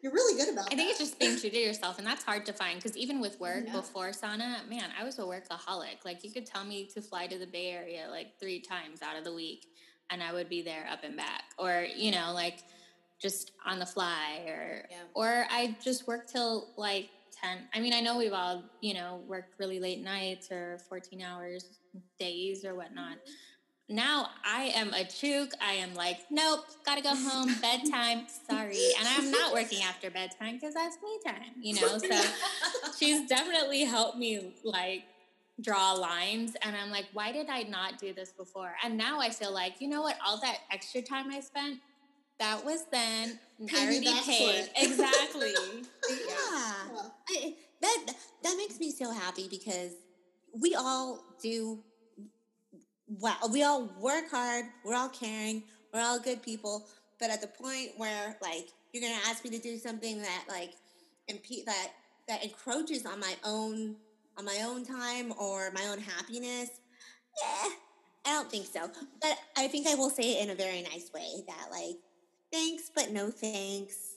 you're 0.03 0.12
really 0.12 0.38
good 0.38 0.53
about 0.53 0.66
it. 0.66 0.74
I 0.74 0.76
think 0.76 0.88
that. 0.88 0.90
it's 0.90 0.99
just 0.99 1.18
being 1.18 1.38
true 1.38 1.51
to 1.51 1.59
yourself, 1.59 1.99
and 1.99 2.07
that's 2.07 2.22
hard 2.22 2.47
to 2.47 2.53
find 2.53 2.76
because 2.76 2.97
even 2.97 3.20
with 3.20 3.38
work 3.40 3.64
Yeah. 3.66 3.72
before 3.72 4.12
Sana, 4.12 4.62
man, 4.68 4.90
I 4.99 5.05
was 5.05 5.18
a 5.18 5.22
workaholic. 5.22 6.05
Like 6.05 6.22
you 6.24 6.30
could 6.30 6.47
tell 6.47 6.64
me 6.64 6.86
to 6.94 7.01
fly 7.01 7.26
to 7.26 7.38
the 7.38 7.47
Bay 7.47 7.70
Area 7.70 8.07
like 8.11 8.38
three 8.38 8.61
times 8.61 9.03
out 9.03 9.16
of 9.16 9.24
the 9.24 9.32
week, 9.34 9.66
and 10.11 10.22
I 10.22 10.32
would 10.32 10.49
be 10.49 10.62
there 10.62 10.86
up 10.90 11.03
and 11.05 11.16
back, 11.16 11.44
or 11.59 11.86
you 11.97 12.11
know, 12.11 12.32
like 12.34 12.59
just 13.20 13.53
on 13.64 13.78
the 13.78 13.86
fly, 13.86 14.44
or 14.47 14.86
Yeah. 14.90 14.97
or 15.14 15.47
I 15.51 15.76
just 15.82 16.07
work 16.07 16.26
till 16.26 16.72
like 16.76 17.09
ten. 17.32 17.59
I 17.74 17.80
mean, 17.80 17.92
I 17.94 18.01
know 18.01 18.18
we've 18.18 18.32
all 18.32 18.62
you 18.80 18.94
know 18.94 19.22
worked 19.26 19.59
really 19.59 19.80
late 19.80 20.03
nights 20.03 20.51
or 20.53 20.78
fourteen 20.88 21.22
hours 21.22 21.78
days 22.18 22.64
or 22.64 22.74
whatnot. 22.74 23.16
Mm-hmm. 23.16 23.32
Now 23.89 24.30
I 24.45 24.72
am 24.74 24.93
a 24.93 25.05
chook. 25.05 25.53
I 25.61 25.74
am 25.74 25.95
like, 25.95 26.18
nope, 26.30 26.64
gotta 26.84 27.03
go 27.03 27.14
home, 27.14 27.55
bedtime. 27.61 28.26
Sorry, 28.51 28.80
and 28.99 29.07
I'm 29.07 29.30
not 29.30 29.53
working 29.53 29.82
after 29.82 30.11
bedtime 30.11 30.55
because 30.55 30.74
that's 30.74 30.97
me 31.03 31.18
time. 31.24 31.53
You 31.61 31.74
know, 31.80 31.99
so 31.99 32.20
she's 32.99 33.28
definitely 33.28 33.84
helped 33.84 34.18
me 34.18 34.55
like 34.64 35.05
draw 35.61 35.93
lines, 35.93 36.57
and 36.62 36.74
I'm 36.74 36.91
like, 36.91 37.07
why 37.12 37.30
did 37.30 37.49
I 37.49 37.62
not 37.62 37.99
do 37.99 38.12
this 38.12 38.32
before? 38.32 38.74
And 38.82 38.99
now 38.99 39.20
I 39.20 39.30
feel 39.30 39.53
like, 39.55 39.80
you 39.80 39.89
know 39.89 40.03
what? 40.03 40.16
All 40.26 40.41
that 40.41 40.59
extra 40.72 41.01
time 41.01 41.30
I 41.30 41.39
spent, 41.39 41.78
that 42.41 42.64
was 42.64 42.87
then 42.91 43.39
Pay 43.66 43.78
I 43.78 43.84
already 43.84 44.20
paid 44.26 44.68
exactly. 44.76 45.55
Yeah. 46.11 46.16
Yeah. 46.28 47.03
I, 47.30 47.55
that 47.80 48.14
that 48.43 48.57
makes 48.57 48.80
me 48.80 48.91
so 48.91 49.11
happy 49.12 49.49
because 49.49 49.93
we 50.53 50.74
all 50.74 51.22
do 51.43 51.78
well. 53.09 53.36
We 53.52 53.62
all 53.62 53.90
work 54.00 54.30
hard. 54.30 54.66
We're 54.84 54.94
all 54.96 55.09
caring. 55.09 55.62
We're 55.92 56.02
all 56.02 56.20
good 56.20 56.42
people. 56.42 56.86
But 57.18 57.30
at 57.30 57.40
the 57.40 57.46
point 57.48 57.92
where 57.96 58.36
like 58.42 58.68
you're 58.92 59.02
gonna 59.02 59.20
ask 59.26 59.44
me 59.44 59.50
to 59.50 59.59
do 59.59 59.78
something 59.78 60.20
that 60.22 60.44
like 60.48 60.72
impe- 61.30 61.64
that 61.64 61.88
that 62.28 62.44
encroaches 62.44 63.07
on 63.07 63.20
my 63.20 63.34
own 63.44 63.96
on 64.36 64.44
my 64.44 64.59
own 64.66 64.84
time 64.84 65.32
or 65.40 65.70
my 65.72 65.86
own 65.86 65.98
happiness, 65.98 66.68
yeah, 67.42 67.68
I 68.26 68.30
don't 68.34 68.50
think 68.50 68.66
so. 68.66 68.90
But 69.22 69.38
I 69.57 69.68
think 69.68 69.86
I 69.86 69.94
will 69.94 70.11
say 70.11 70.38
it 70.38 70.44
in 70.44 70.50
a 70.50 70.54
very 70.54 70.82
nice 70.82 71.11
way 71.14 71.42
that 71.48 71.68
like 71.70 71.96
thanks 72.52 72.90
but 72.94 73.12
no 73.12 73.30
thanks. 73.30 74.16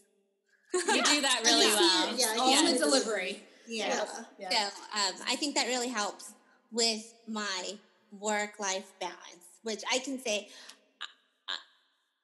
You 0.74 0.82
do 1.04 1.22
that 1.22 1.42
really 1.46 1.66
I 1.66 1.76
well. 1.76 2.18
see 2.18 2.22
yeah, 2.22 2.36
All 2.42 2.52
yeah. 2.66 2.72
the 2.74 2.80
delivery. 2.80 3.44
Yeah. 3.68 4.06
Yeah. 4.40 4.50
So 4.50 4.66
um, 4.66 5.22
I 5.28 5.36
think 5.36 5.56
that 5.56 5.68
really 5.68 5.90
helps 5.90 6.34
with 6.72 7.14
my 7.28 7.78
work 8.18 8.60
life 8.60 8.92
balance, 9.00 9.60
which 9.64 9.82
I 9.92 10.00
can 10.00 10.20
say 10.20 10.50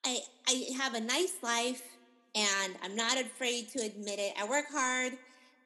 I, 0.03 0.19
I 0.47 0.67
I 0.71 0.73
have 0.77 0.93
a 0.93 1.01
nice 1.01 1.35
life 1.41 1.81
and 2.35 2.75
I'm 2.83 2.95
not 2.95 3.19
afraid 3.19 3.69
to 3.69 3.83
admit 3.83 4.19
it. 4.19 4.33
I 4.39 4.47
work 4.47 4.65
hard. 4.71 5.13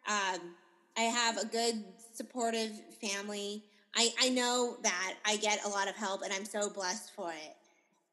Um, 0.08 0.56
I 0.98 1.02
have 1.02 1.38
a 1.38 1.46
good 1.46 1.84
supportive 2.14 2.72
family. 3.02 3.64
I, 3.96 4.10
I 4.22 4.30
know 4.30 4.78
that 4.84 5.16
I 5.26 5.38
get 5.38 5.66
a 5.66 5.70
lot 5.70 5.88
of 5.88 5.96
help 5.96 6.22
and 6.22 6.32
I'm 6.32 6.46
so 6.46 6.70
blessed 6.70 7.12
for 7.16 7.32
it. 7.32 7.56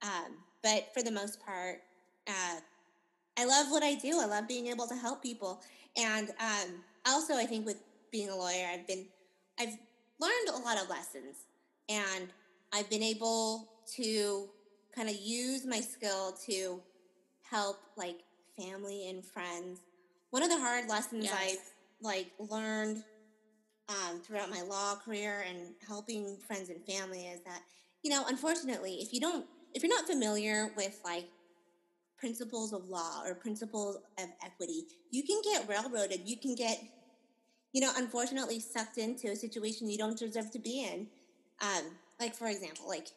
Um, 0.03 0.37
but 0.63 0.89
for 0.95 1.03
the 1.03 1.11
most 1.11 1.45
part, 1.45 1.83
uh, 2.27 2.61
I 3.39 3.45
love 3.45 3.71
what 3.71 3.83
I 3.83 3.95
do. 3.95 4.19
I 4.21 4.27
love 4.27 4.49
being 4.49 4.69
able 4.69 4.87
to 4.87 4.95
help 4.95 5.23
people. 5.23 5.61
And 5.97 6.31
um, 6.41 6.83
also, 7.07 7.35
I 7.35 7.45
think 7.45 7.67
with 7.67 7.77
being 8.11 8.31
a 8.31 8.37
lawyer, 8.37 8.67
I've 8.73 8.87
been, 8.87 9.07
I've 9.59 9.77
learned 10.19 10.49
a 10.49 10.59
lot 10.59 10.81
of 10.81 10.89
lessons, 10.89 11.37
and 11.89 12.29
I've 12.73 12.91
been 12.91 13.03
able 13.03 13.69
to 13.97 14.49
kind 14.95 15.09
of 15.09 15.17
use 15.17 15.67
my 15.67 15.81
skill 15.81 16.37
to 16.47 16.83
help 17.43 17.77
like 17.97 18.17
family 18.59 19.09
and 19.09 19.25
friends. 19.25 19.81
One 20.31 20.43
of 20.43 20.51
the 20.51 20.59
hard 20.59 20.89
lessons 20.89 21.25
Yes. 21.25 21.35
I've 21.39 21.59
like 22.01 22.27
learned 22.39 23.03
um, 23.89 24.21
throughout 24.21 24.51
my 24.51 24.63
law 24.63 24.97
career 24.97 25.45
and 25.49 25.75
helping 25.87 26.39
friends 26.47 26.71
and 26.71 26.85
family 26.85 27.27
is 27.27 27.41
that 27.45 27.63
you 28.07 28.11
know, 28.11 28.25
unfortunately, 28.29 28.99
if 29.01 29.13
you 29.13 29.19
don't, 29.19 29.45
if 29.75 29.83
you're 29.83 29.93
not 29.93 30.07
familiar 30.07 30.71
with 30.77 30.97
like 31.05 31.27
principles 32.17 32.73
of 32.73 32.89
law 32.89 33.23
or 33.27 33.35
principles 33.35 33.97
of 34.19 34.29
equity, 34.45 34.85
you 35.11 35.25
can 35.25 35.41
get 35.43 35.69
railroaded. 35.69 36.21
You 36.25 36.37
can 36.39 36.55
get, 36.55 36.79
you 37.73 37.81
know, 37.81 37.91
unfortunately 37.97 38.61
sucked 38.61 38.97
into 38.97 39.29
a 39.33 39.35
situation 39.35 39.91
you 39.91 39.99
don't 39.99 40.17
deserve 40.17 40.53
to 40.53 40.61
be 40.61 40.85
in. 40.85 41.09
Um, 41.61 41.85
like 42.21 42.35
for 42.35 42.49
example, 42.49 42.89
like 42.89 43.09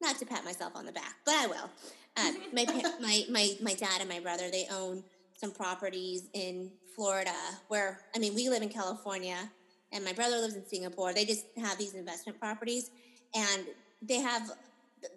not 0.00 0.18
to 0.18 0.26
pat 0.26 0.44
myself 0.44 0.72
on 0.74 0.86
the 0.86 0.92
back, 0.92 1.16
but 1.24 1.34
I 1.34 1.46
will. 1.46 1.70
Um, 2.16 2.36
my, 2.52 2.66
my 3.00 3.24
my 3.30 3.56
my 3.62 3.74
dad 3.74 4.00
and 4.00 4.08
my 4.08 4.20
brother 4.20 4.50
they 4.50 4.66
own 4.70 5.02
some 5.36 5.52
properties 5.52 6.28
in 6.34 6.70
Florida. 6.94 7.34
Where 7.68 8.00
I 8.14 8.18
mean, 8.18 8.34
we 8.34 8.48
live 8.48 8.62
in 8.62 8.68
California, 8.68 9.50
and 9.92 10.04
my 10.04 10.12
brother 10.12 10.36
lives 10.36 10.54
in 10.54 10.66
Singapore. 10.66 11.12
They 11.12 11.24
just 11.24 11.46
have 11.56 11.78
these 11.78 11.94
investment 11.94 12.38
properties, 12.38 12.90
and 13.34 13.66
they 14.00 14.20
have 14.20 14.50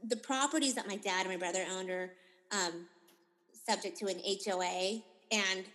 the 0.08 0.16
properties 0.16 0.74
that 0.76 0.88
my 0.88 0.96
dad 0.96 1.26
and 1.26 1.30
my 1.30 1.38
brother 1.38 1.66
owned 1.72 1.90
are 1.90 2.12
um, 2.52 2.86
subject 3.68 3.98
to 4.00 4.08
an 4.08 4.20
HOA, 4.46 5.02
and 5.32 5.66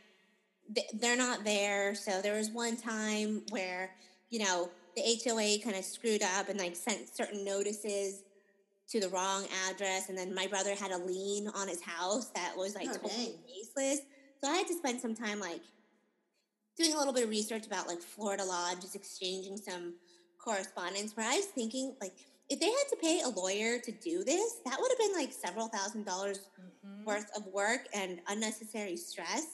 they're 0.95 1.17
not 1.17 1.45
there. 1.45 1.95
So 1.95 2.21
there 2.23 2.37
was 2.37 2.51
one 2.51 2.77
time 2.77 3.43
where, 3.51 3.91
you 4.31 4.41
know, 4.45 4.71
the 4.97 5.03
HOA 5.25 5.59
kind 5.63 5.77
of 5.77 5.85
screwed 5.85 6.23
up 6.23 6.49
and 6.49 6.59
like 6.59 6.77
sent 6.77 7.15
certain 7.15 7.45
notices 7.45 8.23
to 8.91 9.01
the 9.01 9.09
wrong 9.09 9.47
address. 9.69 10.09
And 10.09 10.19
then 10.19 10.35
my 10.35 10.47
brother 10.47 10.75
had 10.75 10.91
a 10.91 10.99
lien 10.99 11.49
on 11.55 11.69
his 11.69 11.83
house 11.83 12.31
that 12.31 12.55
was 12.57 12.75
like 12.75 12.89
Oh, 12.91 12.95
totally 12.95 13.37
baseless. 13.47 14.01
So 14.43 14.51
I 14.51 14.57
had 14.57 14.67
to 14.69 14.75
spend 14.75 15.01
some 15.01 15.15
time 15.15 15.39
like 15.41 15.61
doing 16.77 16.95
a 16.95 16.99
little 16.99 17.13
bit 17.13 17.25
of 17.25 17.31
research 17.31 17.67
about 17.67 17.87
like 17.89 18.01
Florida 18.01 18.45
law 18.45 18.75
just 18.75 18.97
exchanging 18.97 19.57
some 19.57 19.95
correspondence 20.43 21.17
where 21.17 21.27
I 21.29 21.37
was 21.37 21.47
thinking 21.47 21.95
like 22.01 22.13
if 22.49 22.59
they 22.59 22.67
had 22.67 22.89
to 22.91 22.97
pay 23.01 23.21
a 23.21 23.29
lawyer 23.29 23.79
to 23.79 23.93
do 23.93 24.25
this, 24.25 24.55
that 24.65 24.77
would 24.81 24.91
have 24.91 24.99
been 24.99 25.13
like 25.15 25.33
several 25.33 25.69
thousand 25.69 26.05
dollars 26.05 26.41
Mhm. 26.85 27.05
worth 27.05 27.31
of 27.37 27.47
work 27.49 27.87
and 27.95 28.21
unnecessary 28.29 28.97
stress. 28.97 29.47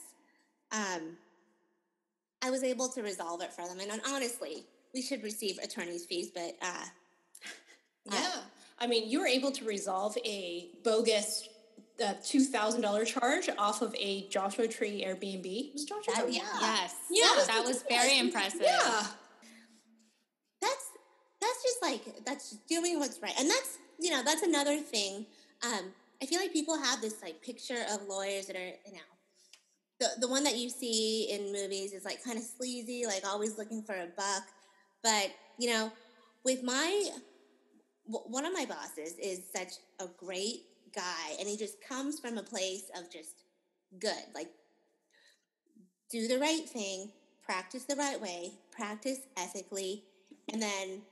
Um, 0.72 1.18
I 2.42 2.50
was 2.50 2.62
able 2.62 2.88
to 2.90 3.02
resolve 3.02 3.42
it 3.42 3.52
for 3.52 3.66
them, 3.66 3.80
and 3.80 4.00
honestly, 4.06 4.64
we 4.96 5.02
should 5.02 5.22
receive 5.22 5.58
attorney's 5.62 6.06
fees, 6.06 6.30
but 6.34 6.56
uh, 6.62 6.84
Yeah. 8.10 8.30
I 8.80 8.86
mean, 8.86 9.08
you 9.10 9.20
were 9.20 9.26
able 9.26 9.52
to 9.52 9.64
resolve 9.64 10.16
a 10.24 10.70
bogus 10.82 11.48
uh, 12.02 12.14
$2,000 12.22 13.06
charge 13.06 13.48
off 13.58 13.82
of 13.82 13.94
a 13.98 14.26
Joshua 14.28 14.66
Tree 14.68 15.04
Airbnb. 15.06 15.72
Was 15.74 15.84
Joshua 15.84 16.14
That- 16.14 16.24
Tree? 16.24 16.36
yeah. 16.36 16.60
Yes. 16.60 16.94
Yeah. 17.10 17.24
That, 17.36 17.46
that 17.48 17.64
was 17.64 17.84
very 17.88 18.18
impressive. 18.18 18.62
Yeah. 18.62 19.02
that's 20.62 20.86
that's 21.40 21.62
just 21.62 21.82
like 21.82 22.24
that's 22.24 22.50
just 22.50 22.66
doing 22.66 22.98
what's 22.98 23.20
right, 23.20 23.34
and 23.38 23.48
that's 23.48 23.78
you 24.00 24.10
know 24.10 24.22
that's 24.24 24.42
another 24.42 24.78
thing. 24.78 25.26
Um, 25.62 25.92
I 26.22 26.26
feel 26.26 26.40
like 26.40 26.52
people 26.52 26.76
have 26.82 27.00
this 27.02 27.20
like 27.22 27.42
picture 27.42 27.82
of 27.92 28.06
lawyers 28.08 28.46
that 28.46 28.56
are 28.56 28.72
you 28.86 28.92
know 28.92 29.08
the 30.00 30.08
the 30.20 30.28
one 30.28 30.44
that 30.44 30.56
you 30.56 30.70
see 30.70 31.28
in 31.30 31.52
movies 31.52 31.92
is 31.92 32.04
like 32.04 32.22
kind 32.24 32.38
of 32.38 32.44
sleazy, 32.44 33.04
like 33.06 33.22
always 33.26 33.58
looking 33.58 33.82
for 33.82 33.94
a 33.94 34.06
buck. 34.16 34.44
But 35.02 35.30
you 35.58 35.70
know, 35.70 35.92
with 36.44 36.62
my 36.62 37.08
one 38.06 38.44
of 38.44 38.52
my 38.52 38.64
bosses 38.66 39.14
is 39.20 39.42
such 39.52 39.74
a 40.00 40.06
great 40.18 40.62
guy, 40.94 41.36
and 41.38 41.48
he 41.48 41.56
just 41.56 41.76
comes 41.86 42.20
from 42.20 42.38
a 42.38 42.42
place 42.42 42.90
of 42.96 43.10
just 43.10 43.44
good, 43.98 44.24
like 44.34 44.48
do 46.10 46.28
the 46.28 46.38
right 46.38 46.68
thing, 46.68 47.10
practice 47.44 47.84
the 47.84 47.96
right 47.96 48.20
way, 48.20 48.52
practice 48.70 49.20
ethically, 49.36 50.04
and 50.52 50.62
then 50.62 51.02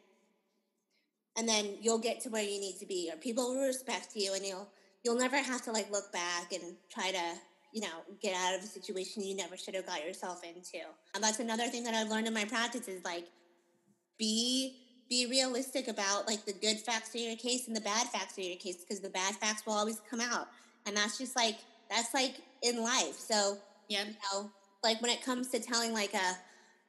and 1.37 1.49
then 1.49 1.76
you'll 1.80 1.99
get 1.99 2.20
to 2.20 2.28
where 2.28 2.43
you 2.43 2.61
need 2.61 2.78
to 2.78 2.87
be 2.87 3.11
or 3.12 3.16
people 3.16 3.55
will 3.55 3.66
respect 3.66 4.11
you 4.14 4.35
and 4.35 4.45
you'll 4.45 4.68
you'll 5.03 5.18
never 5.18 5.37
have 5.37 5.62
to 5.62 5.72
like 5.72 5.91
look 5.91 6.12
back 6.12 6.53
and 6.53 6.76
try 6.91 7.11
to 7.11 7.35
you 7.72 7.80
know 7.80 8.05
get 8.22 8.35
out 8.37 8.55
of 8.55 8.62
a 8.62 8.66
situation 8.66 9.22
you 9.22 9.35
never 9.35 9.57
should 9.57 9.74
have 9.74 9.87
got 9.87 10.05
yourself 10.05 10.43
into. 10.45 10.85
And 11.14 11.22
that's 11.22 11.41
another 11.41 11.66
thing 11.66 11.85
that 11.85 11.95
i've 11.95 12.09
learned 12.09 12.26
in 12.26 12.35
my 12.35 12.45
practice 12.45 12.89
is 12.89 13.05
like 13.05 13.26
be 14.19 14.77
be 15.09 15.27
realistic 15.27 15.89
about 15.89 16.27
like 16.27 16.45
the 16.47 16.53
good 16.53 16.79
facts 16.81 17.15
of 17.15 17.21
your 17.21 17.37
case 17.37 17.67
and 17.67 17.77
the 17.77 17.81
bad 17.81 18.07
facts 18.09 18.39
of 18.39 18.45
your 18.45 18.57
case 18.57 18.77
because 18.77 19.01
the 19.01 19.11
bad 19.11 19.35
facts 19.37 19.67
will 19.67 19.75
always 19.75 20.01
come 20.11 20.21
out. 20.21 20.49
And 20.87 20.97
that's 20.97 21.19
just 21.19 21.37
like 21.37 21.57
that's 21.91 22.15
like 22.15 22.37
in 22.62 22.83
life. 22.83 23.19
So 23.19 23.59
yeah. 23.89 24.05
you 24.05 24.15
know 24.33 24.51
like 24.83 25.01
when 25.03 25.11
it 25.11 25.23
comes 25.23 25.49
to 25.49 25.61
telling 25.61 25.93
like 25.93 26.15
a 26.15 26.37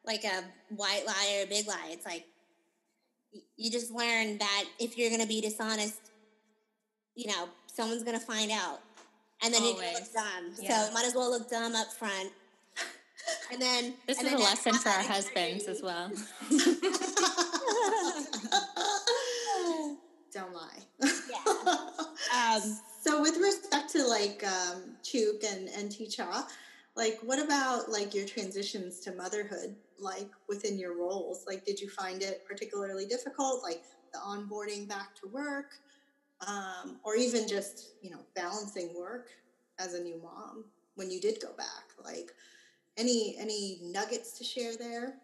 like 0.05 0.23
a 0.23 0.43
white 0.69 1.03
lie 1.05 1.37
or 1.39 1.43
a 1.45 1.47
big 1.47 1.67
lie 1.67 1.89
it's 1.91 2.05
like 2.05 2.25
you 3.57 3.71
just 3.71 3.91
learn 3.91 4.37
that 4.37 4.63
if 4.79 4.97
you're 4.97 5.09
going 5.09 5.21
to 5.21 5.27
be 5.27 5.41
dishonest 5.41 6.11
you 7.15 7.27
know 7.27 7.49
someone's 7.67 8.03
going 8.03 8.17
to 8.17 8.25
find 8.25 8.51
out. 8.51 8.79
And 9.43 9.53
then 9.53 9.63
you're 9.63 9.73
going 9.73 9.89
to 9.89 9.95
Always. 9.95 10.13
look 10.15 10.23
dumb 10.23 10.53
Yeah. 10.61 10.87
so 10.87 10.93
might 10.93 11.05
as 11.05 11.13
well 11.13 11.29
look 11.29 11.49
dumb 11.49 11.75
up 11.75 11.91
front 11.91 12.31
and 13.51 13.61
then 13.61 13.93
This 14.07 14.19
and 14.19 14.27
is 14.27 14.33
a 14.33 14.37
lesson 14.37 14.73
for 14.73 14.89
our 14.89 15.03
husbands 15.03 15.67
as 15.67 15.81
well. 15.81 16.11
Don't 20.33 20.53
lie. 20.53 20.79
yeah 21.01 21.77
um, 22.35 22.61
So 23.01 23.21
with 23.21 23.37
respect 23.37 23.89
to 23.91 24.05
like 24.05 24.43
um, 24.45 24.95
Chuk 25.03 25.43
and, 25.49 25.69
and 25.69 25.89
Ticha, 25.89 26.45
like 26.95 27.19
what 27.23 27.39
about 27.39 27.89
like 27.89 28.13
your 28.13 28.25
transitions 28.25 28.99
to 29.01 29.13
motherhood, 29.13 29.75
like 29.99 30.29
within 30.49 30.77
your 30.77 30.97
roles? 30.97 31.45
Like 31.47 31.65
did 31.65 31.79
you 31.79 31.89
find 31.89 32.21
it 32.21 32.43
particularly 32.47 33.05
difficult, 33.05 33.63
like 33.63 33.81
the 34.13 34.19
onboarding 34.19 34.87
back 34.87 35.15
to 35.21 35.27
work, 35.27 35.71
um, 36.45 36.99
or 37.03 37.15
even 37.15 37.47
just, 37.47 37.91
you 38.01 38.09
know, 38.09 38.19
balancing 38.35 38.93
work 38.97 39.27
as 39.79 39.93
a 39.93 40.01
new 40.01 40.19
mom 40.21 40.65
when 40.95 41.09
you 41.11 41.21
did 41.21 41.41
go 41.41 41.53
back? 41.57 41.85
Like 42.03 42.31
any 42.97 43.35
any 43.37 43.79
nuggets 43.81 44.37
to 44.37 44.43
share 44.43 44.75
there? 44.75 45.15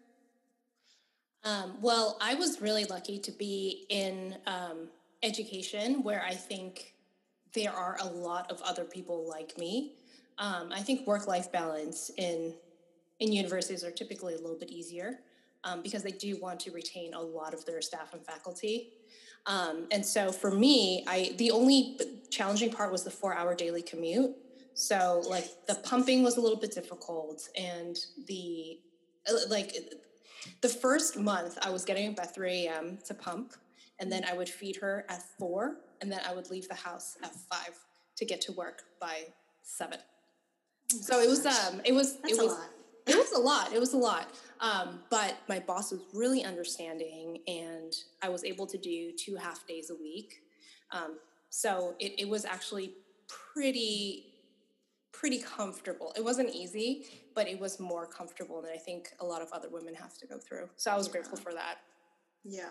Um, 1.44 1.78
well, 1.82 2.18
I 2.22 2.36
was 2.36 2.62
really 2.62 2.86
lucky 2.86 3.18
to 3.20 3.32
be 3.32 3.86
in 3.90 4.38
um, 4.46 4.90
education 5.24 6.04
where 6.04 6.24
I 6.24 6.36
think 6.36 6.94
there 7.54 7.74
are 7.74 7.98
a 8.00 8.06
lot 8.06 8.52
of 8.52 8.62
other 8.62 8.84
people 8.84 9.28
like 9.28 9.58
me. 9.58 9.94
Um, 10.38 10.72
I 10.72 10.82
think 10.82 11.08
work 11.08 11.28
life 11.28 11.52
balance 11.52 12.12
in 12.18 12.54
in 13.20 13.32
universities 13.32 13.84
are 13.84 13.92
typically 13.92 14.34
a 14.34 14.38
little 14.38 14.58
bit 14.58 14.70
easier 14.70 15.20
um, 15.64 15.82
because 15.82 16.02
they 16.04 16.12
do 16.12 16.38
want 16.38 16.60
to 16.62 16.72
retain 16.72 17.14
a 17.14 17.22
lot 17.22 17.54
of 17.54 17.66
their 17.66 17.82
staff 17.82 18.14
and 18.14 18.26
faculty. 18.26 18.90
Um, 19.46 19.88
and 19.92 20.06
so 20.06 20.32
for 20.32 20.52
me, 20.52 21.04
I 21.08 21.34
the 21.38 21.52
only 21.52 22.00
challenging 22.30 22.72
part 22.72 22.92
was 22.92 23.04
the 23.04 23.12
four 23.12 23.34
hour 23.34 23.56
daily 23.56 23.82
commute. 23.82 24.36
So 24.74 25.24
like 25.30 25.46
the 25.68 25.76
pumping 25.76 26.24
was 26.24 26.38
a 26.38 26.42
little 26.42 26.60
bit 26.60 26.74
difficult, 26.74 27.48
and 27.58 27.98
the 28.28 28.80
uh, 29.30 29.34
like 29.50 29.76
the 30.62 30.70
first 30.70 31.18
month 31.18 31.58
I 31.62 31.70
was 31.70 31.86
getting 31.86 32.10
up 32.12 32.20
at 32.20 32.34
3 32.34 32.68
a.m. 32.68 33.00
to 33.06 33.14
pump, 33.14 33.54
and 34.00 34.12
then 34.12 34.24
I 34.26 34.34
would 34.34 34.50
feed 34.50 34.78
her 34.78 35.06
at 35.10 35.22
four, 35.38 35.78
and 36.02 36.12
then 36.12 36.22
I 36.28 36.34
would 36.34 36.50
leave 36.50 36.68
the 36.68 36.76
house 36.76 37.18
at 37.24 37.34
five 37.36 37.78
to 38.18 38.26
get 38.26 38.42
to 38.42 38.52
work 38.54 38.84
by 39.00 39.26
seven. 39.62 40.00
So 40.88 41.20
it 41.20 41.30
was 41.30 41.46
um 41.46 41.82
it 41.86 41.94
was 41.94 42.18
That's 42.20 42.34
it 42.34 42.40
a 42.40 42.44
was 42.44 42.54
lot. 42.54 42.70
it 43.08 43.16
was 43.16 43.32
a 43.34 43.40
lot. 43.40 43.74
It 43.74 43.80
was 43.80 43.94
a 43.94 43.98
lot. 43.98 44.32
Um, 44.60 45.00
but 45.10 45.38
my 45.50 45.60
boss 45.60 45.92
was 45.92 46.02
really 46.14 46.44
understanding, 46.44 47.40
and 47.48 47.94
I 48.22 48.30
was 48.30 48.44
able 48.44 48.68
to 48.68 48.78
do 48.78 49.12
two 49.18 49.36
half 49.36 49.66
days 49.68 49.90
a 49.90 49.96
week. 49.96 50.42
Um, 50.92 51.18
so 51.50 51.96
it, 52.00 52.14
it 52.20 52.30
was 52.30 52.46
actually 52.46 52.94
pretty 53.54 54.31
pretty 55.12 55.40
comfortable. 55.40 56.14
It 56.16 56.24
wasn't 56.24 56.54
easy, 56.54 57.06
but 57.36 57.48
it 57.48 57.60
was 57.60 57.80
more 57.80 58.06
comfortable 58.06 58.62
than 58.62 58.72
I 58.72 58.78
think 58.78 59.10
a 59.20 59.26
lot 59.26 59.42
of 59.42 59.52
other 59.52 59.70
women 59.70 59.94
have 59.96 60.18
to 60.20 60.28
go 60.28 60.38
through. 60.38 60.70
So 60.78 60.92
I 60.92 60.98
was 60.98 61.08
grateful 61.08 61.38
for 61.38 61.54
that. 61.54 61.80
Yeah. 62.44 62.70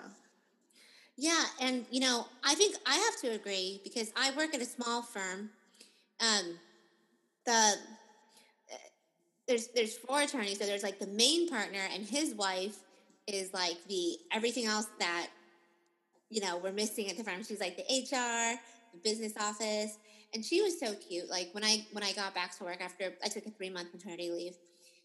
Yeah, 1.16 1.44
and 1.60 1.84
you 1.90 2.00
know, 2.00 2.26
I 2.42 2.54
think 2.54 2.76
I 2.86 2.94
have 2.94 3.20
to 3.20 3.28
agree 3.38 3.80
because 3.84 4.10
I 4.16 4.30
work 4.36 4.54
at 4.54 4.62
a 4.62 4.64
small 4.64 5.02
firm. 5.02 5.50
Um, 6.20 6.58
the 7.44 7.52
uh, 8.72 8.76
there's 9.46 9.68
there's 9.68 9.98
four 9.98 10.22
attorneys, 10.22 10.58
so 10.58 10.64
there's 10.64 10.82
like 10.82 10.98
the 10.98 11.08
main 11.08 11.48
partner 11.48 11.80
and 11.92 12.06
his 12.06 12.34
wife 12.34 12.78
is 13.26 13.52
like 13.52 13.76
the 13.88 14.16
everything 14.32 14.66
else 14.66 14.86
that 14.98 15.28
you 16.30 16.40
know 16.40 16.56
we're 16.56 16.72
missing 16.72 17.10
at 17.10 17.18
the 17.18 17.24
firm. 17.24 17.44
She's 17.44 17.60
like 17.60 17.76
the 17.76 17.82
HR, 17.82 18.58
the 18.92 18.98
business 19.04 19.34
office, 19.38 19.98
and 20.34 20.44
she 20.44 20.62
was 20.62 20.78
so 20.78 20.94
cute. 20.94 21.28
Like 21.28 21.50
when 21.52 21.64
I 21.64 21.86
when 21.92 22.04
I 22.04 22.12
got 22.12 22.34
back 22.34 22.56
to 22.58 22.64
work 22.64 22.80
after 22.80 23.12
I 23.24 23.28
took 23.28 23.46
a 23.46 23.50
three 23.50 23.70
month 23.70 23.92
maternity 23.92 24.30
leave, 24.30 24.54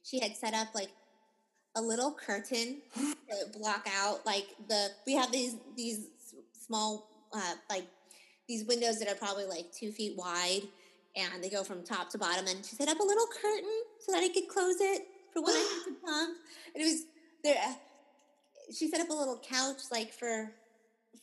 she 0.03 0.19
had 0.19 0.35
set 0.35 0.53
up 0.53 0.73
like 0.75 0.89
a 1.75 1.81
little 1.81 2.13
curtain 2.13 2.81
to 2.95 3.59
block 3.59 3.87
out 3.97 4.25
like 4.25 4.47
the 4.67 4.89
we 5.05 5.13
have 5.13 5.31
these 5.31 5.55
these 5.75 6.07
small 6.65 7.07
uh, 7.33 7.55
like 7.69 7.85
these 8.47 8.65
windows 8.65 8.99
that 8.99 9.09
are 9.09 9.15
probably 9.15 9.45
like 9.45 9.71
two 9.71 9.91
feet 9.91 10.15
wide 10.15 10.61
and 11.15 11.43
they 11.43 11.49
go 11.49 11.63
from 11.63 11.83
top 11.83 12.09
to 12.09 12.17
bottom 12.17 12.45
and 12.47 12.65
she 12.65 12.75
set 12.75 12.87
up 12.87 12.99
a 12.99 13.03
little 13.03 13.27
curtain 13.41 13.83
so 13.99 14.11
that 14.11 14.23
I 14.23 14.29
could 14.29 14.47
close 14.47 14.75
it 14.79 15.03
for 15.33 15.41
when 15.41 15.53
I 15.53 15.59
had 15.59 15.93
to 15.93 15.99
pump 16.05 16.37
and 16.73 16.83
it 16.83 16.85
was 16.85 17.03
there 17.43 17.55
uh, 17.67 17.73
she 18.73 18.87
set 18.87 19.01
up 19.01 19.09
a 19.09 19.13
little 19.13 19.41
couch 19.47 19.81
like 19.91 20.13
for 20.13 20.51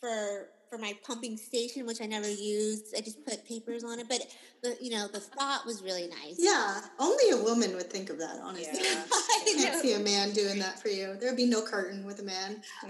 for 0.01 0.49
for 0.73 0.79
my 0.79 0.97
pumping 1.07 1.37
station 1.37 1.85
which 1.85 2.01
I 2.01 2.07
never 2.07 2.31
used 2.31 2.95
I 2.97 3.03
just 3.03 3.23
put 3.27 3.47
papers 3.47 3.85
on 3.85 3.99
it 4.01 4.07
but 4.09 4.23
the 4.62 4.75
you 4.81 4.91
know 4.91 5.07
the 5.07 5.20
thought 5.20 5.66
was 5.66 5.83
really 5.83 6.09
nice 6.09 6.37
Yeah. 6.39 6.81
Only 6.99 7.29
a 7.33 7.37
woman 7.37 7.75
would 7.77 7.91
think 7.91 8.09
of 8.09 8.18
that, 8.18 8.39
honestly. 8.43 8.81
Yeah. 8.83 9.05
I 9.12 9.55
can't 9.59 9.83
see 9.83 9.93
a 9.93 9.99
man 9.99 10.33
doing 10.33 10.59
that 10.61 10.81
for 10.81 10.89
you. 10.89 11.14
There'd 11.20 11.37
be 11.37 11.45
no 11.45 11.61
curtain 11.62 12.07
with 12.07 12.20
a 12.20 12.23
man. 12.23 12.62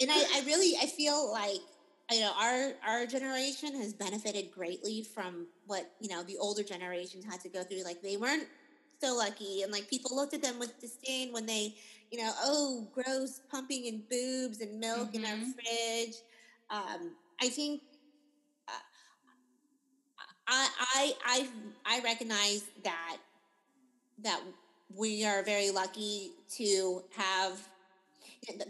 and 0.00 0.10
I, 0.10 0.24
I 0.34 0.42
really 0.44 0.76
I 0.82 0.86
feel 0.86 1.30
like 1.30 1.60
you 2.10 2.20
know 2.20 2.32
our 2.36 2.72
our 2.84 3.06
generation 3.06 3.76
has 3.80 3.92
benefited 3.92 4.50
greatly 4.50 5.02
from 5.14 5.46
what 5.66 5.92
you 6.00 6.08
know 6.08 6.24
the 6.24 6.36
older 6.38 6.64
generations 6.64 7.24
had 7.24 7.40
to 7.42 7.48
go 7.48 7.62
through. 7.62 7.84
Like 7.84 8.02
they 8.02 8.16
weren't 8.16 8.48
so 9.00 9.14
lucky, 9.14 9.62
and 9.62 9.70
like 9.70 9.88
people 9.88 10.16
looked 10.16 10.34
at 10.34 10.42
them 10.42 10.58
with 10.58 10.80
disdain 10.80 11.32
when 11.32 11.46
they 11.46 11.76
you 12.10 12.18
know 12.22 12.32
oh 12.42 12.88
gross 12.92 13.40
pumping 13.50 13.86
and 13.86 14.08
boobs 14.08 14.60
and 14.62 14.80
milk 14.80 15.14
in 15.14 15.24
our 15.24 15.36
Mhm. 15.36 15.52
fridge. 15.54 16.16
Um, 16.70 17.16
I 17.40 17.48
think. 17.48 17.82
uh, 18.68 18.72
I, 20.48 20.68
I 20.94 21.14
I 21.24 21.48
I 21.98 22.00
recognize 22.02 22.62
that 22.84 23.18
that 24.22 24.40
we 24.94 25.24
are 25.24 25.42
very 25.42 25.70
lucky 25.70 26.30
to 26.56 27.02
have 27.16 27.60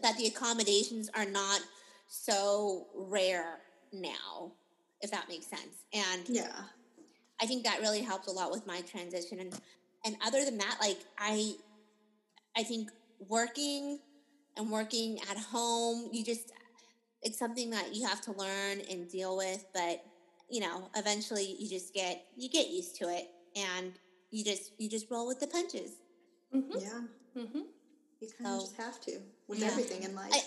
that 0.02 0.16
the 0.18 0.26
accommodations 0.26 1.10
are 1.14 1.26
not 1.26 1.60
so 2.08 2.86
rare 2.94 3.58
now, 3.92 4.52
if 5.00 5.10
that 5.10 5.28
makes 5.28 5.46
sense. 5.46 5.84
And 5.92 6.28
Yeah. 6.28 6.52
I 7.40 7.46
think 7.46 7.64
that 7.64 7.80
really 7.80 8.00
helped 8.00 8.28
a 8.28 8.32
lot 8.32 8.50
with 8.50 8.66
my 8.66 8.80
transition. 8.82 9.40
And 9.40 9.54
and 10.04 10.16
other 10.24 10.44
than 10.44 10.58
that, 10.58 10.78
like 10.80 10.98
I 11.18 11.54
I 12.56 12.62
think 12.62 12.90
working 13.28 14.00
and 14.56 14.70
working 14.70 15.18
at 15.30 15.36
home, 15.36 16.08
you 16.12 16.24
just 16.24 16.52
it's 17.26 17.38
something 17.38 17.68
that 17.70 17.94
you 17.94 18.06
have 18.06 18.20
to 18.22 18.32
learn 18.32 18.76
and 18.90 19.08
deal 19.10 19.36
with, 19.36 19.64
but 19.74 19.96
you 20.48 20.60
know, 20.60 20.88
eventually 20.96 21.56
you 21.58 21.68
just 21.68 21.92
get 21.92 22.24
you 22.36 22.48
get 22.48 22.68
used 22.70 22.96
to 23.00 23.04
it 23.08 23.26
and 23.56 23.92
you 24.30 24.44
just 24.44 24.72
you 24.78 24.88
just 24.88 25.10
roll 25.10 25.26
with 25.26 25.40
the 25.40 25.46
punches. 25.48 25.90
Mm-hmm. 26.54 26.78
Yeah. 26.78 27.00
Mm-hmm. 27.42 27.62
You 28.20 28.28
kind 28.38 28.54
of 28.54 28.60
So- 28.60 28.66
just 28.66 28.76
have 28.76 29.00
to 29.06 29.12
with 29.48 29.58
Yeah. 29.58 29.66
everything 29.72 30.02
in 30.04 30.14
life. 30.14 30.32
I 30.32 30.40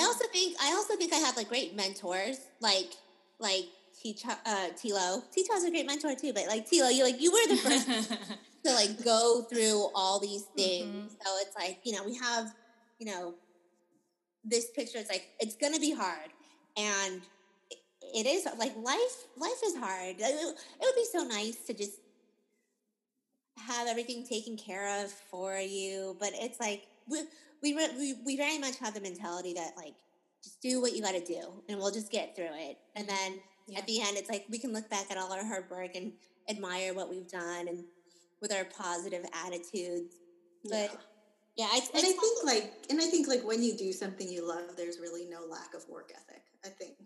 I 0.00 0.04
also 0.04 0.26
think 0.34 0.56
I 0.62 0.68
also 0.76 0.94
think 0.96 1.12
I 1.14 1.20
have 1.26 1.36
like 1.36 1.48
great 1.48 1.74
mentors, 1.74 2.38
like 2.60 2.92
like 3.40 3.64
Ticho, 3.98 4.30
uh, 4.46 4.68
Tilo. 4.80 5.22
Ticho's 5.34 5.64
a 5.64 5.70
great 5.70 5.86
mentor 5.86 6.14
too, 6.14 6.32
but 6.32 6.46
like 6.46 6.68
Tilo, 6.70 6.94
you 6.94 7.02
like 7.04 7.20
you 7.20 7.32
were 7.32 7.46
the 7.48 7.56
first 7.66 8.10
to 8.64 8.70
like 8.80 9.02
go 9.04 9.42
through 9.50 9.88
all 9.94 10.20
these 10.20 10.44
things. 10.54 11.16
So 11.24 11.30
it's 11.42 11.56
like, 11.56 11.78
you 11.84 11.92
know, 11.94 12.04
we 12.04 12.14
have, 12.16 12.54
you 13.00 13.06
know, 13.06 13.34
this 14.48 14.70
picture, 14.70 14.98
it's 14.98 15.10
like, 15.10 15.28
it's 15.40 15.56
going 15.56 15.74
to 15.74 15.80
be 15.80 15.92
hard. 15.92 16.30
And 16.76 17.22
it- 17.70 17.78
it 18.14 18.26
is 18.26 18.46
like 18.58 18.74
life, 18.76 19.26
life 19.36 19.60
is 19.66 19.76
hard. 19.76 20.16
It, 20.18 20.34
would- 20.80 20.94
be 20.96 21.04
so 21.12 21.24
nice 21.24 21.56
to 21.66 21.74
just 21.74 21.98
have 23.58 23.86
everything 23.86 24.26
taken 24.26 24.56
care 24.56 25.04
of 25.04 25.10
for 25.12 25.58
you. 25.58 26.16
But 26.18 26.30
it's 26.34 26.58
like, 26.60 26.86
we, 27.08 27.22
we, 27.62 27.74
we, 27.74 28.14
we 28.24 28.36
very 28.36 28.58
much 28.58 28.76
have 28.78 28.94
the 28.94 29.00
mentality 29.00 29.52
that 29.54 29.72
like, 29.76 29.94
just 30.42 30.60
do 30.62 30.80
what 30.80 30.94
you 30.94 31.02
got 31.02 31.12
to 31.14 31.24
do 31.24 31.40
and 31.68 31.78
we'll 31.78 31.90
just 31.90 32.10
get 32.10 32.34
through 32.36 32.52
it. 32.52 32.78
And 32.96 33.08
then 33.08 33.40
Yeah. 33.66 33.78
at 33.80 33.86
the 33.86 34.00
end, 34.00 34.16
it's 34.16 34.28
like 34.30 34.46
we 34.48 34.58
can 34.58 34.72
look 34.72 34.88
back 34.88 35.10
at 35.10 35.18
all 35.18 35.32
our 35.32 35.44
hard 35.44 35.68
work 35.70 35.94
and 35.96 36.12
admire 36.48 36.94
what 36.94 37.10
we've 37.10 37.28
done 37.28 37.68
and 37.68 37.84
with 38.40 38.52
our 38.52 38.64
positive 38.64 39.24
attitudes. 39.44 40.14
But 40.64 40.70
yeah. 40.72 40.88
Yeah, 41.58 41.66
it's, 41.72 41.88
And 41.88 41.98
I 41.98 42.12
think 42.12 42.44
like 42.44 42.72
and 42.88 43.00
I 43.00 43.06
think 43.06 43.26
like 43.26 43.42
when 43.44 43.62
you 43.64 43.76
do 43.76 43.92
something 43.92 44.28
you 44.28 44.46
love, 44.46 44.76
there's 44.76 45.00
really 45.00 45.24
no 45.28 45.40
lack 45.44 45.74
of 45.74 45.86
work 45.88 46.12
ethic. 46.14 46.44
I 46.64 46.68
think. 46.68 46.96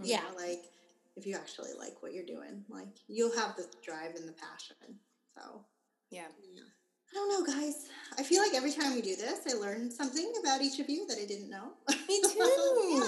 You 0.00 0.10
Yeah. 0.10 0.22
know, 0.22 0.36
like 0.36 0.64
if 1.16 1.24
you 1.24 1.36
actually 1.36 1.70
like 1.78 2.02
what 2.02 2.12
you're 2.12 2.26
doing, 2.26 2.64
like 2.68 2.88
you'll 3.06 3.36
have 3.36 3.54
the 3.56 3.66
drive 3.84 4.16
and 4.16 4.28
the 4.28 4.32
passion. 4.32 4.98
So 5.38 5.64
yeah, 6.10 6.26
Yeah. 6.52 6.62
I 7.12 7.14
don't 7.14 7.28
know, 7.28 7.44
guys. 7.54 7.88
I 8.18 8.22
feel 8.22 8.42
like 8.42 8.54
every 8.54 8.72
time 8.72 8.94
we 8.94 9.00
do 9.02 9.16
this, 9.16 9.40
I 9.48 9.54
learn 9.58 9.90
something 9.90 10.32
about 10.42 10.60
each 10.62 10.78
of 10.80 10.88
you 10.88 11.06
that 11.06 11.18
I 11.18 11.24
didn't 11.26 11.48
know. 11.50 11.72
Me 12.08 12.20
too. 12.32 13.04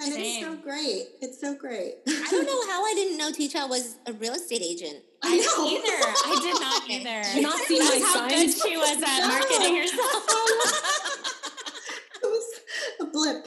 and 0.00 0.12
it's 0.16 0.40
so 0.40 0.56
great. 0.56 1.06
It's 1.20 1.40
so 1.40 1.54
great. 1.54 1.96
I 2.08 2.28
don't 2.30 2.46
know 2.46 2.66
how 2.72 2.84
I 2.84 2.92
didn't 2.94 3.16
know 3.18 3.30
Ticha 3.30 3.68
was 3.68 3.96
a 4.06 4.12
real 4.14 4.34
estate 4.34 4.62
agent. 4.62 5.02
I 5.22 5.36
know. 5.36 5.68
either. 5.68 5.98
I 6.26 6.40
did 6.42 6.60
not 6.60 6.90
either. 6.90 7.22
Did 7.22 7.36
you 7.36 7.42
not 7.42 7.58
see 7.60 7.78
my 7.78 8.00
how 8.04 8.28
good 8.28 8.50
she 8.50 8.76
was 8.76 9.02
at 9.02 9.20
No. 9.20 9.28
marketing 9.28 9.76
herself. 9.76 10.24
it 12.22 12.26
was 12.26 12.60
a 13.00 13.04
blip. 13.06 13.46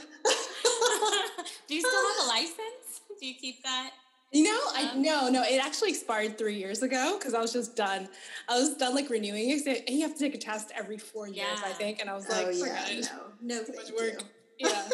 Do 1.68 1.76
you 1.76 1.82
still 1.82 1.92
have 1.92 2.26
a 2.26 2.28
license? 2.28 3.02
Do 3.20 3.26
you 3.28 3.36
keep 3.36 3.64
that? 3.64 3.92
You 4.34 4.44
know, 4.46 4.60
I 4.74 4.96
no, 4.96 5.30
no. 5.30 5.44
It 5.44 5.64
actually 5.64 5.90
expired 5.92 6.40
three 6.40 6.58
years 6.58 6.82
ago 6.82 7.18
because 7.20 7.36
I 7.36 7.40
was 7.40 7.54
just 7.54 7.76
done. 7.76 8.10
I 8.50 8.60
was 8.60 8.76
done 8.78 8.96
like 8.96 9.10
renewing 9.10 9.52
it, 9.52 9.84
and 9.88 9.96
you 9.96 10.02
have 10.08 10.14
to 10.14 10.20
take 10.20 10.34
a 10.34 10.40
test 10.40 10.72
every 10.76 10.98
four 10.98 11.28
years, 11.28 11.60
I 11.64 11.70
think. 11.70 12.00
And 12.02 12.10
I 12.10 12.14
was 12.14 12.28
like, 12.28 12.48
oh 12.48 12.50
yeah, 12.50 12.90
it. 12.90 13.10
no, 13.42 13.58
no, 13.58 13.64
Too 13.64 13.74
much 13.74 13.86
thank 13.86 14.00
work. 14.00 14.24
you. 14.60 14.68
Yeah. 14.68 14.90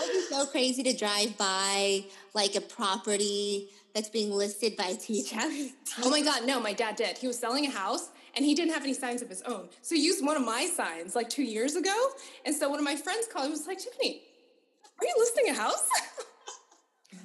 It 0.00 0.14
would 0.14 0.30
be 0.30 0.34
so 0.34 0.46
crazy 0.46 0.82
to 0.84 0.96
drive 0.96 1.36
by 1.36 2.04
like 2.32 2.54
a 2.54 2.60
property 2.60 3.68
that's 3.94 4.08
being 4.08 4.30
listed 4.30 4.76
by 4.76 4.94
Ticha. 4.94 5.70
oh 6.04 6.10
my 6.10 6.22
god, 6.22 6.46
no, 6.46 6.60
my 6.60 6.72
dad 6.72 6.96
did. 6.96 7.18
He 7.18 7.26
was 7.26 7.38
selling 7.38 7.66
a 7.66 7.70
house 7.70 8.10
and 8.34 8.44
he 8.44 8.54
didn't 8.54 8.72
have 8.72 8.82
any 8.84 8.94
signs 8.94 9.20
of 9.20 9.28
his 9.28 9.42
own. 9.42 9.68
So 9.82 9.96
he 9.96 10.02
used 10.02 10.24
one 10.24 10.36
of 10.36 10.44
my 10.44 10.66
signs 10.66 11.14
like 11.16 11.28
two 11.28 11.42
years 11.42 11.74
ago. 11.76 11.94
And 12.46 12.54
so 12.54 12.68
one 12.70 12.78
of 12.78 12.84
my 12.84 12.96
friends 12.96 13.26
called 13.30 13.46
and 13.46 13.52
was 13.52 13.66
like, 13.66 13.78
Tiffany, 13.78 14.22
are 15.00 15.04
you 15.04 15.14
listing 15.18 15.48
a 15.50 15.54
house? 15.54 15.86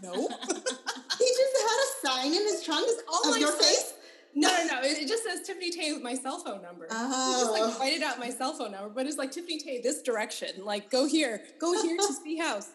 no. 0.03 0.11
He 1.19 1.29
just 1.29 1.55
had 1.63 1.79
a 1.79 2.07
sign 2.07 2.27
in 2.33 2.43
his 2.47 2.63
trunk 2.63 2.87
all 3.11 3.23
of 3.25 3.31
my 3.31 3.37
your 3.37 3.51
signs- 3.51 3.65
face. 3.65 3.93
No, 4.35 4.49
no, 4.49 4.65
no. 4.75 4.81
It, 4.83 5.07
just 5.07 5.23
says 5.23 5.45
Tiffany 5.45 5.71
Tay 5.71 5.93
with 5.93 6.01
my 6.03 6.15
cell 6.15 6.39
phone 6.39 6.61
number. 6.61 6.85
He 6.89 6.93
just 6.95 7.51
like 7.51 7.61
Oh. 7.63 7.75
whited 7.79 8.01
out 8.03 8.19
my 8.19 8.29
cell 8.29 8.53
phone 8.53 8.71
number, 8.71 8.89
but 8.89 9.05
it's 9.05 9.17
like 9.17 9.31
Tiffany 9.31 9.59
Tay 9.59 9.79
this 9.81 10.01
direction. 10.01 10.49
Like 10.65 10.89
go 10.89 11.05
here, 11.05 11.41
go 11.59 11.71
here 11.81 11.95
to 11.97 12.13
see 12.23 12.37
house. 12.37 12.69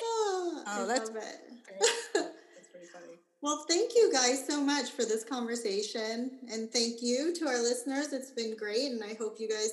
oh, 0.00 0.62
I 0.66 0.84
that's- 0.86 1.08
love 1.08 1.16
it. 1.16 1.40
That's 2.14 2.68
pretty 2.70 2.86
funny. 2.92 3.18
Well, 3.42 3.64
thank 3.68 3.92
you 3.94 4.10
guys 4.12 4.44
so 4.46 4.60
much 4.60 4.90
for 4.90 5.04
this 5.04 5.24
conversation. 5.24 6.38
And 6.50 6.70
thank 6.72 7.02
you 7.02 7.32
to 7.34 7.46
our 7.46 7.60
listeners. 7.60 8.12
It's 8.12 8.30
been 8.30 8.56
great. 8.56 8.90
And 8.92 9.02
I 9.04 9.14
hope 9.14 9.36
you 9.38 9.48
guys, 9.48 9.70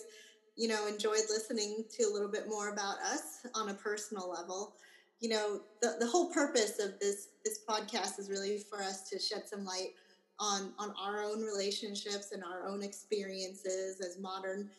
you 0.55 0.67
know, 0.67 0.87
enjoyed 0.87 1.25
listening 1.29 1.85
to 1.97 2.03
a 2.03 2.11
little 2.11 2.29
bit 2.29 2.47
more 2.49 2.69
about 2.73 2.97
us 2.99 3.45
on 3.55 3.69
a 3.69 3.73
personal 3.75 4.29
level. 4.29 4.75
You 5.19 5.29
know, 5.29 5.61
the, 5.81 5.95
the 5.99 6.07
whole 6.07 6.31
purpose 6.31 6.79
of 6.79 6.99
this 6.99 7.29
this 7.43 7.59
podcast 7.67 8.19
is 8.19 8.29
really 8.29 8.57
for 8.57 8.81
us 8.81 9.09
to 9.09 9.19
shed 9.19 9.47
some 9.47 9.65
light 9.65 9.89
on 10.39 10.73
on 10.79 10.93
our 11.01 11.23
own 11.23 11.41
relationships 11.41 12.31
and 12.31 12.43
our 12.43 12.67
own 12.67 12.83
experiences 12.83 13.99
as 13.99 14.17
modern 14.19 14.69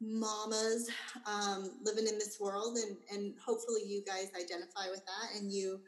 mamas 0.00 0.88
um, 1.26 1.72
living 1.82 2.06
in 2.06 2.14
this 2.14 2.38
world 2.40 2.78
and 2.78 2.96
and 3.12 3.34
hopefully 3.44 3.82
you 3.86 4.02
guys 4.06 4.30
identify 4.34 4.88
with 4.90 5.04
that 5.04 5.38
and 5.38 5.52
you 5.52 5.78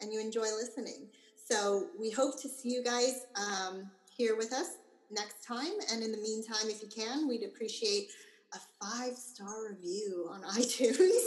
and 0.00 0.12
you 0.12 0.20
enjoy 0.20 0.42
listening 0.42 1.08
so 1.48 1.86
we 1.98 2.10
hope 2.10 2.40
to 2.42 2.48
see 2.48 2.72
you 2.72 2.82
guys 2.82 3.26
um, 3.36 3.88
here 4.16 4.36
with 4.36 4.52
us 4.52 4.78
next 5.10 5.44
time. 5.44 5.72
And 5.92 6.02
in 6.02 6.10
the 6.10 6.18
meantime, 6.18 6.64
if 6.68 6.82
you 6.82 6.88
can, 6.88 7.28
we'd 7.28 7.44
appreciate 7.44 8.08
a 8.56 8.84
five 8.84 9.16
star 9.16 9.68
review 9.70 10.28
on 10.30 10.42
iTunes. 10.58 11.26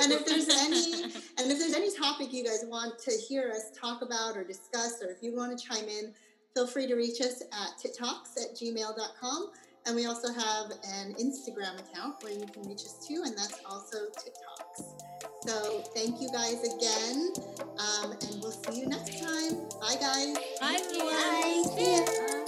and 0.00 0.12
if 0.12 0.26
there's 0.26 0.48
any 0.48 1.04
and 1.38 1.50
if 1.50 1.58
there's 1.58 1.74
any 1.74 1.94
topic 1.96 2.32
you 2.32 2.44
guys 2.44 2.64
want 2.66 2.98
to 2.98 3.12
hear 3.28 3.50
us 3.50 3.70
talk 3.78 4.02
about 4.02 4.36
or 4.36 4.44
discuss, 4.44 5.02
or 5.02 5.10
if 5.10 5.22
you 5.22 5.34
want 5.34 5.56
to 5.56 5.64
chime 5.64 5.88
in, 5.88 6.12
feel 6.54 6.66
free 6.66 6.86
to 6.86 6.94
reach 6.94 7.20
us 7.20 7.42
at 7.42 7.78
tittalks 7.82 8.36
at 8.40 8.56
gmail.com. 8.56 9.50
And 9.86 9.94
we 9.94 10.06
also 10.06 10.32
have 10.32 10.72
an 10.94 11.14
Instagram 11.14 11.78
account 11.78 12.22
where 12.22 12.32
you 12.32 12.44
can 12.52 12.64
reach 12.64 12.84
us 12.84 13.06
too, 13.06 13.22
and 13.24 13.38
that's 13.38 13.60
also 13.64 13.98
TikToks. 14.18 14.84
So 15.46 15.80
thank 15.94 16.20
you 16.20 16.28
guys 16.32 16.64
again, 16.64 17.32
um, 17.78 18.10
and 18.10 18.42
we'll 18.42 18.50
see 18.50 18.80
you 18.80 18.88
next 18.88 19.22
time. 19.22 19.68
Bye, 19.80 19.96
guys. 20.00 20.36
Bye. 20.60 20.82
Bye. 20.98 21.64
Ya. 21.78 22.45